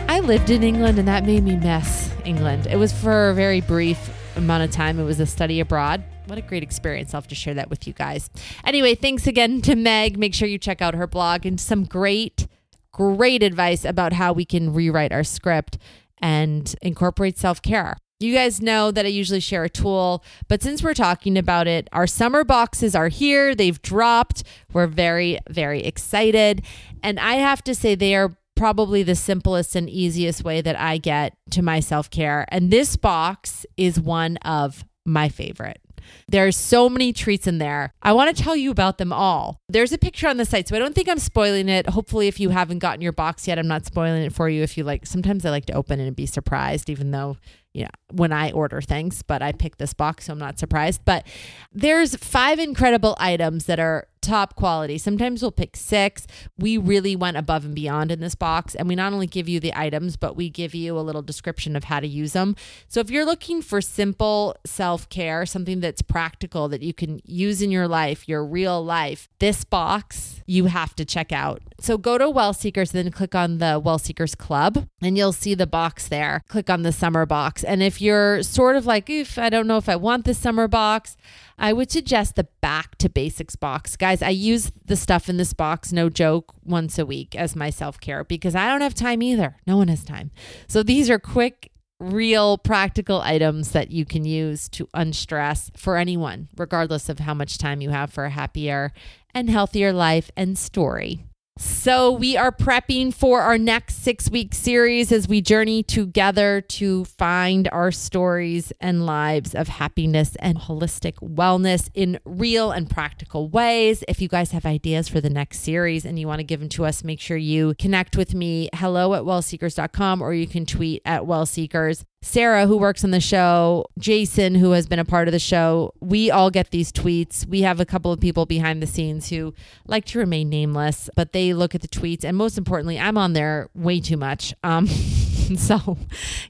I 0.07 0.19
lived 0.19 0.49
in 0.49 0.63
England 0.63 0.99
and 0.99 1.07
that 1.07 1.25
made 1.25 1.43
me 1.43 1.55
miss 1.55 2.11
England. 2.25 2.67
It 2.67 2.77
was 2.77 2.93
for 2.93 3.29
a 3.29 3.33
very 3.33 3.61
brief 3.61 4.11
amount 4.35 4.63
of 4.63 4.71
time. 4.71 4.99
It 4.99 5.03
was 5.03 5.19
a 5.19 5.25
study 5.25 5.59
abroad. 5.59 6.03
What 6.27 6.37
a 6.37 6.41
great 6.41 6.63
experience. 6.63 7.13
I'll 7.13 7.21
have 7.21 7.27
to 7.27 7.35
share 7.35 7.53
that 7.53 7.69
with 7.69 7.87
you 7.87 7.93
guys. 7.93 8.29
Anyway, 8.63 8.95
thanks 8.95 9.27
again 9.27 9.61
to 9.61 9.75
Meg. 9.75 10.17
Make 10.17 10.33
sure 10.33 10.47
you 10.47 10.57
check 10.57 10.81
out 10.81 10.95
her 10.95 11.07
blog 11.07 11.45
and 11.45 11.59
some 11.59 11.83
great, 11.83 12.47
great 12.91 13.43
advice 13.43 13.85
about 13.85 14.13
how 14.13 14.33
we 14.33 14.45
can 14.45 14.73
rewrite 14.73 15.11
our 15.11 15.23
script 15.23 15.77
and 16.19 16.75
incorporate 16.81 17.37
self 17.37 17.61
care. 17.61 17.97
You 18.19 18.33
guys 18.33 18.61
know 18.61 18.91
that 18.91 19.05
I 19.05 19.09
usually 19.09 19.41
share 19.41 19.65
a 19.65 19.69
tool, 19.69 20.23
but 20.47 20.63
since 20.63 20.81
we're 20.81 20.93
talking 20.93 21.37
about 21.37 21.67
it, 21.67 21.89
our 21.91 22.07
summer 22.07 22.45
boxes 22.45 22.95
are 22.95 23.09
here. 23.09 23.53
They've 23.53 23.81
dropped. 23.81 24.43
We're 24.71 24.87
very, 24.87 25.39
very 25.49 25.83
excited. 25.83 26.63
And 27.03 27.19
I 27.19 27.35
have 27.35 27.61
to 27.65 27.75
say, 27.75 27.93
they 27.93 28.15
are 28.15 28.37
probably 28.55 29.03
the 29.03 29.15
simplest 29.15 29.75
and 29.75 29.89
easiest 29.89 30.45
way 30.45 30.61
that 30.61 30.79
I 30.79 30.97
get 30.97 31.35
to 31.51 31.61
my 31.61 31.81
self 31.81 32.09
care. 32.09 32.45
And 32.47 32.71
this 32.71 32.95
box 32.95 33.65
is 33.75 33.99
one 33.99 34.37
of 34.37 34.85
my 35.05 35.27
favorite. 35.27 35.84
There's 36.27 36.57
so 36.57 36.89
many 36.89 37.13
treats 37.13 37.47
in 37.47 37.57
there. 37.57 37.93
I 38.01 38.13
want 38.13 38.35
to 38.35 38.43
tell 38.43 38.55
you 38.55 38.71
about 38.71 38.97
them 38.97 39.13
all. 39.13 39.59
There's 39.69 39.91
a 39.91 39.97
picture 39.97 40.27
on 40.27 40.37
the 40.37 40.45
site, 40.45 40.67
so 40.67 40.75
I 40.75 40.79
don't 40.79 40.95
think 40.95 41.09
I'm 41.09 41.19
spoiling 41.19 41.69
it. 41.69 41.89
Hopefully, 41.89 42.27
if 42.27 42.39
you 42.39 42.49
haven't 42.49 42.79
gotten 42.79 43.01
your 43.01 43.11
box 43.11 43.47
yet, 43.47 43.59
I'm 43.59 43.67
not 43.67 43.85
spoiling 43.85 44.23
it 44.23 44.33
for 44.33 44.49
you. 44.49 44.63
If 44.63 44.77
you 44.77 44.83
like, 44.83 45.05
sometimes 45.05 45.45
I 45.45 45.49
like 45.49 45.65
to 45.67 45.73
open 45.73 45.99
it 45.99 46.07
and 46.07 46.15
be 46.15 46.25
surprised, 46.25 46.89
even 46.89 47.11
though 47.11 47.37
you 47.75 47.83
know, 47.83 47.89
when 48.13 48.31
I 48.31 48.51
order 48.51 48.81
things, 48.81 49.21
but 49.21 49.41
I 49.41 49.51
picked 49.51 49.79
this 49.79 49.93
box, 49.93 50.25
so 50.25 50.33
I'm 50.33 50.39
not 50.39 50.57
surprised. 50.57 51.01
But 51.03 51.27
there's 51.73 52.15
five 52.15 52.57
incredible 52.57 53.17
items 53.19 53.65
that 53.65 53.81
are 53.81 54.07
top 54.25 54.55
quality. 54.55 54.97
Sometimes 54.97 55.41
we'll 55.41 55.51
pick 55.51 55.75
six. 55.75 56.25
We 56.57 56.77
really 56.77 57.15
went 57.15 57.37
above 57.37 57.65
and 57.65 57.75
beyond 57.75 58.11
in 58.11 58.19
this 58.19 58.35
box. 58.35 58.75
And 58.75 58.87
we 58.87 58.95
not 58.95 59.13
only 59.13 59.27
give 59.27 59.47
you 59.47 59.59
the 59.59 59.77
items, 59.77 60.17
but 60.17 60.35
we 60.35 60.49
give 60.49 60.73
you 60.73 60.97
a 60.97 61.01
little 61.01 61.21
description 61.21 61.75
of 61.75 61.85
how 61.85 61.99
to 61.99 62.07
use 62.07 62.33
them. 62.33 62.55
So 62.87 62.99
if 62.99 63.09
you're 63.09 63.25
looking 63.25 63.61
for 63.61 63.81
simple 63.81 64.55
self 64.65 65.07
care, 65.09 65.45
something 65.45 65.79
that's 65.79 66.01
practical 66.01 66.67
that 66.69 66.81
you 66.81 66.93
can 66.93 67.21
use 67.23 67.61
in 67.61 67.71
your 67.71 67.87
life, 67.87 68.27
your 68.27 68.43
real 68.45 68.83
life, 68.83 69.29
this 69.39 69.63
box 69.63 70.41
you 70.45 70.65
have 70.65 70.95
to 70.95 71.05
check 71.05 71.31
out. 71.31 71.61
So 71.79 71.97
go 71.97 72.17
to 72.17 72.29
Well 72.29 72.53
Seekers, 72.53 72.91
then 72.91 73.09
click 73.11 73.35
on 73.35 73.57
the 73.57 73.81
Well 73.83 73.97
Seekers 73.97 74.35
Club, 74.35 74.87
and 75.01 75.17
you'll 75.17 75.33
see 75.33 75.55
the 75.55 75.67
box 75.67 76.07
there. 76.07 76.41
Click 76.47 76.69
on 76.69 76.83
the 76.83 76.91
summer 76.91 77.25
box. 77.25 77.63
And 77.63 77.81
if 77.81 78.01
you're 78.01 78.43
sort 78.43 78.75
of 78.75 78.85
like, 78.85 79.09
if 79.09 79.37
I 79.37 79.49
don't 79.49 79.67
know 79.67 79.77
if 79.77 79.89
I 79.89 79.95
want 79.95 80.25
this 80.25 80.37
summer 80.37 80.67
box, 80.67 81.17
I 81.57 81.73
would 81.73 81.91
suggest 81.91 82.35
the 82.35 82.47
back 82.61 82.97
to 82.97 83.09
basics 83.09 83.55
box. 83.55 83.95
Guys, 84.15 84.23
I 84.25 84.29
use 84.29 84.71
the 84.85 84.95
stuff 84.95 85.27
in 85.27 85.35
this 85.35 85.51
box, 85.51 85.91
no 85.91 86.09
joke, 86.09 86.53
once 86.63 86.97
a 86.97 87.05
week 87.05 87.35
as 87.35 87.53
my 87.53 87.69
self 87.69 87.99
care 87.99 88.23
because 88.23 88.55
I 88.55 88.69
don't 88.69 88.79
have 88.79 88.93
time 88.93 89.21
either. 89.21 89.57
No 89.67 89.75
one 89.75 89.89
has 89.89 90.05
time. 90.05 90.31
So 90.69 90.83
these 90.83 91.09
are 91.09 91.19
quick, 91.19 91.69
real, 91.99 92.57
practical 92.57 93.19
items 93.19 93.71
that 93.71 93.91
you 93.91 94.05
can 94.05 94.23
use 94.23 94.69
to 94.69 94.87
unstress 94.93 95.69
for 95.75 95.97
anyone, 95.97 96.47
regardless 96.55 97.09
of 97.09 97.19
how 97.19 97.33
much 97.33 97.57
time 97.57 97.81
you 97.81 97.89
have 97.89 98.09
for 98.09 98.23
a 98.23 98.29
happier 98.29 98.93
and 99.33 99.49
healthier 99.49 99.91
life 99.91 100.31
and 100.37 100.57
story. 100.57 101.25
So, 101.57 102.11
we 102.11 102.35
are 102.35 102.51
prepping 102.51 103.13
for 103.13 103.39
our 103.39 103.57
next 103.57 104.03
six 104.03 104.29
week 104.29 104.53
series 104.53 105.09
as 105.13 105.29
we 105.29 105.39
journey 105.39 105.83
together 105.83 106.59
to 106.59 107.05
find 107.05 107.69
our 107.71 107.93
stories 107.93 108.73
and 108.81 109.05
lives 109.05 109.55
of 109.55 109.69
happiness 109.69 110.35
and 110.41 110.57
holistic 110.57 111.13
wellness 111.13 111.89
in 111.93 112.19
real 112.25 112.71
and 112.71 112.89
practical 112.89 113.47
ways. 113.47 114.03
If 114.09 114.21
you 114.21 114.27
guys 114.27 114.51
have 114.51 114.65
ideas 114.65 115.07
for 115.07 115.21
the 115.21 115.29
next 115.29 115.61
series 115.61 116.03
and 116.03 116.19
you 116.19 116.27
want 116.27 116.39
to 116.39 116.43
give 116.43 116.59
them 116.59 116.67
to 116.69 116.83
us, 116.83 117.05
make 117.05 117.21
sure 117.21 117.37
you 117.37 117.73
connect 117.75 118.17
with 118.17 118.33
me, 118.35 118.67
hello 118.73 119.13
at 119.13 119.23
wellseekers.com, 119.23 120.21
or 120.21 120.33
you 120.33 120.47
can 120.47 120.65
tweet 120.65 121.03
at 121.05 121.21
wellseekers. 121.21 122.03
Sarah, 122.25 122.65
who 122.65 122.75
works 122.75 123.03
on 123.03 123.11
the 123.11 123.19
show, 123.21 123.85
Jason, 123.99 124.55
who 124.55 124.71
has 124.71 124.87
been 124.87 124.97
a 124.97 125.05
part 125.05 125.27
of 125.27 125.31
the 125.31 125.39
show, 125.39 125.93
we 126.01 126.31
all 126.31 126.49
get 126.49 126.71
these 126.71 126.91
tweets. 126.91 127.47
We 127.47 127.61
have 127.61 127.79
a 127.79 127.85
couple 127.85 128.11
of 128.11 128.19
people 128.19 128.47
behind 128.47 128.81
the 128.81 128.87
scenes 128.87 129.29
who 129.29 129.53
like 129.85 130.05
to 130.05 130.19
remain 130.19 130.49
nameless, 130.49 131.07
but 131.15 131.33
they 131.33 131.53
look 131.53 131.75
at 131.75 131.81
the 131.81 131.87
tweets. 131.87 132.23
And 132.23 132.35
most 132.35 132.57
importantly, 132.57 132.99
I'm 132.99 133.15
on 133.15 133.33
there 133.33 133.69
way 133.75 133.99
too 133.99 134.17
much. 134.17 134.55
Um, 134.63 134.87
so 135.55 135.97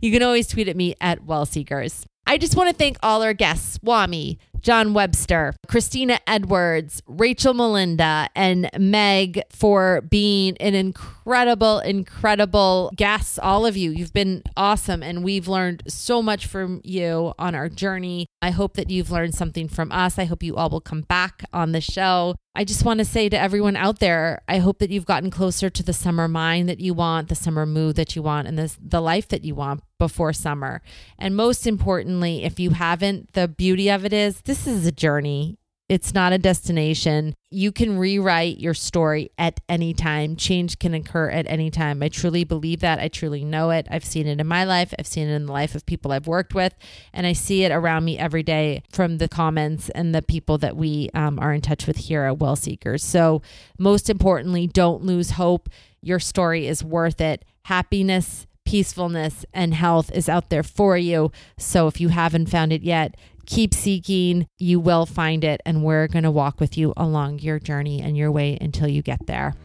you 0.01 0.13
can 0.13 0.23
always 0.23 0.47
tweet 0.47 0.69
at 0.69 0.77
me 0.77 0.95
at 1.01 1.25
Well 1.25 1.45
Seekers. 1.45 2.05
I 2.27 2.39
just 2.39 2.55
want 2.55 2.69
to 2.69 2.75
thank 2.75 2.97
all 3.03 3.21
our 3.21 3.33
guests, 3.33 3.75
Swami, 3.75 4.39
John 4.59 4.95
Webster, 4.95 5.53
Christina 5.67 6.19
Edwards, 6.25 7.03
Rachel 7.05 7.53
Melinda, 7.53 8.29
and 8.35 8.67
Meg 8.79 9.43
for 9.51 10.01
being 10.01 10.57
an 10.57 10.73
incredible, 10.73 11.79
incredible 11.81 12.91
guests. 12.95 13.37
All 13.37 13.67
of 13.67 13.77
you, 13.77 13.91
you've 13.91 14.11
been 14.11 14.41
awesome, 14.57 15.03
and 15.03 15.23
we've 15.23 15.47
learned 15.47 15.83
so 15.87 16.23
much 16.23 16.47
from 16.47 16.81
you 16.83 17.33
on 17.37 17.53
our 17.53 17.69
journey. 17.69 18.25
I 18.41 18.49
hope 18.49 18.73
that 18.73 18.89
you've 18.89 19.11
learned 19.11 19.35
something 19.35 19.67
from 19.67 19.91
us. 19.91 20.17
I 20.17 20.25
hope 20.25 20.41
you 20.41 20.55
all 20.55 20.71
will 20.71 20.81
come 20.81 21.01
back 21.01 21.43
on 21.53 21.73
the 21.73 21.81
show. 21.81 22.33
I 22.55 22.63
just 22.63 22.83
want 22.83 22.97
to 22.97 23.05
say 23.05 23.29
to 23.29 23.39
everyone 23.39 23.75
out 23.75 23.99
there, 23.99 24.41
I 24.47 24.57
hope 24.57 24.79
that 24.79 24.89
you've 24.89 25.05
gotten 25.05 25.29
closer 25.29 25.69
to 25.69 25.83
the 25.83 25.93
summer 25.93 26.27
mind 26.27 26.69
that 26.69 26.79
you 26.79 26.95
want, 26.95 27.27
the 27.27 27.35
summer 27.35 27.67
mood 27.67 27.97
that 27.97 28.15
you 28.15 28.23
want, 28.23 28.47
and 28.47 28.57
this, 28.57 28.79
the 28.81 29.01
life 29.01 29.27
that 29.27 29.45
you 29.45 29.53
want 29.53 29.83
before 29.97 30.33
summer. 30.33 30.81
And 31.17 31.35
most 31.35 31.65
importantly, 31.67 32.43
if 32.43 32.59
you 32.59 32.71
haven't, 32.71 33.33
the 33.33 33.47
beauty 33.47 33.89
of 33.89 34.05
it 34.05 34.13
is 34.13 34.41
this 34.41 34.67
is 34.67 34.85
a 34.85 34.91
journey. 34.91 35.57
It's 35.87 36.15
not 36.15 36.33
a 36.33 36.39
destination. 36.39 37.35
You 37.51 37.71
can 37.71 37.99
rewrite 37.99 38.57
your 38.57 38.73
story 38.73 39.29
at 39.37 39.59
any 39.69 39.93
time. 39.93 40.35
Change 40.35 40.79
can 40.79 40.95
occur 40.95 41.29
at 41.29 41.45
any 41.47 41.69
time. 41.69 42.01
I 42.01 42.09
truly 42.09 42.43
believe 42.43 42.79
that. 42.79 42.97
I 42.97 43.07
truly 43.07 43.45
know 43.45 43.69
it. 43.69 43.87
I've 43.91 44.03
seen 44.03 44.25
it 44.25 44.39
in 44.39 44.47
my 44.47 44.63
life. 44.63 44.95
I've 44.97 45.05
seen 45.05 45.27
it 45.27 45.33
in 45.33 45.45
the 45.45 45.51
life 45.51 45.75
of 45.75 45.85
people 45.85 46.11
I've 46.11 46.25
worked 46.25 46.55
with. 46.55 46.73
And 47.13 47.27
I 47.27 47.33
see 47.33 47.65
it 47.65 47.71
around 47.71 48.03
me 48.03 48.17
every 48.17 48.41
day 48.41 48.81
from 48.91 49.19
the 49.19 49.29
comments 49.29 49.89
and 49.91 50.15
the 50.15 50.23
people 50.23 50.57
that 50.57 50.75
we 50.75 51.11
um, 51.13 51.37
are 51.37 51.53
in 51.53 51.61
touch 51.61 51.85
with 51.85 51.97
here 51.97 52.23
at 52.23 52.39
Well 52.39 52.55
Seekers. 52.55 53.03
So, 53.03 53.43
most 53.77 54.09
importantly, 54.09 54.65
don't 54.65 55.03
lose 55.03 55.31
hope. 55.31 55.69
Your 56.01 56.19
story 56.19 56.65
is 56.65 56.83
worth 56.83 57.21
it. 57.21 57.45
Happiness, 57.65 58.47
peacefulness, 58.65 59.45
and 59.53 59.73
health 59.73 60.11
is 60.11 60.27
out 60.27 60.49
there 60.49 60.63
for 60.63 60.97
you. 60.97 61.31
So, 61.57 61.87
if 61.87 62.01
you 62.01 62.09
haven't 62.09 62.49
found 62.49 62.73
it 62.73 62.81
yet, 62.81 63.15
keep 63.45 63.73
seeking. 63.73 64.47
You 64.57 64.79
will 64.79 65.05
find 65.05 65.43
it, 65.43 65.61
and 65.65 65.83
we're 65.83 66.07
going 66.07 66.23
to 66.23 66.31
walk 66.31 66.59
with 66.59 66.77
you 66.77 66.93
along 66.97 67.39
your 67.39 67.59
journey 67.59 68.01
and 68.01 68.17
your 68.17 68.31
way 68.31 68.57
until 68.59 68.87
you 68.87 69.01
get 69.01 69.27
there. 69.27 69.55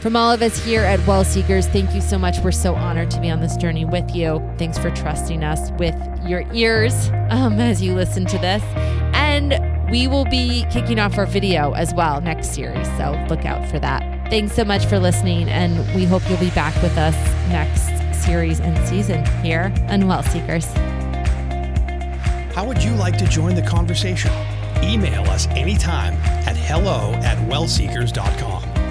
From 0.00 0.16
all 0.16 0.32
of 0.32 0.40
us 0.40 0.64
here 0.64 0.80
at 0.80 1.06
Well 1.06 1.24
Seekers, 1.24 1.66
thank 1.66 1.94
you 1.94 2.00
so 2.00 2.18
much. 2.18 2.38
We're 2.38 2.52
so 2.52 2.74
honored 2.74 3.10
to 3.10 3.20
be 3.20 3.30
on 3.30 3.40
this 3.40 3.54
journey 3.58 3.84
with 3.84 4.14
you. 4.14 4.40
Thanks 4.56 4.78
for 4.78 4.90
trusting 4.90 5.44
us 5.44 5.70
with 5.72 5.94
your 6.24 6.50
ears 6.54 7.10
um, 7.28 7.60
as 7.60 7.82
you 7.82 7.94
listen 7.94 8.24
to 8.26 8.38
this. 8.38 8.62
And 9.12 9.60
we 9.90 10.06
will 10.06 10.24
be 10.24 10.64
kicking 10.70 10.98
off 10.98 11.18
our 11.18 11.26
video 11.26 11.72
as 11.72 11.92
well 11.92 12.22
next 12.22 12.54
series, 12.54 12.86
so 12.96 13.10
look 13.28 13.44
out 13.44 13.68
for 13.68 13.78
that. 13.78 14.30
Thanks 14.30 14.54
so 14.54 14.64
much 14.64 14.86
for 14.86 14.98
listening, 14.98 15.50
and 15.50 15.76
we 15.94 16.06
hope 16.06 16.22
you'll 16.30 16.38
be 16.38 16.50
back 16.50 16.80
with 16.82 16.96
us 16.96 17.16
next 17.50 17.99
series 18.20 18.60
and 18.60 18.76
season 18.86 19.24
here 19.42 19.72
on 19.88 20.06
Well 20.06 20.22
Seekers. 20.22 20.66
How 22.54 22.66
would 22.66 22.82
you 22.82 22.94
like 22.94 23.16
to 23.18 23.26
join 23.26 23.54
the 23.54 23.62
conversation? 23.62 24.30
Email 24.82 25.22
us 25.30 25.46
anytime 25.48 26.14
at 26.46 26.56
hello 26.56 27.12
at 27.22 27.38
wellseekers.com. 27.48 28.89